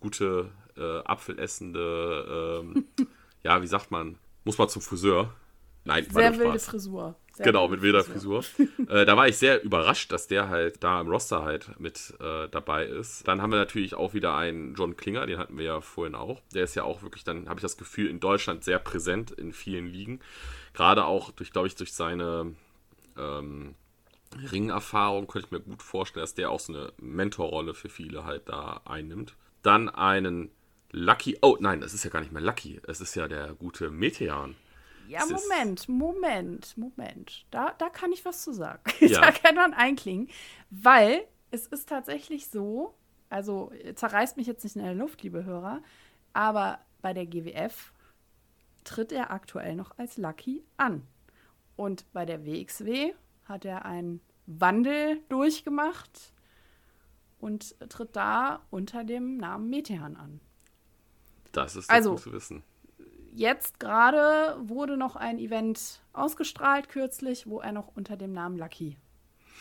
gute, 0.00 0.50
äh, 0.76 0.98
apfelessende, 1.00 2.62
ähm, 2.62 2.86
ja, 3.42 3.62
wie 3.62 3.66
sagt 3.66 3.90
man, 3.90 4.18
muss 4.44 4.58
man 4.58 4.68
zum 4.68 4.82
Friseur. 4.82 5.34
Nein, 5.84 6.06
Sehr 6.10 6.38
wilde 6.38 6.58
Frisur. 6.58 7.16
Sehr 7.38 7.46
genau, 7.46 7.68
mit 7.68 7.82
wilder 7.82 8.02
Frisur. 8.02 8.42
Frisur. 8.42 8.88
äh, 8.90 9.06
da 9.06 9.16
war 9.16 9.28
ich 9.28 9.36
sehr 9.36 9.62
überrascht, 9.62 10.10
dass 10.10 10.26
der 10.26 10.48
halt 10.48 10.82
da 10.82 11.00
im 11.00 11.08
Roster 11.08 11.44
halt 11.44 11.78
mit 11.78 12.12
äh, 12.20 12.48
dabei 12.48 12.84
ist. 12.84 13.28
Dann 13.28 13.40
haben 13.40 13.52
wir 13.52 13.58
natürlich 13.58 13.94
auch 13.94 14.12
wieder 14.12 14.34
einen 14.34 14.74
John 14.74 14.96
Klinger, 14.96 15.24
den 15.24 15.38
hatten 15.38 15.56
wir 15.56 15.64
ja 15.64 15.80
vorhin 15.80 16.16
auch. 16.16 16.40
Der 16.52 16.64
ist 16.64 16.74
ja 16.74 16.82
auch 16.82 17.02
wirklich, 17.02 17.22
dann 17.22 17.48
habe 17.48 17.60
ich 17.60 17.62
das 17.62 17.76
Gefühl, 17.76 18.10
in 18.10 18.18
Deutschland 18.18 18.64
sehr 18.64 18.80
präsent 18.80 19.30
in 19.30 19.52
vielen 19.52 19.86
Ligen. 19.86 20.18
Gerade 20.74 21.04
auch 21.04 21.30
durch, 21.30 21.52
glaube 21.52 21.68
ich, 21.68 21.76
durch 21.76 21.92
seine 21.92 22.56
ähm, 23.16 23.76
Ringerfahrung 24.50 25.28
könnte 25.28 25.46
ich 25.46 25.52
mir 25.52 25.60
gut 25.60 25.82
vorstellen, 25.82 26.24
dass 26.24 26.34
der 26.34 26.50
auch 26.50 26.60
so 26.60 26.72
eine 26.72 26.92
Mentorrolle 26.98 27.72
für 27.72 27.88
viele 27.88 28.24
halt 28.24 28.48
da 28.48 28.80
einnimmt. 28.84 29.36
Dann 29.62 29.88
einen 29.88 30.50
Lucky, 30.90 31.38
oh 31.40 31.56
nein, 31.60 31.80
das 31.80 31.94
ist 31.94 32.02
ja 32.02 32.10
gar 32.10 32.20
nicht 32.20 32.32
mehr 32.32 32.42
Lucky, 32.42 32.80
es 32.88 33.00
ist 33.00 33.14
ja 33.14 33.28
der 33.28 33.54
gute 33.54 33.90
Metean. 33.90 34.56
Ja, 35.08 35.24
Moment, 35.24 35.88
Moment, 35.88 36.76
Moment. 36.76 37.46
Da, 37.50 37.74
da 37.78 37.88
kann 37.88 38.12
ich 38.12 38.24
was 38.24 38.42
zu 38.42 38.52
sagen. 38.52 38.82
Ja. 39.00 39.20
da 39.20 39.32
kann 39.32 39.54
man 39.54 39.72
einklingen, 39.72 40.28
weil 40.70 41.26
es 41.50 41.66
ist 41.66 41.88
tatsächlich 41.88 42.48
so, 42.48 42.94
also 43.30 43.72
zerreißt 43.94 44.36
mich 44.36 44.46
jetzt 44.46 44.64
nicht 44.64 44.76
in 44.76 44.82
der 44.82 44.94
Luft, 44.94 45.22
liebe 45.22 45.44
Hörer, 45.44 45.82
aber 46.32 46.80
bei 47.00 47.14
der 47.14 47.26
GWF 47.26 47.92
tritt 48.84 49.12
er 49.12 49.30
aktuell 49.30 49.76
noch 49.76 49.96
als 49.98 50.16
Lucky 50.16 50.64
an. 50.76 51.06
Und 51.76 52.12
bei 52.12 52.26
der 52.26 52.44
WXW 52.44 53.14
hat 53.44 53.64
er 53.64 53.84
einen 53.84 54.20
Wandel 54.46 55.22
durchgemacht 55.28 56.32
und 57.38 57.78
tritt 57.88 58.16
da 58.16 58.66
unter 58.70 59.04
dem 59.04 59.36
Namen 59.36 59.70
Metehan 59.70 60.16
an. 60.16 60.40
Das 61.52 61.76
ist 61.76 61.88
also, 61.88 62.12
gut 62.12 62.20
zu 62.20 62.32
wissen. 62.32 62.62
Jetzt 63.38 63.78
gerade 63.78 64.56
wurde 64.68 64.96
noch 64.96 65.14
ein 65.14 65.38
Event 65.38 66.00
ausgestrahlt 66.12 66.88
kürzlich, 66.88 67.46
wo 67.46 67.60
er 67.60 67.70
noch 67.70 67.86
unter 67.94 68.16
dem 68.16 68.32
Namen 68.32 68.58
Lucky 68.58 68.96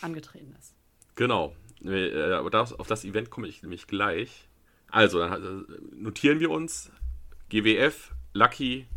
angetreten 0.02 0.56
ist. 0.58 0.74
Genau. 1.14 1.54
Äh, 1.86 2.34
aber 2.34 2.50
das, 2.50 2.74
auf 2.74 2.88
das 2.88 3.06
Event 3.06 3.30
komme 3.30 3.48
ich 3.48 3.62
nämlich 3.62 3.86
gleich. 3.86 4.50
Also, 4.90 5.20
dann 5.20 5.68
notieren 5.92 6.40
wir 6.40 6.50
uns 6.50 6.92
GWF, 7.50 8.16
Lucky, 8.34 8.88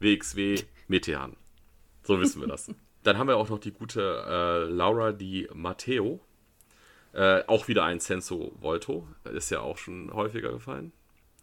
WXW 0.00 0.62
Metean. 0.88 1.36
So 2.02 2.18
wissen 2.18 2.40
wir 2.40 2.48
das. 2.48 2.72
Dann 3.02 3.18
haben 3.18 3.28
wir 3.28 3.36
auch 3.36 3.50
noch 3.50 3.58
die 3.58 3.72
gute 3.72 4.00
äh, 4.00 4.72
Laura 4.72 5.12
Di 5.12 5.46
Matteo. 5.52 6.20
Äh, 7.12 7.44
auch 7.48 7.68
wieder 7.68 7.84
ein 7.84 8.00
Senso 8.00 8.52
Volto. 8.58 9.06
Ist 9.24 9.50
ja 9.50 9.60
auch 9.60 9.76
schon 9.76 10.10
häufiger 10.10 10.52
gefallen. 10.52 10.92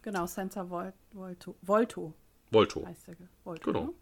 Genau, 0.02 0.26
Senza 0.26 0.68
Vol 0.68 0.92
Volto. 1.12 1.54
Volto. 1.62 2.14
Volto. 2.50 2.86
Heißt 2.86 3.08
der. 3.08 3.16
Volto 3.44 3.72
genau. 3.72 3.84
Ne? 3.86 3.92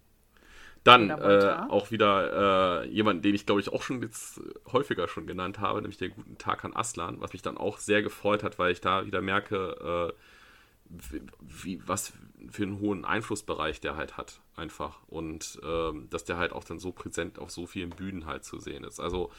Dann 0.85 1.11
äh, 1.11 1.67
auch 1.69 1.91
wieder 1.91 2.83
äh, 2.83 2.89
jemand, 2.89 3.25
den 3.25 3.35
ich 3.35 3.47
glaube 3.47 3.61
ich 3.61 3.73
auch 3.73 3.83
schon 3.83 4.01
jetzt 4.01 4.41
häufiger 4.73 5.09
schon 5.09 5.27
genannt 5.27 5.59
habe, 5.59 5.83
nämlich 5.83 5.99
der 5.99 6.09
guten 6.09 6.39
Tarkan 6.39 6.75
Aslan, 6.75 7.21
was 7.21 7.33
mich 7.33 7.43
dann 7.43 7.59
auch 7.59 7.79
sehr 7.79 8.03
gefreut 8.03 8.43
hat, 8.43 8.59
weil 8.59 8.73
ich 8.73 8.81
da 8.81 9.05
wieder 9.05 9.21
merke, 9.21 10.15
äh, 10.15 10.99
wie, 11.41 11.83
was 11.87 12.13
für 12.49 12.63
einen 12.63 12.81
hohen 12.81 13.05
Einflussbereich 13.05 13.81
der 13.81 13.97
halt 13.97 14.17
hat, 14.17 14.41
einfach. 14.57 15.01
Und 15.09 15.61
ähm, 15.63 16.09
dass 16.11 16.25
der 16.25 16.39
halt 16.39 16.53
auch 16.53 16.65
dann 16.65 16.79
so 16.79 16.93
präsent 16.93 17.39
auf 17.39 17.51
so 17.51 17.67
vielen 17.67 17.91
Bühnen 17.91 18.25
halt 18.25 18.45
zu 18.45 18.59
sehen 18.59 18.85
ist. 18.85 19.01
Also 19.01 19.31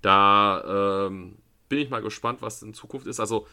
da 0.00 1.06
ähm, 1.06 1.36
bin 1.68 1.80
ich 1.80 1.90
mal 1.90 2.00
gespannt, 2.00 2.42
was 2.42 2.62
in 2.62 2.72
Zukunft 2.72 3.06
ist. 3.06 3.20
Also 3.20 3.46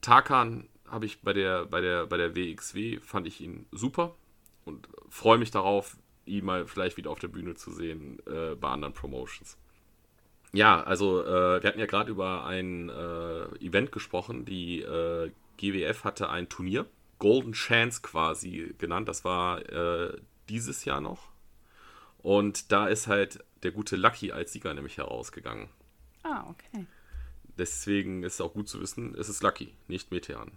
Tarkan 0.00 0.68
habe 0.86 1.06
ich 1.06 1.22
bei 1.22 1.32
der, 1.32 1.64
bei 1.64 1.80
der, 1.80 2.06
bei 2.06 2.16
der 2.16 2.36
WXW, 2.36 3.00
fand 3.00 3.26
ich 3.26 3.40
ihn 3.40 3.66
super 3.72 4.14
und 4.64 4.88
freue 5.08 5.38
mich 5.38 5.50
darauf, 5.50 5.96
ihn 6.26 6.44
mal 6.44 6.66
vielleicht 6.66 6.96
wieder 6.96 7.10
auf 7.10 7.18
der 7.18 7.28
Bühne 7.28 7.54
zu 7.54 7.70
sehen 7.72 8.20
äh, 8.26 8.54
bei 8.54 8.68
anderen 8.68 8.94
Promotions. 8.94 9.58
Ja, 10.52 10.82
also 10.82 11.22
äh, 11.24 11.62
wir 11.62 11.68
hatten 11.68 11.80
ja 11.80 11.86
gerade 11.86 12.10
über 12.10 12.46
ein 12.46 12.88
äh, 12.88 13.44
Event 13.64 13.90
gesprochen. 13.90 14.44
Die 14.44 14.80
äh, 14.80 15.30
GWF 15.56 16.04
hatte 16.04 16.30
ein 16.30 16.48
Turnier, 16.48 16.86
Golden 17.18 17.52
Chance 17.52 18.02
quasi 18.02 18.74
genannt. 18.78 19.08
Das 19.08 19.24
war 19.24 19.68
äh, 19.68 20.16
dieses 20.48 20.84
Jahr 20.84 21.00
noch. 21.00 21.30
Und 22.18 22.72
da 22.72 22.86
ist 22.86 23.06
halt 23.06 23.44
der 23.64 23.72
gute 23.72 23.96
Lucky 23.96 24.32
als 24.32 24.52
Sieger 24.52 24.72
nämlich 24.72 24.96
herausgegangen. 24.96 25.68
Ah, 26.22 26.44
okay. 26.48 26.86
Deswegen 27.58 28.22
ist 28.22 28.34
es 28.34 28.40
auch 28.40 28.54
gut 28.54 28.68
zu 28.68 28.80
wissen, 28.80 29.14
es 29.16 29.28
ist 29.28 29.42
Lucky, 29.42 29.74
nicht 29.88 30.10
Metean. 30.10 30.52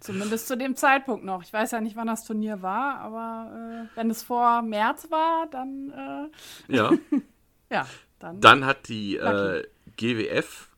Zumindest 0.00 0.48
zu 0.48 0.56
dem 0.56 0.76
Zeitpunkt 0.76 1.24
noch. 1.24 1.42
Ich 1.42 1.52
weiß 1.52 1.70
ja 1.72 1.80
nicht, 1.80 1.96
wann 1.96 2.06
das 2.06 2.24
Turnier 2.24 2.62
war, 2.62 2.98
aber 2.98 3.88
äh, 3.92 3.96
wenn 3.96 4.10
es 4.10 4.22
vor 4.22 4.62
März 4.62 5.10
war, 5.10 5.46
dann. 5.50 6.30
Äh, 6.68 6.74
ja. 6.74 6.92
ja, 7.70 7.86
dann. 8.18 8.40
Dann 8.40 8.64
hat 8.64 8.88
die 8.88 9.16
äh, 9.16 9.64
GWF, 9.96 10.68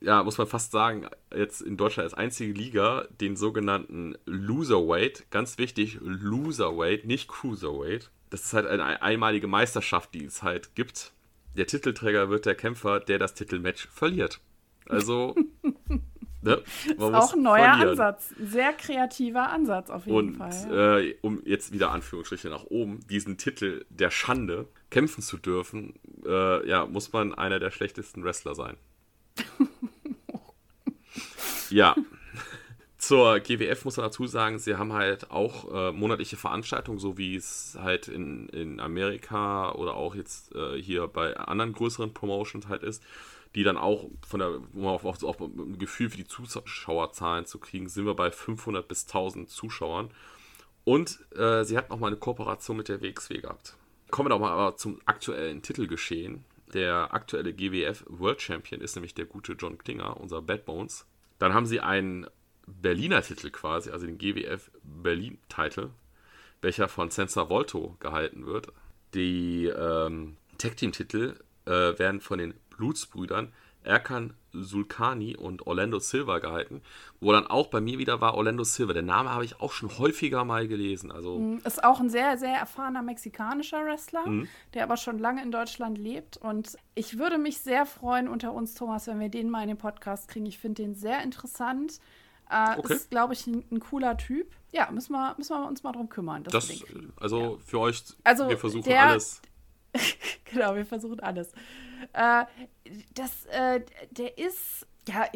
ja, 0.00 0.22
muss 0.22 0.38
man 0.38 0.46
fast 0.46 0.72
sagen, 0.72 1.08
jetzt 1.34 1.60
in 1.60 1.76
Deutschland 1.76 2.04
als 2.04 2.14
einzige 2.14 2.52
Liga 2.52 3.06
den 3.20 3.36
sogenannten 3.36 4.16
Loserweight, 4.26 5.30
ganz 5.30 5.58
wichtig, 5.58 5.98
Loserweight, 6.00 7.06
nicht 7.06 7.28
Cruiserweight. 7.28 8.10
Das 8.30 8.42
ist 8.42 8.52
halt 8.52 8.66
eine 8.66 9.02
einmalige 9.02 9.46
Meisterschaft, 9.46 10.12
die 10.14 10.24
es 10.24 10.42
halt 10.42 10.74
gibt. 10.74 11.12
Der 11.56 11.66
Titelträger 11.66 12.28
wird 12.28 12.44
der 12.44 12.54
Kämpfer, 12.54 13.00
der 13.00 13.18
das 13.18 13.34
Titelmatch 13.34 13.88
verliert. 13.88 14.40
Also 14.88 15.34
Ne? 16.46 16.62
ist 16.86 17.00
auch 17.00 17.32
ein 17.32 17.42
neuer 17.42 17.64
verlieren. 17.64 17.90
Ansatz. 17.90 18.34
Sehr 18.40 18.72
kreativer 18.72 19.50
Ansatz 19.50 19.90
auf 19.90 20.06
jeden 20.06 20.16
und, 20.16 20.36
Fall. 20.36 20.52
Und 20.68 20.76
ja. 20.76 20.98
äh, 20.98 21.16
um 21.20 21.42
jetzt 21.44 21.72
wieder 21.72 21.90
Anführungsstriche 21.90 22.48
nach 22.48 22.64
oben, 22.64 23.00
diesen 23.08 23.36
Titel 23.36 23.84
der 23.90 24.10
Schande 24.10 24.68
kämpfen 24.90 25.22
zu 25.22 25.36
dürfen, 25.36 25.94
äh, 26.24 26.68
ja, 26.68 26.86
muss 26.86 27.12
man 27.12 27.34
einer 27.34 27.58
der 27.58 27.70
schlechtesten 27.70 28.24
Wrestler 28.24 28.54
sein. 28.54 28.76
ja. 31.70 31.94
Zur 32.98 33.38
GWF 33.40 33.84
muss 33.84 33.98
man 33.98 34.06
dazu 34.06 34.26
sagen, 34.26 34.58
sie 34.58 34.76
haben 34.76 34.92
halt 34.92 35.30
auch 35.30 35.72
äh, 35.72 35.92
monatliche 35.92 36.36
Veranstaltungen, 36.36 36.98
so 36.98 37.18
wie 37.18 37.36
es 37.36 37.76
halt 37.80 38.08
in, 38.08 38.48
in 38.48 38.80
Amerika 38.80 39.72
oder 39.72 39.94
auch 39.94 40.14
jetzt 40.14 40.54
äh, 40.54 40.80
hier 40.80 41.06
bei 41.06 41.36
anderen 41.36 41.72
größeren 41.72 42.14
Promotions 42.14 42.68
halt 42.68 42.82
ist 42.82 43.02
die 43.56 43.64
dann 43.64 43.78
auch 43.78 44.10
von 44.28 44.38
der, 44.38 44.60
um 44.74 44.86
auch, 44.86 45.02
auch 45.02 45.40
ein 45.40 45.78
Gefühl 45.78 46.10
für 46.10 46.18
die 46.18 46.26
Zuschauerzahlen 46.26 47.46
zu 47.46 47.58
kriegen, 47.58 47.88
sind 47.88 48.04
wir 48.04 48.14
bei 48.14 48.30
500 48.30 48.86
bis 48.86 49.06
1000 49.06 49.48
Zuschauern. 49.48 50.10
Und 50.84 51.18
äh, 51.34 51.64
sie 51.64 51.78
hat 51.78 51.88
nochmal 51.88 52.10
eine 52.10 52.18
Kooperation 52.18 52.76
mit 52.76 52.88
der 52.88 53.00
WXW 53.00 53.40
gehabt. 53.40 53.74
Kommen 54.10 54.26
wir 54.26 54.34
doch 54.34 54.40
mal 54.40 54.52
aber 54.52 54.76
zum 54.76 55.00
aktuellen 55.06 55.62
Titelgeschehen. 55.62 56.44
Der 56.74 57.14
aktuelle 57.14 57.54
GWF 57.54 58.04
World 58.08 58.42
Champion 58.42 58.82
ist 58.82 58.94
nämlich 58.94 59.14
der 59.14 59.24
gute 59.24 59.54
John 59.54 59.78
Klinger, 59.78 60.20
unser 60.20 60.42
Bad 60.42 60.66
Bones. 60.66 61.06
Dann 61.38 61.54
haben 61.54 61.66
sie 61.66 61.80
einen 61.80 62.26
Berliner 62.66 63.22
Titel 63.22 63.48
quasi, 63.50 63.90
also 63.90 64.04
den 64.04 64.18
GWF 64.18 64.70
Berlin-Titel, 64.82 65.90
welcher 66.60 66.88
von 66.88 67.10
Senza 67.10 67.48
Volto 67.48 67.96
gehalten 68.00 68.44
wird. 68.44 68.68
Die 69.14 69.64
ähm, 69.66 70.36
Tag-Team-Titel 70.58 71.38
äh, 71.64 71.70
werden 71.70 72.20
von 72.20 72.38
den 72.38 72.54
Blutsbrüdern 72.76 73.52
Erkan 73.86 74.34
Sulkani 74.52 75.36
und 75.36 75.66
Orlando 75.66 75.98
Silva 75.98 76.38
gehalten, 76.38 76.82
wo 77.20 77.32
dann 77.32 77.46
auch 77.46 77.68
bei 77.68 77.80
mir 77.80 77.98
wieder 77.98 78.20
war 78.20 78.34
Orlando 78.34 78.64
Silva. 78.64 78.92
Der 78.92 79.02
Name 79.02 79.30
habe 79.30 79.44
ich 79.44 79.60
auch 79.60 79.72
schon 79.72 79.96
häufiger 79.98 80.44
mal 80.44 80.66
gelesen. 80.66 81.12
Also 81.12 81.38
mhm, 81.38 81.60
ist 81.64 81.84
auch 81.84 82.00
ein 82.00 82.10
sehr, 82.10 82.36
sehr 82.36 82.56
erfahrener 82.56 83.02
mexikanischer 83.02 83.84
Wrestler, 83.84 84.26
mhm. 84.26 84.48
der 84.74 84.82
aber 84.82 84.96
schon 84.96 85.18
lange 85.18 85.42
in 85.42 85.50
Deutschland 85.50 85.98
lebt. 85.98 86.36
Und 86.38 86.76
ich 86.94 87.18
würde 87.18 87.38
mich 87.38 87.58
sehr 87.58 87.86
freuen 87.86 88.28
unter 88.28 88.52
uns, 88.52 88.74
Thomas, 88.74 89.06
wenn 89.06 89.20
wir 89.20 89.28
den 89.28 89.50
mal 89.50 89.62
in 89.62 89.68
den 89.68 89.78
Podcast 89.78 90.28
kriegen. 90.28 90.46
Ich 90.46 90.58
finde 90.58 90.82
den 90.82 90.94
sehr 90.94 91.22
interessant. 91.22 92.00
Äh, 92.50 92.78
okay. 92.78 92.94
Ist, 92.94 93.10
glaube 93.10 93.34
ich, 93.34 93.46
ein, 93.46 93.64
ein, 93.70 93.80
cooler 93.80 94.16
Typ. 94.16 94.54
Ja, 94.72 94.90
müssen 94.90 95.12
wir, 95.12 95.34
müssen 95.36 95.56
wir 95.56 95.66
uns 95.66 95.82
mal 95.82 95.92
drum 95.92 96.08
kümmern. 96.08 96.44
Das, 96.44 96.72
also 97.16 97.40
ja. 97.40 97.64
für 97.64 97.80
euch, 97.80 98.04
also 98.22 98.48
wir 98.48 98.56
versuchen 98.56 98.84
der, 98.84 99.02
alles. 99.02 99.42
genau, 100.44 100.74
wir 100.74 100.86
versuchen 100.86 101.20
alles. 101.20 101.52
Äh, 102.12 102.44
das, 103.14 103.46
äh, 103.46 103.80
der 104.10 104.38
ist, 104.38 104.86
ja, 105.08 105.26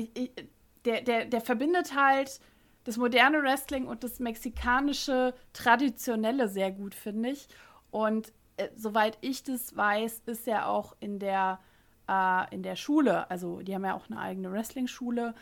der, 0.85 1.03
der, 1.03 1.25
der 1.27 1.41
verbindet 1.41 1.95
halt 1.95 2.41
das 2.85 2.97
moderne 2.97 3.43
Wrestling 3.43 3.87
und 3.87 4.05
das 4.05 4.21
mexikanische 4.21 5.35
Traditionelle 5.53 6.49
sehr 6.49 6.71
gut, 6.71 6.95
finde 6.95 7.31
ich. 7.31 7.49
Und 7.91 8.33
äh, 8.57 8.69
soweit 8.77 9.19
ich 9.21 9.43
das 9.43 9.77
weiß, 9.77 10.23
ist 10.27 10.49
er 10.49 10.69
auch 10.69 10.97
in 11.01 11.19
der, 11.19 11.61
äh, 12.09 12.55
in 12.55 12.63
der 12.63 12.77
Schule, 12.77 13.31
also 13.31 13.61
die 13.61 13.75
haben 13.75 13.85
ja 13.85 13.95
auch 13.95 14.09
eine 14.11 14.21
eigene 14.21 14.51
Wrestling-Schule, 14.51 15.35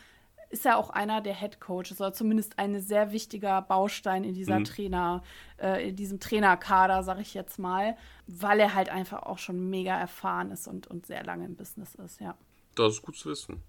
ist 0.49 0.65
er 0.65 0.77
auch 0.77 0.89
einer 0.89 1.21
der 1.21 1.35
Head 1.35 1.59
Coaches 1.59 2.01
oder 2.01 2.11
zumindest 2.11 2.57
ein 2.57 2.79
sehr 2.81 3.11
wichtiger 3.11 3.61
Baustein 3.61 4.23
in 4.23 4.33
dieser 4.33 4.59
mhm. 4.59 4.65
Trainer, 4.65 5.23
äh, 5.61 5.89
in 5.89 5.95
diesem 5.95 6.19
Trainerkader, 6.19 7.03
sag 7.03 7.19
ich 7.19 7.33
jetzt 7.33 7.59
mal, 7.59 7.95
weil 8.27 8.59
er 8.59 8.73
halt 8.73 8.89
einfach 8.89 9.23
auch 9.23 9.37
schon 9.37 9.69
mega 9.69 9.97
erfahren 9.97 10.51
ist 10.51 10.67
und, 10.67 10.87
und 10.87 11.05
sehr 11.05 11.23
lange 11.23 11.45
im 11.45 11.55
Business 11.55 11.95
ist, 11.95 12.19
ja. 12.19 12.35
Das 12.75 12.93
ist 12.93 13.01
gut 13.03 13.17
zu 13.17 13.29
wissen. 13.29 13.61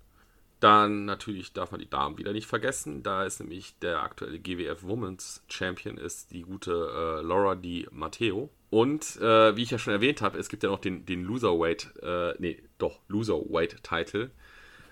Dann 0.60 1.06
natürlich 1.06 1.54
darf 1.54 1.70
man 1.70 1.80
die 1.80 1.88
Damen 1.88 2.18
wieder 2.18 2.34
nicht 2.34 2.46
vergessen. 2.46 3.02
Da 3.02 3.24
ist 3.24 3.40
nämlich 3.40 3.78
der 3.78 4.02
aktuelle 4.02 4.38
GWF 4.38 4.82
Women's 4.82 5.42
Champion 5.48 5.96
ist 5.96 6.32
die 6.32 6.42
gute 6.42 6.70
äh, 6.72 7.22
Laura 7.22 7.54
Di 7.54 7.88
Matteo. 7.90 8.50
Und 8.68 9.16
äh, 9.16 9.56
wie 9.56 9.62
ich 9.62 9.70
ja 9.70 9.78
schon 9.78 9.94
erwähnt 9.94 10.20
habe, 10.20 10.38
es 10.38 10.48
gibt 10.48 10.62
ja 10.62 10.68
noch 10.68 10.78
den, 10.78 11.06
den 11.06 11.24
Loserweight, 11.24 11.94
äh, 12.02 12.34
nee, 12.38 12.62
doch, 12.78 13.00
Loserweight-Title 13.08 14.30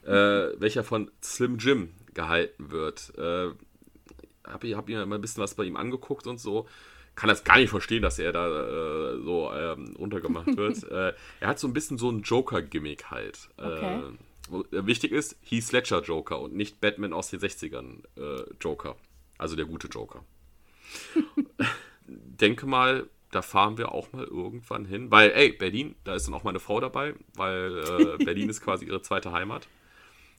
äh, 0.04 0.60
welcher 0.60 0.84
von 0.84 1.10
Slim 1.22 1.58
Jim 1.58 1.94
gehalten 2.14 2.70
wird. 2.70 3.12
Äh, 3.16 3.50
habe 4.46 4.76
hab 4.76 4.88
mir 4.88 5.04
mal 5.06 5.16
ein 5.16 5.20
bisschen 5.20 5.42
was 5.42 5.54
bei 5.54 5.64
ihm 5.64 5.76
angeguckt 5.76 6.26
und 6.26 6.38
so. 6.40 6.66
Kann 7.14 7.28
das 7.28 7.42
gar 7.42 7.58
nicht 7.58 7.70
verstehen, 7.70 8.02
dass 8.02 8.18
er 8.18 8.32
da 8.32 8.46
äh, 8.46 9.22
so 9.22 9.52
ähm, 9.52 9.96
untergemacht 9.96 10.56
wird. 10.56 10.84
äh, 10.90 11.12
er 11.40 11.48
hat 11.48 11.58
so 11.58 11.66
ein 11.66 11.72
bisschen 11.72 11.98
so 11.98 12.10
ein 12.10 12.22
Joker-Gimmick 12.22 13.10
halt. 13.10 13.48
Äh, 13.56 13.62
okay. 13.62 14.00
Äh, 14.72 14.86
wichtig 14.86 15.12
ist, 15.12 15.36
Heath 15.42 15.72
Ledger 15.72 16.00
Joker 16.02 16.40
und 16.40 16.54
nicht 16.54 16.80
Batman 16.80 17.12
aus 17.12 17.30
den 17.30 17.40
60ern 17.40 18.04
äh, 18.16 18.44
Joker. 18.60 18.96
Also 19.36 19.56
der 19.56 19.64
gute 19.64 19.88
Joker. 19.88 20.24
Denke 22.06 22.66
mal, 22.66 23.08
da 23.30 23.42
fahren 23.42 23.78
wir 23.78 23.92
auch 23.92 24.12
mal 24.12 24.24
irgendwann 24.24 24.84
hin. 24.84 25.10
Weil, 25.10 25.30
ey, 25.32 25.52
Berlin, 25.52 25.96
da 26.04 26.14
ist 26.14 26.26
dann 26.26 26.34
auch 26.34 26.44
meine 26.44 26.60
Frau 26.60 26.80
dabei, 26.80 27.14
weil 27.34 28.16
äh, 28.20 28.24
Berlin 28.24 28.48
ist 28.48 28.60
quasi 28.60 28.86
ihre 28.86 29.02
zweite 29.02 29.32
Heimat. 29.32 29.68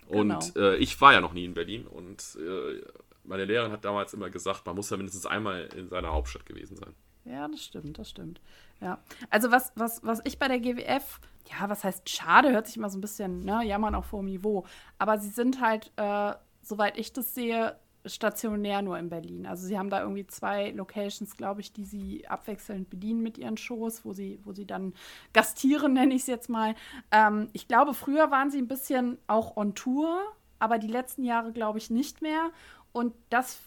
Und 0.09 0.53
genau. 0.53 0.67
äh, 0.67 0.77
ich 0.77 0.99
war 1.01 1.13
ja 1.13 1.21
noch 1.21 1.33
nie 1.33 1.45
in 1.45 1.53
Berlin 1.53 1.85
und 1.87 2.37
äh, 2.39 2.81
meine 3.23 3.45
Lehrerin 3.45 3.71
hat 3.71 3.85
damals 3.85 4.13
immer 4.13 4.29
gesagt, 4.29 4.65
man 4.65 4.75
muss 4.75 4.89
ja 4.89 4.97
mindestens 4.97 5.25
einmal 5.25 5.69
in 5.75 5.87
seiner 5.87 6.11
Hauptstadt 6.11 6.45
gewesen 6.45 6.75
sein. 6.75 6.93
Ja, 7.25 7.47
das 7.47 7.63
stimmt, 7.63 7.99
das 7.99 8.09
stimmt. 8.09 8.41
Ja. 8.81 8.99
Also 9.29 9.51
was, 9.51 9.71
was, 9.75 10.03
was 10.03 10.19
ich 10.23 10.39
bei 10.39 10.47
der 10.47 10.59
GWF, 10.59 11.19
ja, 11.51 11.69
was 11.69 11.83
heißt 11.83 12.09
schade, 12.09 12.51
hört 12.51 12.65
sich 12.65 12.77
immer 12.77 12.89
so 12.89 12.97
ein 12.97 13.01
bisschen, 13.01 13.41
ne, 13.41 13.63
jammern 13.63 13.93
auch 13.93 14.05
vor 14.05 14.21
dem 14.21 14.25
Niveau. 14.25 14.65
Aber 14.97 15.19
sie 15.19 15.29
sind 15.29 15.61
halt, 15.61 15.91
äh, 15.97 16.33
soweit 16.63 16.97
ich 16.97 17.13
das 17.13 17.35
sehe, 17.35 17.77
stationär 18.05 18.81
nur 18.81 18.97
in 18.97 19.09
Berlin. 19.09 19.45
Also 19.45 19.67
sie 19.67 19.77
haben 19.77 19.89
da 19.89 20.01
irgendwie 20.01 20.25
zwei 20.27 20.71
Locations, 20.71 21.35
glaube 21.35 21.61
ich, 21.61 21.73
die 21.73 21.85
sie 21.85 22.27
abwechselnd 22.27 22.89
bedienen 22.89 23.21
mit 23.21 23.37
ihren 23.37 23.57
Shows, 23.57 24.05
wo 24.05 24.13
sie, 24.13 24.39
wo 24.43 24.53
sie 24.53 24.65
dann 24.65 24.93
gastieren, 25.33 25.93
nenne 25.93 26.13
ich 26.13 26.21
es 26.21 26.27
jetzt 26.27 26.49
mal. 26.49 26.75
Ähm, 27.11 27.49
ich 27.53 27.67
glaube, 27.67 27.93
früher 27.93 28.31
waren 28.31 28.51
sie 28.51 28.59
ein 28.59 28.67
bisschen 28.67 29.17
auch 29.27 29.57
on 29.57 29.75
Tour, 29.75 30.21
aber 30.59 30.77
die 30.77 30.87
letzten 30.87 31.23
Jahre 31.23 31.51
glaube 31.51 31.77
ich 31.77 31.89
nicht 31.89 32.21
mehr. 32.21 32.51
Und 32.91 33.13
das 33.29 33.59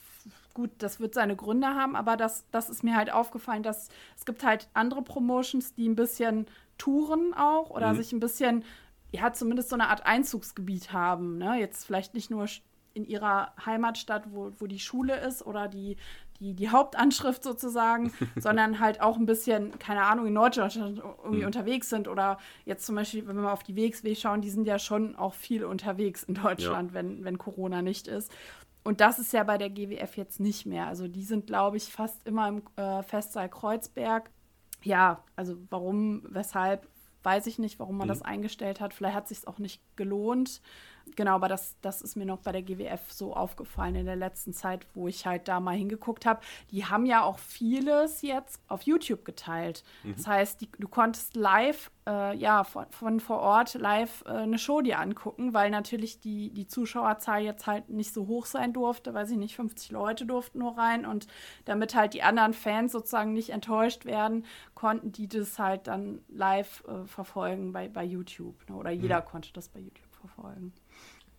gut, 0.55 0.71
das 0.79 1.01
wird 1.01 1.15
seine 1.15 1.37
Gründe 1.37 1.69
haben, 1.69 1.97
aber 1.97 2.17
das, 2.17 2.45
das 2.51 2.69
ist 2.69 2.85
mir 2.85 2.97
halt 2.97 3.13
aufgefallen, 3.13 3.63
dass 3.63 3.89
es 4.17 4.25
gibt 4.25 4.45
halt 4.45 4.69
andere 4.75 5.03
Promotions, 5.03 5.75
die 5.75 5.89
ein 5.89 5.97
bisschen 5.97 6.47
touren 6.79 7.35
auch 7.35 7.71
oder 7.71 7.93
mhm. 7.93 7.97
sich 7.97 8.13
ein 8.13 8.21
bisschen, 8.21 8.65
ja, 9.13 9.33
zumindest 9.33 9.71
so 9.71 9.77
eine 9.77 9.89
Art 9.89 10.07
Einzugsgebiet 10.07 10.93
haben. 10.93 11.39
Ne? 11.39 11.59
Jetzt 11.59 11.87
vielleicht 11.87 12.15
nicht 12.15 12.31
nur 12.31 12.47
in 12.95 13.05
ihrer 13.05 13.53
Heimatstadt, 13.65 14.25
wo, 14.33 14.53
wo 14.59 14.67
die 14.67 14.79
Schule 14.79 15.17
ist 15.21 15.45
oder 15.45 15.69
die, 15.69 15.97
die, 16.41 16.55
die 16.55 16.71
Hauptanschrift 16.71 17.43
sozusagen, 17.43 18.13
sondern 18.37 18.81
halt 18.81 19.01
auch 19.01 19.17
ein 19.17 19.27
bisschen, 19.27 19.79
keine 19.79 20.03
Ahnung, 20.03 20.27
in 20.27 20.33
Norddeutschland 20.35 20.99
irgendwie 20.99 21.41
mhm. 21.41 21.47
unterwegs 21.47 21.89
sind. 21.89 22.09
Oder 22.09 22.39
jetzt 22.65 22.85
zum 22.85 22.97
Beispiel, 22.97 23.27
wenn 23.27 23.37
wir 23.37 23.43
mal 23.43 23.53
auf 23.53 23.63
die 23.63 23.77
WXW 23.77 24.15
schauen, 24.15 24.41
die 24.41 24.51
sind 24.51 24.67
ja 24.67 24.79
schon 24.79 25.17
auch 25.17 25.35
viel 25.35 25.65
unterwegs 25.65 26.23
in 26.25 26.35
Deutschland, 26.35 26.91
ja. 26.91 26.95
wenn, 26.95 27.25
wenn 27.25 27.39
Corona 27.39 27.83
nicht 27.83 28.09
ist. 28.09 28.33
Und 28.85 29.01
das 29.01 29.19
ist 29.19 29.33
ja 29.33 29.45
bei 29.45 29.59
der 29.59 29.71
GWF 29.71 30.17
jetzt 30.17 30.41
nicht 30.41 30.67
mehr. 30.67 30.89
Also 30.89 31.07
die 31.07 31.25
sind, 31.25 31.47
glaube 31.47 31.77
ich, 31.77 31.85
fast 31.85 32.27
immer 32.27 32.49
im 32.49 32.63
äh, 32.77 33.03
Festsaal 33.03 33.49
Kreuzberg. 33.49 34.31
Ja, 34.83 35.23
also 35.37 35.57
warum, 35.71 36.23
weshalb, 36.29 36.89
weiß 37.23 37.47
ich 37.47 37.61
nicht, 37.61 37.79
warum 37.79 37.97
man 37.97 38.09
mhm. 38.09 38.11
das 38.11 38.23
eingestellt 38.23 38.81
hat. 38.81 38.93
Vielleicht 38.93 39.15
hat 39.15 39.31
es 39.31 39.41
sich 39.41 39.49
auch 39.49 39.61
nicht 39.61 39.81
gelohnt. 39.95 40.61
Genau, 41.17 41.35
aber 41.35 41.49
das, 41.49 41.77
das 41.83 42.01
ist 42.01 42.17
mir 42.17 42.25
noch 42.25 42.39
bei 42.39 42.53
der 42.53 42.63
GWF 42.63 43.13
so 43.13 43.35
aufgefallen 43.35 43.97
in 43.97 44.07
der 44.07 44.17
letzten 44.17 44.53
Zeit, 44.53 44.87
wo 44.95 45.09
ich 45.09 45.27
halt 45.27 45.49
da 45.49 45.61
mal 45.61 45.77
hingeguckt 45.77 46.27
habe. 46.27 46.41
Die 46.71 46.87
haben 46.87 47.07
ja 47.07 47.23
auch 47.23 47.39
vieles 47.39 48.23
jetzt 48.23 48.61
auf 48.69 48.83
YouTube 48.83 49.25
geteilt. 49.25 49.85
Mhm. 50.03 50.15
Das 50.17 50.27
heißt, 50.27 50.61
die, 50.61 50.71
du 50.79 50.89
konntest 50.89 51.37
live, 51.37 51.91
äh, 52.07 52.37
ja, 52.37 52.65
von, 52.65 52.87
von, 52.91 53.21
vor 53.21 53.41
Ort 53.41 53.75
live 53.75 54.25
äh, 54.27 54.31
eine 54.31 54.59
Show 54.59 54.81
dir 54.81 54.99
angucken, 54.99 55.53
weil 55.53 55.71
natürlich 55.71 56.21
die, 56.21 56.51
die 56.51 56.67
Zuschauerzahl 56.67 57.43
jetzt 57.43 57.67
halt 57.67 57.91
nicht 57.91 58.15
so 58.15 58.27
hoch 58.27 58.47
sein 58.47 58.73
durfte, 58.73 59.13
weiß 59.13 59.31
ich 59.31 59.39
nicht, 59.39 59.57
50 59.57 59.91
Leute 59.91 60.25
durften 60.25 60.61
nur 60.61 60.79
rein 60.79 61.05
und 61.05 61.27
damit 61.65 61.95
halt 61.95 62.15
die 62.15 62.23
anderen 62.23 62.55
Fans 62.55 62.93
sozusagen 62.93 63.33
nicht 63.33 63.51
enttäuscht 63.51 64.05
werden, 64.05 64.47
konnten 64.75 65.13
die 65.13 65.29
das 65.29 65.59
halt 65.59 65.87
dann 65.87 66.23
live 66.29 66.85
äh, 66.89 67.07
verfolgen 67.07 67.73
bei, 67.73 67.89
bei 67.89 68.05
YouTube. 68.05 68.69
Ne? 68.69 68.77
Oder 68.77 68.91
jeder 68.91 69.21
mhm. 69.21 69.27
konnte 69.27 69.53
das 69.53 69.69
bei 69.69 69.81
YouTube 69.81 70.12
verfolgen 70.27 70.73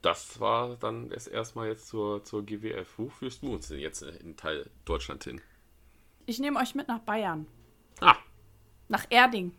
das 0.03 0.39
war 0.39 0.75
dann 0.75 1.11
es 1.11 1.27
erstmal 1.27 1.69
jetzt 1.69 1.87
zur, 1.87 2.23
zur 2.23 2.45
GWF. 2.45 2.87
Wo 2.97 3.09
führst 3.09 3.41
du 3.41 3.53
uns 3.53 3.69
denn 3.69 3.79
jetzt 3.79 4.01
in 4.03 4.35
Teil 4.35 4.69
Deutschland 4.85 5.23
hin? 5.23 5.41
Ich 6.25 6.39
nehme 6.39 6.59
euch 6.59 6.75
mit 6.75 6.87
nach 6.87 6.99
Bayern. 6.99 7.47
Ah. 8.01 8.15
Nach 8.89 9.05
Erding. 9.09 9.53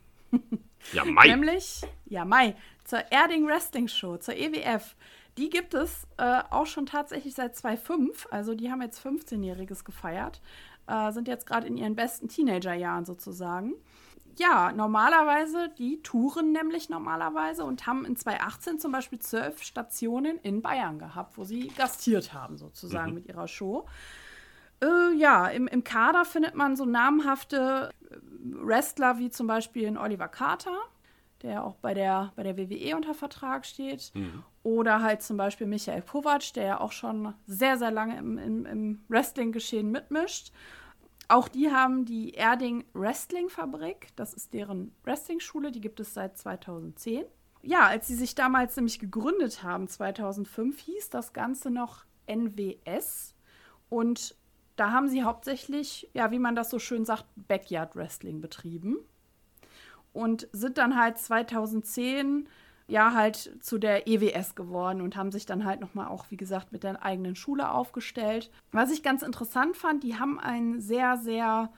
Ja, 0.92 1.04
Mai. 1.04 1.26
Nämlich, 1.28 1.80
ja, 2.04 2.24
Mai, 2.24 2.56
zur 2.84 3.10
Erding 3.10 3.46
Wrestling 3.46 3.88
Show, 3.88 4.18
zur 4.18 4.36
EWF. 4.36 4.96
Die 5.38 5.48
gibt 5.48 5.72
es 5.72 6.06
äh, 6.18 6.42
auch 6.50 6.66
schon 6.66 6.86
tatsächlich 6.86 7.34
seit 7.34 7.56
2005. 7.56 8.28
Also 8.30 8.54
die 8.54 8.70
haben 8.70 8.82
jetzt 8.82 9.04
15-Jähriges 9.04 9.84
gefeiert. 9.84 10.42
Äh, 10.86 11.10
sind 11.12 11.26
jetzt 11.26 11.46
gerade 11.46 11.66
in 11.66 11.78
ihren 11.78 11.96
besten 11.96 12.28
Teenagerjahren 12.28 13.06
sozusagen 13.06 13.74
ja, 14.38 14.72
normalerweise, 14.72 15.70
die 15.78 16.02
touren 16.02 16.52
nämlich 16.52 16.88
normalerweise 16.88 17.64
und 17.64 17.86
haben 17.86 18.04
in 18.04 18.16
2018 18.16 18.78
zum 18.78 18.92
Beispiel 18.92 19.18
zwölf 19.18 19.62
Stationen 19.62 20.38
in 20.38 20.62
Bayern 20.62 20.98
gehabt, 20.98 21.36
wo 21.38 21.44
sie 21.44 21.68
gastiert 21.68 22.32
haben, 22.32 22.56
sozusagen 22.56 23.10
mhm. 23.10 23.14
mit 23.14 23.26
ihrer 23.26 23.48
Show. 23.48 23.86
Äh, 24.82 25.14
ja, 25.16 25.46
im, 25.48 25.66
im 25.66 25.84
Kader 25.84 26.24
findet 26.24 26.54
man 26.54 26.76
so 26.76 26.84
namhafte 26.84 27.90
äh, 28.10 28.16
Wrestler 28.42 29.18
wie 29.18 29.30
zum 29.30 29.46
Beispiel 29.46 29.84
in 29.84 29.96
Oliver 29.96 30.28
Carter, 30.28 30.76
der 31.42 31.64
auch 31.64 31.76
bei 31.76 31.94
der, 31.94 32.32
bei 32.36 32.42
der 32.42 32.56
WWE 32.56 32.96
unter 32.96 33.14
Vertrag 33.14 33.66
steht. 33.66 34.12
Mhm. 34.14 34.42
Oder 34.62 35.02
halt 35.02 35.22
zum 35.22 35.36
Beispiel 35.36 35.66
Michael 35.66 36.02
Kovac, 36.02 36.54
der 36.54 36.64
ja 36.64 36.80
auch 36.80 36.92
schon 36.92 37.34
sehr, 37.46 37.76
sehr 37.76 37.90
lange 37.90 38.16
im, 38.16 38.38
im, 38.38 38.66
im 38.66 39.04
Wrestling-Geschehen 39.08 39.90
mitmischt. 39.90 40.52
Auch 41.28 41.48
die 41.48 41.70
haben 41.70 42.04
die 42.04 42.30
Erding 42.32 42.84
Wrestling 42.92 43.48
Fabrik. 43.48 44.08
Das 44.16 44.34
ist 44.34 44.52
deren 44.52 44.94
Wrestling-Schule. 45.04 45.72
Die 45.72 45.80
gibt 45.80 46.00
es 46.00 46.14
seit 46.14 46.36
2010. 46.36 47.24
Ja, 47.62 47.86
als 47.86 48.06
sie 48.06 48.14
sich 48.14 48.34
damals 48.34 48.76
nämlich 48.76 48.98
gegründet 48.98 49.62
haben, 49.62 49.88
2005, 49.88 50.78
hieß 50.80 51.10
das 51.10 51.32
Ganze 51.32 51.70
noch 51.70 52.04
NWS. 52.26 53.34
Und 53.88 54.36
da 54.76 54.90
haben 54.90 55.08
sie 55.08 55.22
hauptsächlich, 55.22 56.10
ja, 56.12 56.30
wie 56.30 56.38
man 56.38 56.56
das 56.56 56.68
so 56.68 56.78
schön 56.78 57.04
sagt, 57.04 57.24
Backyard 57.36 57.96
Wrestling 57.96 58.40
betrieben. 58.40 58.98
Und 60.12 60.48
sind 60.52 60.78
dann 60.78 60.98
halt 60.98 61.18
2010 61.18 62.48
ja 62.86 63.14
halt 63.14 63.64
zu 63.64 63.78
der 63.78 64.06
EWS 64.06 64.54
geworden 64.54 65.00
und 65.00 65.16
haben 65.16 65.32
sich 65.32 65.46
dann 65.46 65.64
halt 65.64 65.80
nochmal 65.80 66.08
auch, 66.08 66.26
wie 66.30 66.36
gesagt, 66.36 66.72
mit 66.72 66.84
der 66.84 67.02
eigenen 67.02 67.34
Schule 67.34 67.70
aufgestellt. 67.70 68.50
Was 68.72 68.90
ich 68.90 69.02
ganz 69.02 69.22
interessant 69.22 69.76
fand, 69.76 70.02
die 70.02 70.18
haben 70.18 70.38
einen 70.38 70.80
sehr, 70.80 71.16
sehr 71.16 71.72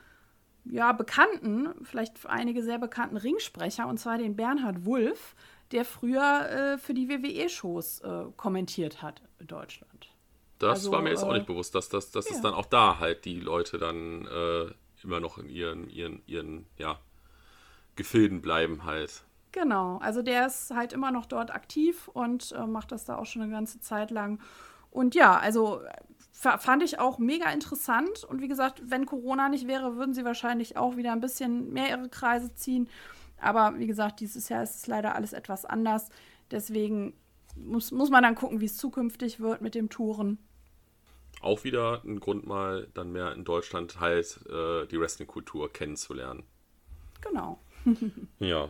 ja, 0.65 0.93
bekannten, 0.93 1.69
vielleicht 1.85 2.19
für 2.19 2.31
einige 2.31 2.63
sehr 2.63 2.79
bekannten 2.79 3.17
Ringsprecher, 3.17 3.87
und 3.87 3.99
zwar 3.99 4.19
den 4.19 4.35
Bernhard 4.35 4.85
Wulff, 4.85 5.37
der 5.73 5.85
früher 5.85 6.49
äh, 6.51 6.79
für 6.79 6.95
die 6.95 7.09
WWE-Shows 7.09 8.01
äh, 8.01 8.25
kommentiert 8.37 9.03
hat 9.03 9.23
in 9.39 9.47
Deutschland. 9.47 10.11
Das 10.59 10.81
also, 10.81 10.93
war 10.93 11.03
mir 11.03 11.11
jetzt 11.11 11.23
äh, 11.23 11.27
auch 11.27 11.35
nicht 11.35 11.47
bewusst, 11.47 11.75
dass, 11.75 11.89
dass, 11.89 12.11
dass 12.11 12.29
ja. 12.29 12.37
es 12.37 12.43
dann 12.43 12.55
auch 12.55 12.67
da 12.67 12.99
halt 12.99 13.25
die 13.25 13.41
Leute 13.41 13.79
dann 13.79 14.27
äh, 14.27 14.71
immer 15.03 15.21
noch 15.21 15.39
in 15.39 15.49
ihren, 15.49 15.89
ihren, 15.89 16.23
ihren, 16.27 16.67
ja, 16.79 16.99
Gefilden 17.95 18.43
bleiben 18.43 18.85
halt. 18.85 19.23
Genau, 19.57 19.97
also 20.03 20.21
der 20.21 20.47
ist 20.47 20.71
halt 20.75 20.93
immer 20.93 21.11
noch 21.11 21.25
dort 21.25 21.51
aktiv 21.51 22.09
und 22.09 22.53
äh, 22.53 22.67
macht 22.67 22.93
das 22.93 23.07
da 23.07 23.17
auch 23.17 23.25
schon 23.25 23.41
eine 23.41 23.51
ganze 23.51 23.81
Zeit 23.81 24.11
lang. 24.11 24.39
Und 24.91 25.15
ja, 25.15 25.35
also 25.35 25.81
fand 26.31 26.83
ich 26.83 26.99
auch 26.99 27.19
mega 27.19 27.51
interessant. 27.51 28.23
Und 28.25 28.43
wie 28.43 28.49
gesagt, 28.49 28.83
wenn 28.91 29.07
Corona 29.07 29.49
nicht 29.49 29.67
wäre, 29.67 29.97
würden 29.97 30.13
sie 30.13 30.27
wahrscheinlich 30.27 30.77
auch 30.77 30.99
wieder 30.99 31.13
ein 31.13 31.23
bisschen 31.23 31.73
mehr 31.73 31.89
ihre 31.89 32.11
Kreise 32.11 32.55
ziehen. 32.55 32.91
Aber 33.41 33.79
wie 33.79 33.87
gesagt, 33.87 34.21
dieses 34.21 34.51
Jahr 34.51 34.63
ist 34.63 34.77
es 34.77 34.87
leider 34.89 35.15
alles 35.15 35.33
etwas 35.33 35.65
anders. 35.65 36.11
Deswegen 36.51 37.15
muss, 37.57 37.93
muss 37.93 38.11
man 38.11 38.25
dann 38.25 38.35
gucken, 38.35 38.61
wie 38.61 38.67
es 38.67 38.77
zukünftig 38.77 39.41
wird 39.41 39.63
mit 39.63 39.75
dem 39.75 39.89
Touren. 39.89 40.37
Auch 41.41 41.65
wieder 41.65 42.03
ein 42.05 42.21
Grund 42.21 42.47
mal, 42.47 42.89
dann 42.93 43.11
mehr 43.11 43.33
in 43.33 43.45
Deutschland 43.45 44.01
halt 44.01 44.39
äh, 44.51 44.87
die 44.87 45.01
Wrestling-Kultur 45.01 45.73
kennenzulernen. 45.73 46.43
Genau. 47.23 47.59
ja. 48.39 48.69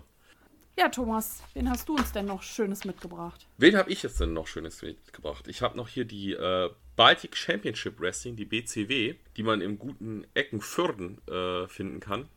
Ja, 0.79 0.91
Thomas, 0.91 1.43
wen 1.55 1.71
hast 1.71 1.89
du 1.89 1.95
uns 1.95 2.13
denn 2.13 2.27
noch 2.27 2.43
Schönes 2.43 2.85
mitgebracht? 2.85 3.47
Wen 3.57 3.79
habe 3.79 3.91
ich 3.91 4.03
jetzt 4.03 4.21
denn 4.21 4.35
noch 4.35 4.47
Schönes 4.47 4.83
mitgebracht? 4.83 5.49
Ich 5.49 5.63
habe 5.63 5.75
noch 5.75 5.89
hier 5.89 6.05
die 6.05 6.35
äh, 6.35 6.69
Baltic 6.97 7.35
Championship 7.35 7.99
Wrestling, 7.99 8.37
die 8.37 8.45
BCW, 8.45 9.15
die 9.39 9.43
man 9.43 9.63
im 9.63 9.79
guten 9.79 10.27
Eckenförden 10.35 11.27
äh, 11.29 11.67
finden 11.67 12.01
kann. 12.01 12.29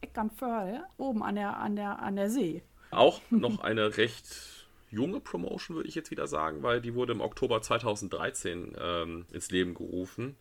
Eckernförde, 0.00 0.84
oben 0.96 1.22
an 1.22 1.34
der, 1.34 1.58
an, 1.58 1.76
der, 1.76 1.98
an 1.98 2.16
der 2.16 2.30
See. 2.30 2.62
Auch 2.90 3.20
noch 3.30 3.60
eine 3.60 3.98
recht 3.98 4.66
junge 4.90 5.20
Promotion, 5.20 5.76
würde 5.76 5.88
ich 5.90 5.94
jetzt 5.94 6.10
wieder 6.10 6.26
sagen, 6.26 6.62
weil 6.62 6.80
die 6.80 6.94
wurde 6.94 7.12
im 7.12 7.20
Oktober 7.20 7.60
2013 7.60 8.74
ähm, 8.80 9.26
ins 9.32 9.50
Leben 9.50 9.74
gerufen. 9.74 10.36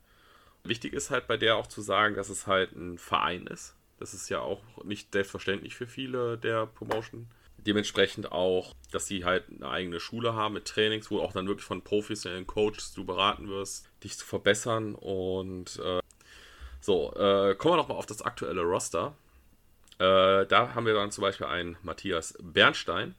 Wichtig 0.64 0.94
ist 0.94 1.12
halt 1.12 1.28
bei 1.28 1.36
der 1.36 1.58
auch 1.58 1.68
zu 1.68 1.82
sagen, 1.82 2.16
dass 2.16 2.30
es 2.30 2.48
halt 2.48 2.72
ein 2.78 2.98
Verein 2.98 3.46
ist. 3.48 3.76
Das 4.00 4.14
ist 4.14 4.30
ja 4.30 4.40
auch 4.40 4.64
nicht 4.86 5.12
selbstverständlich 5.12 5.76
für 5.76 5.86
viele 5.86 6.38
der 6.38 6.66
Promotion 6.66 7.28
dementsprechend 7.66 8.32
auch, 8.32 8.74
dass 8.92 9.08
sie 9.08 9.26
halt 9.26 9.46
eine 9.50 9.70
eigene 9.70 10.00
Schule 10.00 10.34
haben 10.34 10.54
mit 10.54 10.66
Trainings, 10.66 11.12
wo 11.12 11.20
auch 11.20 11.34
dann 11.34 11.48
wirklich 11.48 11.66
von 11.66 11.84
professionellen 11.84 12.48
Coaches 12.48 12.94
du 12.94 13.06
beraten 13.06 13.48
wirst, 13.50 13.90
dich 14.04 14.18
zu 14.18 14.26
verbessern. 14.26 14.96
Und 14.96 15.80
äh, 15.84 16.00
so, 16.80 17.14
äh, 17.14 17.56
kommen 17.56 17.74
wir 17.74 17.78
nochmal 17.78 17.98
auf 17.98 18.06
das 18.06 18.22
aktuelle 18.22 18.62
Roster. 18.62 19.16
Äh, 20.00 20.46
da 20.48 20.74
haben 20.74 20.86
wir 20.86 20.94
dann 20.94 21.12
zum 21.12 21.22
Beispiel 21.22 21.48
einen 21.48 21.78
Matthias 21.84 22.38
Bernstein, 22.42 23.16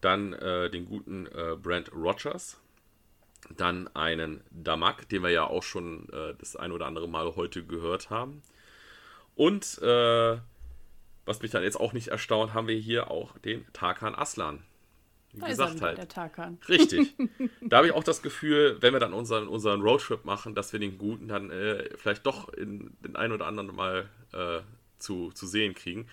dann 0.00 0.32
äh, 0.32 0.68
den 0.68 0.86
guten 0.86 1.26
äh, 1.26 1.56
Brent 1.56 1.92
Rogers, 1.92 2.58
dann 3.56 3.88
einen 3.94 4.42
Damak, 4.50 5.08
den 5.08 5.22
wir 5.22 5.30
ja 5.30 5.46
auch 5.46 5.62
schon 5.62 6.08
äh, 6.10 6.34
das 6.38 6.56
ein 6.56 6.72
oder 6.72 6.86
andere 6.86 7.08
Mal 7.08 7.36
heute 7.36 7.64
gehört 7.64 8.10
haben. 8.10 8.42
Und 9.34 9.80
was 11.24 11.40
mich 11.42 11.50
dann 11.50 11.62
jetzt 11.62 11.78
auch 11.78 11.92
nicht 11.92 12.08
erstaunt, 12.08 12.54
haben 12.54 12.68
wir 12.68 12.76
hier 12.76 13.10
auch 13.10 13.38
den 13.38 13.64
Tarkan 13.72 14.14
Aslan. 14.14 14.62
Wie 15.32 15.40
da 15.40 15.46
gesagt 15.46 15.80
halt. 15.80 15.98
Der 15.98 16.08
Tarkan. 16.08 16.58
Richtig. 16.68 17.14
da 17.62 17.78
habe 17.78 17.86
ich 17.86 17.92
auch 17.94 18.04
das 18.04 18.20
Gefühl, 18.22 18.76
wenn 18.80 18.92
wir 18.92 19.00
dann 19.00 19.14
unseren, 19.14 19.48
unseren 19.48 19.80
Roadtrip 19.80 20.24
machen, 20.24 20.54
dass 20.54 20.72
wir 20.72 20.80
den 20.80 20.98
Guten 20.98 21.28
dann 21.28 21.50
äh, 21.50 21.88
vielleicht 21.96 22.26
doch 22.26 22.52
in 22.52 22.94
den 23.00 23.16
ein 23.16 23.32
oder 23.32 23.46
anderen 23.46 23.74
Mal 23.74 24.10
äh, 24.32 24.60
zu, 24.98 25.30
zu 25.32 25.46
sehen 25.46 25.74
kriegen. 25.74 26.06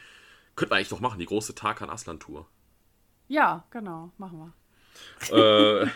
Könnten 0.56 0.72
wir 0.72 0.78
eigentlich 0.78 0.90
doch 0.90 1.02
machen, 1.02 1.20
die 1.20 1.26
große 1.26 1.54
Tarkan 1.54 1.90
Aslan 1.90 2.20
Tour. 2.20 2.48
Ja, 3.28 3.66
genau, 3.72 4.12
machen 4.18 4.54
wir. 5.32 5.84
äh, 5.84 5.88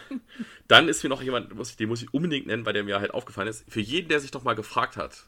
dann 0.67 0.87
ist 0.87 1.03
mir 1.03 1.09
noch 1.09 1.21
jemand, 1.21 1.49
den 1.79 1.89
muss 1.89 2.01
ich 2.01 2.13
unbedingt 2.13 2.47
nennen, 2.47 2.65
weil 2.65 2.73
der 2.73 2.83
mir 2.83 2.99
halt 2.99 3.13
aufgefallen 3.13 3.47
ist. 3.47 3.69
Für 3.69 3.81
jeden, 3.81 4.09
der 4.09 4.19
sich 4.19 4.31
doch 4.31 4.43
mal 4.43 4.53
gefragt 4.53 4.97
hat, 4.97 5.27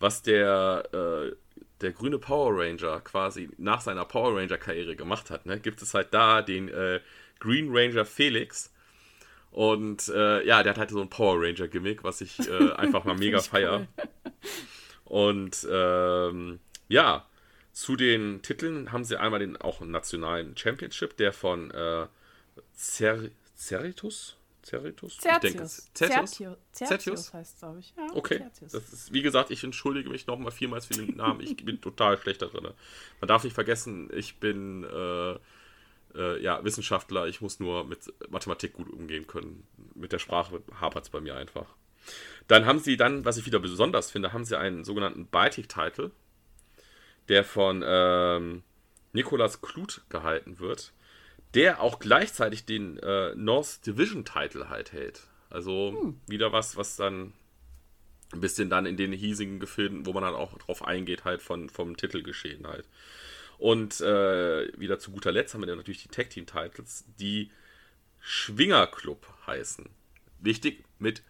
was 0.00 0.22
der 0.22 0.88
äh, 0.92 1.36
der 1.80 1.92
grüne 1.92 2.18
Power 2.18 2.58
Ranger 2.58 3.00
quasi 3.00 3.50
nach 3.56 3.80
seiner 3.80 4.04
Power 4.04 4.36
Ranger-Karriere 4.36 4.96
gemacht 4.96 5.30
hat, 5.30 5.46
ne, 5.46 5.60
gibt 5.60 5.82
es 5.82 5.94
halt 5.94 6.12
da 6.12 6.42
den 6.42 6.68
äh, 6.68 7.00
Green 7.38 7.68
Ranger 7.70 8.04
Felix. 8.04 8.72
Und 9.50 10.08
äh, 10.08 10.44
ja, 10.46 10.62
der 10.62 10.72
hat 10.72 10.78
halt 10.78 10.90
so 10.90 11.00
ein 11.00 11.08
Power 11.08 11.40
Ranger-Gimmick, 11.40 12.04
was 12.04 12.20
ich 12.20 12.38
äh, 12.48 12.72
einfach 12.76 13.04
mal 13.04 13.16
mega 13.16 13.40
feier. 13.40 13.86
Und 15.04 15.66
ähm, 15.70 16.60
ja, 16.88 17.26
zu 17.72 17.96
den 17.96 18.42
Titeln 18.42 18.92
haben 18.92 19.04
sie 19.04 19.18
einmal 19.18 19.40
den 19.40 19.56
auch 19.56 19.80
einen 19.80 19.90
nationalen 19.90 20.56
Championship, 20.56 21.16
der 21.16 21.32
von 21.32 21.70
äh, 21.70 22.06
Cer 22.74 23.30
Cerritus 23.56 24.36
Cerritus? 24.68 25.18
Certius. 25.18 25.90
Certius. 25.94 26.56
Certius 26.72 27.32
heißt 27.32 27.54
es, 27.54 27.60
glaube 27.60 27.80
ich. 27.80 27.94
Ja, 27.96 28.06
okay. 28.14 28.38
Certius. 28.38 28.72
Das 28.72 28.92
ist, 28.92 29.12
wie 29.12 29.22
gesagt, 29.22 29.50
ich 29.50 29.64
entschuldige 29.64 30.10
mich 30.10 30.26
nochmal 30.26 30.52
vielmals 30.52 30.86
für 30.86 30.94
den 30.94 31.16
Namen. 31.16 31.40
Ich 31.40 31.56
bin 31.56 31.80
total 31.80 32.18
schlecht 32.18 32.42
da 32.42 32.46
drin. 32.46 32.68
Man 33.20 33.28
darf 33.28 33.44
nicht 33.44 33.54
vergessen, 33.54 34.10
ich 34.12 34.38
bin 34.38 34.84
äh, 34.84 35.38
äh, 36.14 36.42
ja, 36.42 36.62
Wissenschaftler. 36.64 37.26
Ich 37.26 37.40
muss 37.40 37.60
nur 37.60 37.84
mit 37.84 38.12
Mathematik 38.28 38.74
gut 38.74 38.90
umgehen 38.90 39.26
können. 39.26 39.66
Mit 39.94 40.12
der 40.12 40.18
Sprache 40.18 40.62
hapert 40.80 41.04
es 41.04 41.10
bei 41.10 41.20
mir 41.20 41.36
einfach. 41.36 41.74
Dann 42.46 42.66
haben 42.66 42.78
sie 42.78 42.96
dann, 42.96 43.24
was 43.24 43.36
ich 43.36 43.46
wieder 43.46 43.58
besonders 43.58 44.10
finde, 44.10 44.32
haben 44.32 44.44
sie 44.44 44.58
einen 44.58 44.84
sogenannten 44.84 45.28
Beitig-Title, 45.28 46.10
der 47.28 47.44
von 47.44 47.84
ähm, 47.86 48.62
Nikolas 49.12 49.60
Kluth 49.60 50.02
gehalten 50.08 50.58
wird. 50.58 50.92
Der 51.54 51.80
auch 51.80 51.98
gleichzeitig 51.98 52.64
den 52.64 52.98
äh, 52.98 53.34
North 53.34 53.86
Division 53.86 54.24
Title 54.24 54.68
halt 54.68 54.92
hält. 54.92 55.26
Also 55.50 55.96
hm. 55.98 56.20
wieder 56.26 56.52
was, 56.52 56.76
was 56.76 56.96
dann 56.96 57.32
ein 58.32 58.40
bisschen 58.40 58.68
dann 58.68 58.86
in 58.86 58.96
den 58.96 59.12
hiesigen 59.12 59.58
Gefilden, 59.58 60.04
wo 60.06 60.12
man 60.12 60.22
dann 60.22 60.34
auch 60.34 60.56
drauf 60.58 60.84
eingeht, 60.84 61.24
halt 61.24 61.40
von, 61.40 61.70
vom 61.70 61.96
Titelgeschehen 61.96 62.66
halt. 62.66 62.86
Und 63.56 64.00
äh, 64.00 64.78
wieder 64.78 64.98
zu 64.98 65.10
guter 65.10 65.32
Letzt 65.32 65.54
haben 65.54 65.62
wir 65.62 65.66
dann 65.66 65.78
natürlich 65.78 66.02
die 66.02 66.08
Tag 66.08 66.30
Team 66.30 66.46
Titles, 66.46 67.04
die 67.18 67.50
Schwinger 68.20 68.86
Club 68.86 69.26
heißen. 69.46 69.88
Wichtig 70.40 70.84
mit 70.98 71.22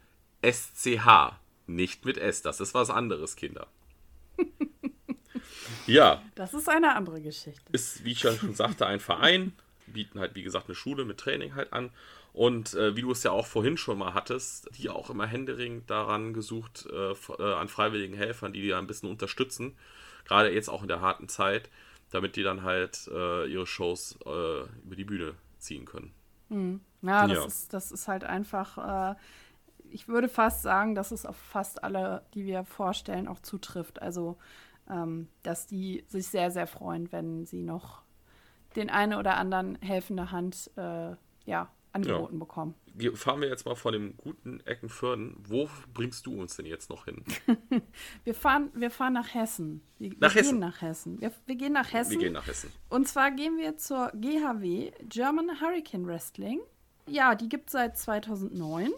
SCH, 0.43 1.39
nicht 1.67 2.05
mit 2.05 2.19
S. 2.19 2.43
Das 2.43 2.61
ist 2.61 2.75
was 2.75 2.91
anderes, 2.91 3.37
Kinder. 3.37 3.69
ja. 5.87 6.23
Das 6.35 6.53
ist 6.53 6.69
eine 6.69 6.95
andere 6.95 7.21
Geschichte. 7.23 7.73
Ist, 7.73 8.05
wie 8.05 8.13
ich 8.13 8.23
ja 8.23 8.35
schon 8.35 8.55
sagte, 8.55 8.87
ein 8.87 9.01
Verein. 9.01 9.53
Bieten 9.89 10.21
halt, 10.21 10.35
wie 10.35 10.43
gesagt, 10.43 10.67
eine 10.67 10.75
Schule 10.75 11.05
mit 11.05 11.19
Training 11.19 11.55
halt 11.55 11.73
an. 11.73 11.91
Und 12.33 12.75
äh, 12.75 12.95
wie 12.95 13.03
du 13.03 13.11
es 13.11 13.23
ja 13.23 13.33
auch 13.33 13.47
vorhin 13.47 13.77
schon 13.77 13.99
mal 13.99 14.15
hattest, 14.15 14.69
die 14.77 14.91
auch 14.91 15.11
immer 15.11 15.27
händeringend 15.27 15.91
daran 15.91 16.33
gesucht, 16.33 16.87
äh, 16.93 17.13
äh, 17.13 17.55
an 17.55 17.69
freiwilligen 17.69 18.15
Helfern, 18.15 18.53
die 18.53 18.63
die 18.63 18.75
ein 18.75 18.87
bisschen 18.87 19.11
unterstützen. 19.11 19.77
Gerade 20.25 20.53
jetzt 20.53 20.69
auch 20.69 20.83
in 20.83 20.89
der 20.89 21.01
harten 21.01 21.29
Zeit, 21.29 21.69
damit 22.11 22.37
die 22.37 22.43
dann 22.43 22.63
halt 22.63 23.09
äh, 23.13 23.47
ihre 23.47 23.67
Shows 23.67 24.19
äh, 24.25 24.61
über 24.85 24.97
die 24.97 25.05
Bühne 25.05 25.35
ziehen 25.59 25.85
können. 25.85 26.13
Mhm. 26.49 26.81
Ja, 27.03 27.27
das, 27.27 27.37
ja. 27.37 27.45
Ist, 27.45 27.73
das 27.73 27.93
ist 27.93 28.09
halt 28.09 28.25
einfach, 28.25 29.13
äh, 29.13 29.17
ich 29.91 30.09
würde 30.09 30.29
fast 30.29 30.63
sagen, 30.63 30.95
dass 30.95 31.11
es 31.11 31.27
auf 31.27 31.37
fast 31.37 31.83
alle, 31.83 32.23
die 32.35 32.45
wir 32.45 32.65
vorstellen, 32.65 33.29
auch 33.29 33.41
zutrifft. 33.41 34.03
Also, 34.03 34.37
ähm, 34.91 35.29
dass 35.43 35.67
die 35.67 36.05
sich 36.09 36.29
sehr, 36.29 36.51
sehr 36.51 36.67
freuen, 36.67 37.11
wenn 37.13 37.47
sie 37.47 37.63
noch 37.63 38.03
den 38.79 38.91
einen 38.91 39.15
oder 39.15 39.37
anderen 39.37 39.77
helfende 39.83 40.31
Hand 40.31 40.71
äh, 40.77 41.15
ja, 41.45 41.71
angeboten 41.93 42.35
ja. 42.35 42.39
bekommen. 42.39 42.75
Fahren 43.15 43.41
wir 43.41 43.49
jetzt 43.49 43.65
mal 43.65 43.77
von 43.77 43.93
dem 43.93 44.17
guten 44.17 44.61
Eckenförden. 44.61 45.37
Wo 45.47 45.69
bringst 45.95 46.27
du 46.27 46.41
uns 46.41 46.57
denn 46.57 46.67
jetzt 46.67 46.91
noch 46.91 47.05
hin? 47.05 47.23
wir, 48.25 48.35
fahren, 48.35 48.71
wir 48.75 48.91
fahren 48.91 49.13
nach 49.13 49.35
Hessen. 49.35 49.83
Wir, 49.99 50.11
nach 50.19 50.35
wir 50.35 50.41
Hessen. 50.41 50.51
gehen 50.53 50.59
nach 50.59 50.83
Hessen. 50.83 51.21
Wir, 51.21 51.33
wir, 51.47 51.57
gehen 51.57 51.73
nach 51.73 51.93
Hessen. 51.93 52.11
Wir 52.13 52.19
gehen 52.19 52.33
nach 52.33 52.47
Hessen. 52.47 52.73
Und 52.89 53.07
zwar 53.07 53.31
gehen 53.31 53.57
wir 53.57 53.77
zur 53.77 54.11
GHW, 54.15 54.91
German 55.09 55.61
Hurricane 55.61 56.07
Wrestling. 56.07 56.61
Ja, 57.07 57.35
die 57.35 57.49
gibt 57.49 57.69
es 57.69 57.73
seit 57.73 57.97
2009. 57.97 58.91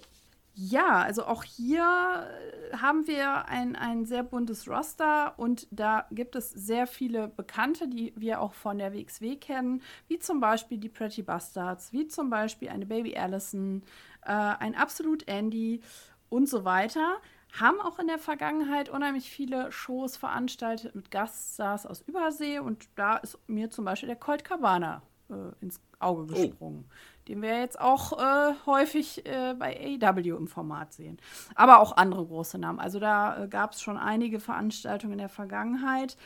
Ja, 0.63 1.01
also 1.01 1.25
auch 1.25 1.43
hier 1.43 1.81
äh, 1.81 2.77
haben 2.77 3.07
wir 3.07 3.47
ein, 3.47 3.77
ein 3.77 4.05
sehr 4.05 4.23
buntes 4.23 4.69
Roster 4.69 5.39
und 5.39 5.67
da 5.71 6.07
gibt 6.11 6.37
es 6.37 6.51
sehr 6.51 6.87
viele 6.87 7.29
Bekannte, 7.29 7.89
die 7.89 8.13
wir 8.15 8.43
auch 8.43 8.53
von 8.53 8.77
der 8.77 8.93
WXW 8.93 9.37
kennen, 9.37 9.81
wie 10.09 10.19
zum 10.19 10.39
Beispiel 10.39 10.77
die 10.77 10.91
Pretty 10.91 11.23
Bastards, 11.23 11.95
wie 11.95 12.09
zum 12.09 12.29
Beispiel 12.29 12.69
eine 12.69 12.85
Baby 12.85 13.17
Allison, 13.17 13.83
äh, 14.21 14.33
ein 14.33 14.75
Absolute 14.75 15.27
Andy 15.29 15.81
und 16.29 16.47
so 16.47 16.63
weiter. 16.67 17.17
Haben 17.59 17.81
auch 17.81 17.99
in 17.99 18.09
der 18.09 18.19
Vergangenheit 18.19 18.91
unheimlich 18.91 19.31
viele 19.31 19.73
Shows 19.73 20.19
veranstaltet 20.19 20.95
mit 20.95 21.11
Gaststars 21.11 21.87
aus 21.87 22.03
Übersee 22.03 22.59
und 22.59 22.87
da 22.97 23.17
ist 23.17 23.39
mir 23.47 23.71
zum 23.71 23.87
Beispiel 23.87 24.09
der 24.09 24.17
Colt 24.17 24.45
Cabana 24.45 25.01
äh, 25.31 25.65
ins 25.65 25.81
Auge 25.99 26.23
oh. 26.23 26.27
gesprungen. 26.27 26.85
Oh 26.87 26.95
den 27.31 27.43
wir 27.43 27.61
jetzt 27.61 27.81
auch 27.81 28.19
äh, 28.19 28.55
häufig 28.67 29.25
äh, 29.25 29.55
bei 29.57 29.99
AEW 30.03 30.37
im 30.37 30.49
Format 30.49 30.93
sehen. 30.93 31.19
Aber 31.55 31.79
auch 31.79 31.97
andere 31.97 32.27
große 32.27 32.59
Namen. 32.59 32.81
Also 32.81 32.99
da 32.99 33.45
äh, 33.45 33.49
gab 33.49 33.73
es 33.73 33.81
schon 33.81 33.97
einige 33.97 34.41
Veranstaltungen 34.41 35.13
in 35.13 35.19
der 35.19 35.29
Vergangenheit. 35.29 36.17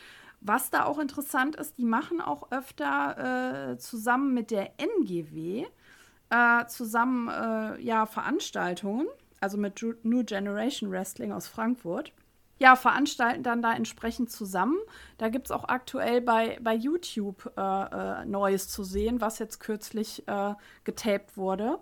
Was 0.41 0.71
da 0.71 0.85
auch 0.85 0.99
interessant 0.99 1.57
ist, 1.57 1.77
die 1.77 1.85
machen 1.85 2.23
auch 2.23 2.51
öfter 2.51 3.73
äh, 3.73 3.79
zusammen 3.79 4.33
mit 4.33 4.51
der 4.51 4.73
NGW 4.79 5.67
äh, 6.31 6.67
zusammen 6.67 7.29
ja, 7.81 8.07
Veranstaltungen, 8.07 9.07
also 9.41 9.59
mit 9.59 9.85
New 10.03 10.25
Generation 10.25 10.91
Wrestling 10.91 11.33
aus 11.33 11.49
Frankfurt 11.49 12.13
ja, 12.59 12.77
veranstalten 12.77 13.43
dann 13.43 13.63
da 13.63 13.75
entsprechend 13.75 14.31
zusammen. 14.31 14.79
Da 15.19 15.29
gibt 15.29 15.47
es 15.47 15.51
auch 15.51 15.65
aktuell 15.65 16.21
bei, 16.21 16.59
bei 16.63 16.75
YouTube 16.75 17.53
äh, 17.57 17.61
äh, 17.61 18.25
Neues 18.25 18.69
zu 18.69 18.85
sehen, 18.85 19.21
was 19.21 19.39
jetzt 19.39 19.61
kürzlich 19.61 20.27
äh, 20.29 20.55
getaped 20.85 21.37
wurde. 21.37 21.79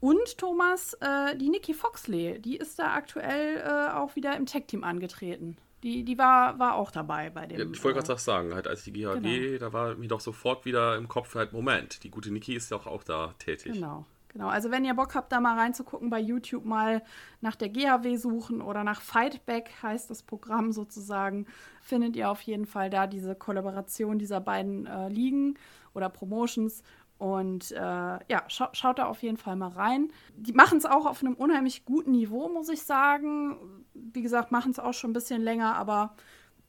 Und 0.00 0.36
Thomas, 0.36 0.94
äh, 0.94 1.36
die 1.36 1.48
Nikki 1.48 1.74
Foxley, 1.74 2.40
die 2.40 2.56
ist 2.56 2.78
da 2.78 2.94
aktuell 2.94 3.58
äh, 3.58 3.92
auch 3.92 4.16
wieder 4.16 4.36
im 4.36 4.46
Tech-Team 4.46 4.82
angetreten. 4.82 5.56
Die, 5.82 6.04
die 6.04 6.18
war, 6.18 6.58
war 6.58 6.74
auch 6.76 6.90
dabei 6.90 7.30
bei 7.30 7.46
dem. 7.46 7.58
Ja, 7.58 7.66
ich 7.72 7.82
wollte 7.82 8.00
gerade 8.00 8.20
sagen, 8.20 8.54
halt 8.54 8.68
als 8.68 8.84
die 8.84 8.92
GHG, 8.92 9.20
genau. 9.20 9.58
da 9.58 9.72
war 9.72 9.94
mir 9.96 10.08
doch 10.08 10.20
sofort 10.20 10.64
wieder 10.64 10.96
im 10.96 11.08
Kopf 11.08 11.34
halt, 11.34 11.52
Moment, 11.52 12.04
die 12.04 12.10
gute 12.10 12.30
Nikki 12.30 12.54
ist 12.54 12.70
ja 12.70 12.76
auch, 12.76 12.86
auch 12.86 13.02
da 13.02 13.34
tätig. 13.38 13.72
Genau. 13.72 14.06
Genau, 14.32 14.48
also 14.48 14.70
wenn 14.70 14.84
ihr 14.84 14.94
Bock 14.94 15.14
habt, 15.14 15.30
da 15.30 15.40
mal 15.40 15.58
reinzugucken, 15.58 16.08
bei 16.08 16.18
YouTube 16.18 16.64
mal 16.64 17.02
nach 17.42 17.54
der 17.54 17.68
GHW 17.68 18.16
suchen 18.16 18.62
oder 18.62 18.82
nach 18.82 19.02
Fightback 19.02 19.70
heißt 19.82 20.08
das 20.08 20.22
Programm 20.22 20.72
sozusagen, 20.72 21.46
findet 21.82 22.16
ihr 22.16 22.30
auf 22.30 22.40
jeden 22.40 22.64
Fall 22.64 22.88
da 22.88 23.06
diese 23.06 23.34
Kollaboration 23.34 24.18
dieser 24.18 24.40
beiden 24.40 24.86
äh, 24.86 25.08
Ligen 25.08 25.58
oder 25.92 26.08
Promotions. 26.08 26.82
Und 27.18 27.70
äh, 27.72 27.76
ja, 27.78 28.42
scha 28.48 28.70
schaut 28.72 28.98
da 28.98 29.06
auf 29.06 29.22
jeden 29.22 29.36
Fall 29.36 29.54
mal 29.54 29.68
rein. 29.68 30.10
Die 30.34 30.52
machen 30.52 30.78
es 30.78 30.86
auch 30.86 31.06
auf 31.06 31.22
einem 31.22 31.34
unheimlich 31.34 31.84
guten 31.84 32.12
Niveau, 32.12 32.48
muss 32.48 32.68
ich 32.68 32.82
sagen. 32.82 33.84
Wie 33.94 34.22
gesagt, 34.22 34.50
machen 34.50 34.72
es 34.72 34.78
auch 34.78 34.94
schon 34.94 35.10
ein 35.10 35.14
bisschen 35.14 35.42
länger, 35.42 35.76
aber 35.76 36.16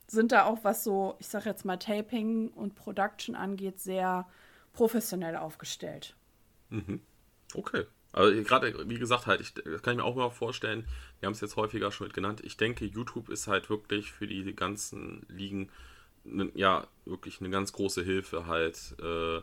sind 0.07 0.31
da 0.31 0.45
auch, 0.45 0.59
was 0.63 0.83
so, 0.83 1.15
ich 1.17 1.27
sag 1.27 1.45
jetzt 1.45 1.65
mal, 1.65 1.77
Taping 1.77 2.49
und 2.49 2.75
Production 2.75 3.35
angeht, 3.35 3.79
sehr 3.79 4.27
professionell 4.73 5.37
aufgestellt. 5.37 6.15
Mhm. 6.69 7.01
Okay. 7.55 7.85
Also 8.11 8.43
gerade, 8.43 8.87
wie 8.87 8.99
gesagt, 8.99 9.25
halt, 9.25 9.41
ich, 9.41 9.53
das 9.55 9.81
kann 9.81 9.93
ich 9.93 9.97
mir 9.97 10.03
auch 10.03 10.15
mal 10.15 10.29
vorstellen, 10.29 10.85
wir 11.19 11.27
haben 11.27 11.33
es 11.33 11.41
jetzt 11.41 11.55
häufiger 11.55 11.91
schon 11.91 12.07
mit 12.07 12.13
genannt, 12.13 12.41
ich 12.43 12.57
denke, 12.57 12.85
YouTube 12.85 13.29
ist 13.29 13.47
halt 13.47 13.71
wirklich 13.71 14.11
für 14.11 14.27
die 14.27 14.55
ganzen 14.55 15.25
Ligen, 15.29 15.69
ne, 16.23 16.51
ja, 16.53 16.85
wirklich 17.05 17.39
eine 17.39 17.49
ganz 17.49 17.73
große 17.73 18.03
Hilfe 18.03 18.45
halt, 18.45 18.95
äh, 19.01 19.41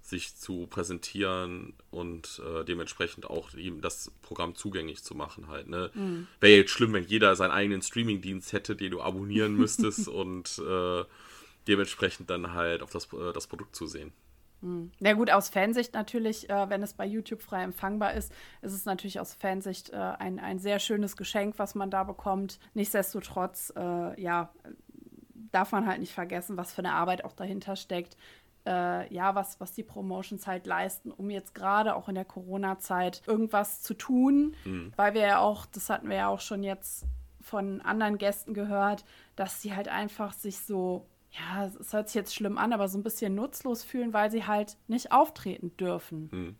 sich 0.00 0.36
zu 0.36 0.66
präsentieren 0.68 1.74
und 1.90 2.40
äh, 2.44 2.64
dementsprechend 2.64 3.26
auch 3.26 3.52
ihm 3.54 3.80
das 3.80 4.10
Programm 4.22 4.54
zugänglich 4.54 5.02
zu 5.02 5.14
machen 5.14 5.48
halt. 5.48 5.68
Ne? 5.68 5.90
Mhm. 5.94 6.26
Wäre 6.40 6.56
jetzt 6.56 6.70
schlimm, 6.70 6.94
wenn 6.94 7.04
jeder 7.04 7.36
seinen 7.36 7.50
eigenen 7.50 7.82
Streaming-Dienst 7.82 8.52
hätte, 8.52 8.74
den 8.74 8.92
du 8.92 9.02
abonnieren 9.02 9.54
müsstest 9.54 10.08
und 10.08 10.58
äh, 10.66 11.04
dementsprechend 11.66 12.30
dann 12.30 12.54
halt 12.54 12.82
auf 12.82 12.90
das, 12.90 13.12
äh, 13.12 13.32
das 13.34 13.46
Produkt 13.46 13.76
zu 13.76 13.86
sehen. 13.86 14.12
Na 14.98 15.12
gut, 15.12 15.30
aus 15.30 15.48
Fansicht 15.48 15.94
natürlich, 15.94 16.50
äh, 16.50 16.68
wenn 16.68 16.82
es 16.82 16.92
bei 16.92 17.06
YouTube 17.06 17.42
frei 17.42 17.62
empfangbar 17.62 18.14
ist, 18.14 18.32
ist 18.62 18.72
es 18.72 18.84
natürlich 18.84 19.20
aus 19.20 19.34
Fansicht 19.34 19.90
äh, 19.90 19.96
ein, 19.96 20.38
ein 20.40 20.58
sehr 20.58 20.78
schönes 20.78 21.16
Geschenk, 21.16 21.58
was 21.58 21.74
man 21.74 21.90
da 21.90 22.04
bekommt. 22.04 22.58
Nichtsdestotrotz, 22.74 23.72
äh, 23.76 24.20
ja, 24.20 24.52
darf 25.52 25.72
man 25.72 25.86
halt 25.86 26.00
nicht 26.00 26.12
vergessen, 26.12 26.56
was 26.56 26.72
für 26.72 26.80
eine 26.80 26.92
Arbeit 26.92 27.24
auch 27.24 27.32
dahinter 27.32 27.76
steckt. 27.76 28.16
Äh, 28.66 29.12
ja, 29.14 29.34
was, 29.34 29.60
was 29.60 29.72
die 29.72 29.84
Promotions 29.84 30.46
halt 30.46 30.66
leisten, 30.66 31.12
um 31.12 31.30
jetzt 31.30 31.54
gerade 31.54 31.94
auch 31.94 32.08
in 32.08 32.16
der 32.16 32.24
Corona-Zeit 32.24 33.22
irgendwas 33.26 33.82
zu 33.82 33.94
tun, 33.94 34.56
mhm. 34.64 34.92
weil 34.96 35.14
wir 35.14 35.22
ja 35.22 35.38
auch, 35.38 35.66
das 35.66 35.88
hatten 35.88 36.08
wir 36.08 36.16
ja 36.16 36.28
auch 36.28 36.40
schon 36.40 36.62
jetzt 36.62 37.06
von 37.40 37.80
anderen 37.80 38.18
Gästen 38.18 38.52
gehört, 38.52 39.04
dass 39.36 39.62
sie 39.62 39.74
halt 39.74 39.88
einfach 39.88 40.32
sich 40.32 40.58
so 40.58 41.06
ja, 41.38 41.70
es 41.78 41.92
hört 41.92 42.08
sich 42.08 42.14
jetzt 42.14 42.34
schlimm 42.34 42.58
an, 42.58 42.72
aber 42.72 42.88
so 42.88 42.98
ein 42.98 43.02
bisschen 43.02 43.34
nutzlos 43.34 43.82
fühlen, 43.82 44.12
weil 44.12 44.30
sie 44.30 44.46
halt 44.46 44.76
nicht 44.86 45.12
auftreten 45.12 45.76
dürfen. 45.76 46.28
Mhm. 46.32 46.56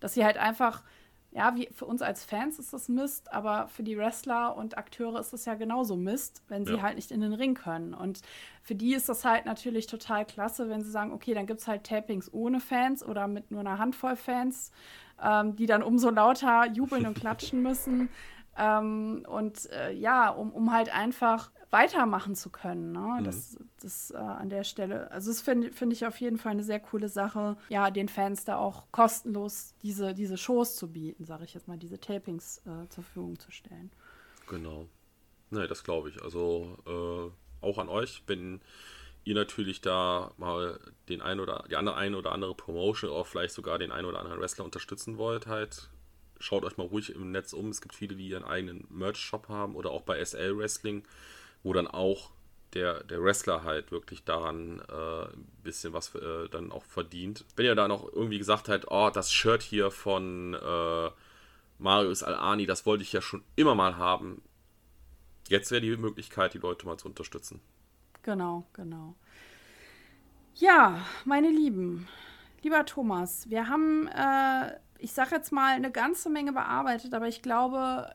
Dass 0.00 0.14
sie 0.14 0.24
halt 0.24 0.38
einfach, 0.38 0.82
ja, 1.30 1.54
wie 1.56 1.68
für 1.72 1.86
uns 1.86 2.02
als 2.02 2.24
Fans 2.24 2.58
ist 2.58 2.72
das 2.72 2.88
Mist, 2.88 3.32
aber 3.32 3.68
für 3.68 3.82
die 3.82 3.98
Wrestler 3.98 4.56
und 4.56 4.78
Akteure 4.78 5.18
ist 5.18 5.32
das 5.32 5.44
ja 5.44 5.54
genauso 5.54 5.96
Mist, 5.96 6.42
wenn 6.48 6.64
sie 6.64 6.74
ja. 6.74 6.82
halt 6.82 6.96
nicht 6.96 7.10
in 7.10 7.20
den 7.20 7.32
Ring 7.32 7.54
können. 7.54 7.94
Und 7.94 8.20
für 8.62 8.74
die 8.74 8.94
ist 8.94 9.08
das 9.08 9.24
halt 9.24 9.46
natürlich 9.46 9.86
total 9.86 10.24
klasse, 10.24 10.68
wenn 10.68 10.82
sie 10.82 10.90
sagen, 10.90 11.12
okay, 11.12 11.34
dann 11.34 11.46
gibt 11.46 11.60
es 11.60 11.68
halt 11.68 11.84
Tapings 11.84 12.32
ohne 12.32 12.60
Fans 12.60 13.04
oder 13.04 13.26
mit 13.26 13.50
nur 13.50 13.60
einer 13.60 13.78
Handvoll 13.78 14.16
Fans, 14.16 14.70
ähm, 15.22 15.56
die 15.56 15.66
dann 15.66 15.82
umso 15.82 16.10
lauter 16.10 16.66
jubeln 16.66 17.06
und 17.06 17.18
klatschen 17.18 17.62
müssen. 17.62 18.08
Ähm, 18.56 19.26
und 19.28 19.68
äh, 19.72 19.92
ja, 19.92 20.28
um, 20.28 20.52
um 20.52 20.72
halt 20.72 20.94
einfach 20.94 21.50
weitermachen 21.74 22.36
zu 22.36 22.50
können. 22.50 22.92
Ne? 22.92 23.18
Mhm. 23.18 23.24
Das, 23.24 23.58
das 23.82 24.10
äh, 24.12 24.16
an 24.16 24.48
der 24.48 24.64
Stelle, 24.64 25.10
also 25.10 25.30
das 25.30 25.42
finde 25.42 25.72
find 25.72 25.92
ich 25.92 26.06
auf 26.06 26.18
jeden 26.20 26.38
Fall 26.38 26.52
eine 26.52 26.62
sehr 26.62 26.80
coole 26.80 27.08
Sache, 27.08 27.56
ja, 27.68 27.90
den 27.90 28.08
Fans 28.08 28.44
da 28.44 28.56
auch 28.56 28.84
kostenlos 28.92 29.74
diese, 29.82 30.14
diese 30.14 30.38
Shows 30.38 30.76
zu 30.76 30.92
bieten, 30.92 31.24
sage 31.24 31.44
ich 31.44 31.52
jetzt 31.52 31.68
mal, 31.68 31.76
diese 31.76 32.00
Tapings 32.00 32.58
äh, 32.58 32.88
zur 32.88 33.04
Verfügung 33.04 33.38
zu 33.38 33.50
stellen. 33.50 33.90
Genau. 34.48 34.86
Ne, 35.50 35.66
das 35.66 35.84
glaube 35.84 36.10
ich. 36.10 36.22
Also 36.22 36.78
äh, 36.86 37.66
auch 37.66 37.78
an 37.78 37.88
euch, 37.88 38.22
wenn 38.28 38.60
ihr 39.24 39.34
natürlich 39.34 39.80
da 39.80 40.32
mal 40.36 40.78
den 41.08 41.22
ein 41.22 41.40
oder 41.40 41.64
die 41.68 41.76
andere 41.76 41.96
eine 41.96 42.16
oder 42.16 42.32
andere 42.32 42.54
Promotion 42.54 43.10
oder 43.10 43.24
vielleicht 43.24 43.54
sogar 43.54 43.78
den 43.78 43.90
einen 43.90 44.06
oder 44.06 44.20
anderen 44.20 44.40
Wrestler 44.40 44.64
unterstützen 44.64 45.18
wollt, 45.18 45.48
halt 45.48 45.90
schaut 46.38 46.64
euch 46.64 46.76
mal 46.76 46.86
ruhig 46.86 47.14
im 47.14 47.32
Netz 47.32 47.52
um. 47.52 47.70
Es 47.70 47.80
gibt 47.80 47.94
viele, 47.94 48.14
die 48.14 48.28
ihren 48.28 48.44
eigenen 48.44 48.86
Merch-Shop 48.90 49.48
haben 49.48 49.74
oder 49.74 49.90
auch 49.90 50.02
bei 50.02 50.24
SL 50.24 50.56
Wrestling 50.56 51.02
wo 51.64 51.72
dann 51.72 51.88
auch 51.88 52.30
der, 52.74 53.02
der 53.04 53.22
Wrestler 53.22 53.64
halt 53.64 53.90
wirklich 53.90 54.24
daran 54.24 54.80
äh, 54.88 55.24
ein 55.24 55.46
bisschen 55.62 55.92
was 55.92 56.14
äh, 56.14 56.48
dann 56.50 56.70
auch 56.70 56.84
verdient. 56.84 57.44
Wenn 57.56 57.66
ihr 57.66 57.74
da 57.74 57.88
noch 57.88 58.12
irgendwie 58.12 58.38
gesagt 58.38 58.68
habt, 58.68 58.86
oh, 58.88 59.10
das 59.10 59.32
Shirt 59.32 59.62
hier 59.62 59.90
von 59.90 60.54
äh, 60.54 61.10
Marius 61.78 62.22
Al-Ani, 62.22 62.66
das 62.66 62.86
wollte 62.86 63.02
ich 63.02 63.12
ja 63.12 63.20
schon 63.20 63.42
immer 63.56 63.74
mal 63.74 63.96
haben. 63.96 64.42
Jetzt 65.48 65.70
wäre 65.70 65.80
die 65.80 65.96
Möglichkeit, 65.96 66.54
die 66.54 66.58
Leute 66.58 66.86
mal 66.86 66.96
zu 66.96 67.08
unterstützen. 67.08 67.60
Genau, 68.22 68.66
genau. 68.72 69.14
Ja, 70.54 71.04
meine 71.24 71.50
Lieben, 71.50 72.08
lieber 72.62 72.86
Thomas, 72.86 73.50
wir 73.50 73.68
haben, 73.68 74.08
äh, 74.08 74.78
ich 74.98 75.12
sage 75.12 75.34
jetzt 75.34 75.52
mal, 75.52 75.74
eine 75.74 75.90
ganze 75.90 76.30
Menge 76.30 76.52
bearbeitet, 76.52 77.12
aber 77.12 77.28
ich 77.28 77.42
glaube, 77.42 78.14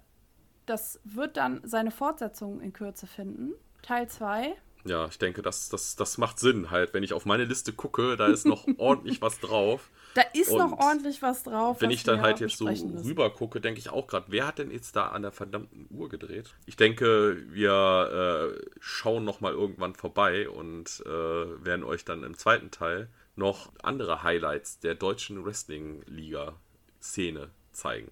das 0.70 1.00
wird 1.04 1.38
dann 1.38 1.62
seine 1.64 1.92
Fortsetzung 1.92 2.60
in 2.62 2.74
Kürze 2.74 3.08
finden. 3.08 3.54
Teil 3.82 4.08
2. 4.08 4.54
Ja, 4.86 5.08
ich 5.08 5.18
denke, 5.18 5.42
das, 5.42 5.68
das, 5.70 5.96
das 5.98 6.18
macht 6.18 6.40
Sinn 6.40 6.72
halt. 6.72 6.94
Wenn 6.94 7.04
ich 7.04 7.12
auf 7.14 7.26
meine 7.26 7.44
Liste 7.44 7.74
gucke, 7.74 8.16
da 8.16 8.28
ist 8.28 8.46
noch 8.46 8.66
ordentlich 8.78 9.22
was 9.22 9.40
drauf. 9.40 9.90
Da 10.16 10.22
ist 10.34 10.52
Und 10.52 10.60
noch 10.60 10.80
ordentlich 10.80 11.22
was 11.22 11.44
drauf. 11.44 11.82
Wenn 11.82 11.92
ich 11.92 12.04
dann 12.04 12.22
halt 12.22 12.40
jetzt 12.40 12.58
so 12.58 12.66
rüber 12.66 13.30
gucke, 13.32 13.60
denke 13.62 13.80
ich 13.80 13.90
auch 13.90 14.08
gerade, 14.08 14.28
wer 14.30 14.48
hat 14.48 14.58
denn 14.58 14.72
jetzt 14.72 14.96
da 14.96 15.10
an 15.10 15.22
der 15.22 15.34
verdammten 15.34 15.88
Uhr 15.92 16.10
gedreht? 16.10 16.56
Ich 16.66 16.78
denke, 16.78 17.44
wir 17.50 18.56
äh, 18.56 18.60
schauen 18.80 19.26
noch 19.26 19.42
mal 19.42 19.52
irgendwann 19.52 19.94
vorbei 19.96 20.50
und 20.50 21.04
äh, 21.06 21.10
werden 21.10 21.84
euch 21.84 22.06
dann 22.06 22.24
im 22.24 22.38
zweiten 22.38 22.72
Teil 22.72 23.10
noch 23.36 23.74
andere 23.84 24.24
Highlights 24.24 24.80
der 24.80 24.96
deutschen 24.96 25.46
Wrestling-Liga-Szene 25.46 27.52
zeigen. 27.72 28.12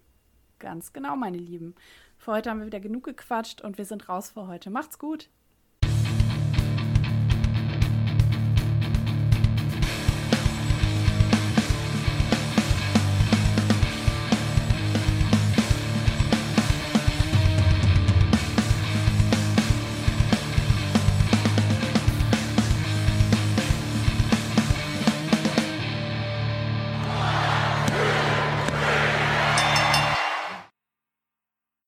Ganz 0.60 0.94
genau, 0.94 1.16
meine 1.16 1.38
Lieben. 1.38 1.74
Für 2.28 2.34
heute 2.34 2.50
haben 2.50 2.60
wir 2.60 2.66
wieder 2.66 2.82
genug 2.82 3.06
gequatscht 3.06 3.62
und 3.62 3.78
wir 3.78 3.86
sind 3.86 4.10
raus 4.10 4.32
für 4.32 4.48
heute. 4.48 4.70
Macht's 4.70 5.00
gut. 5.00 5.30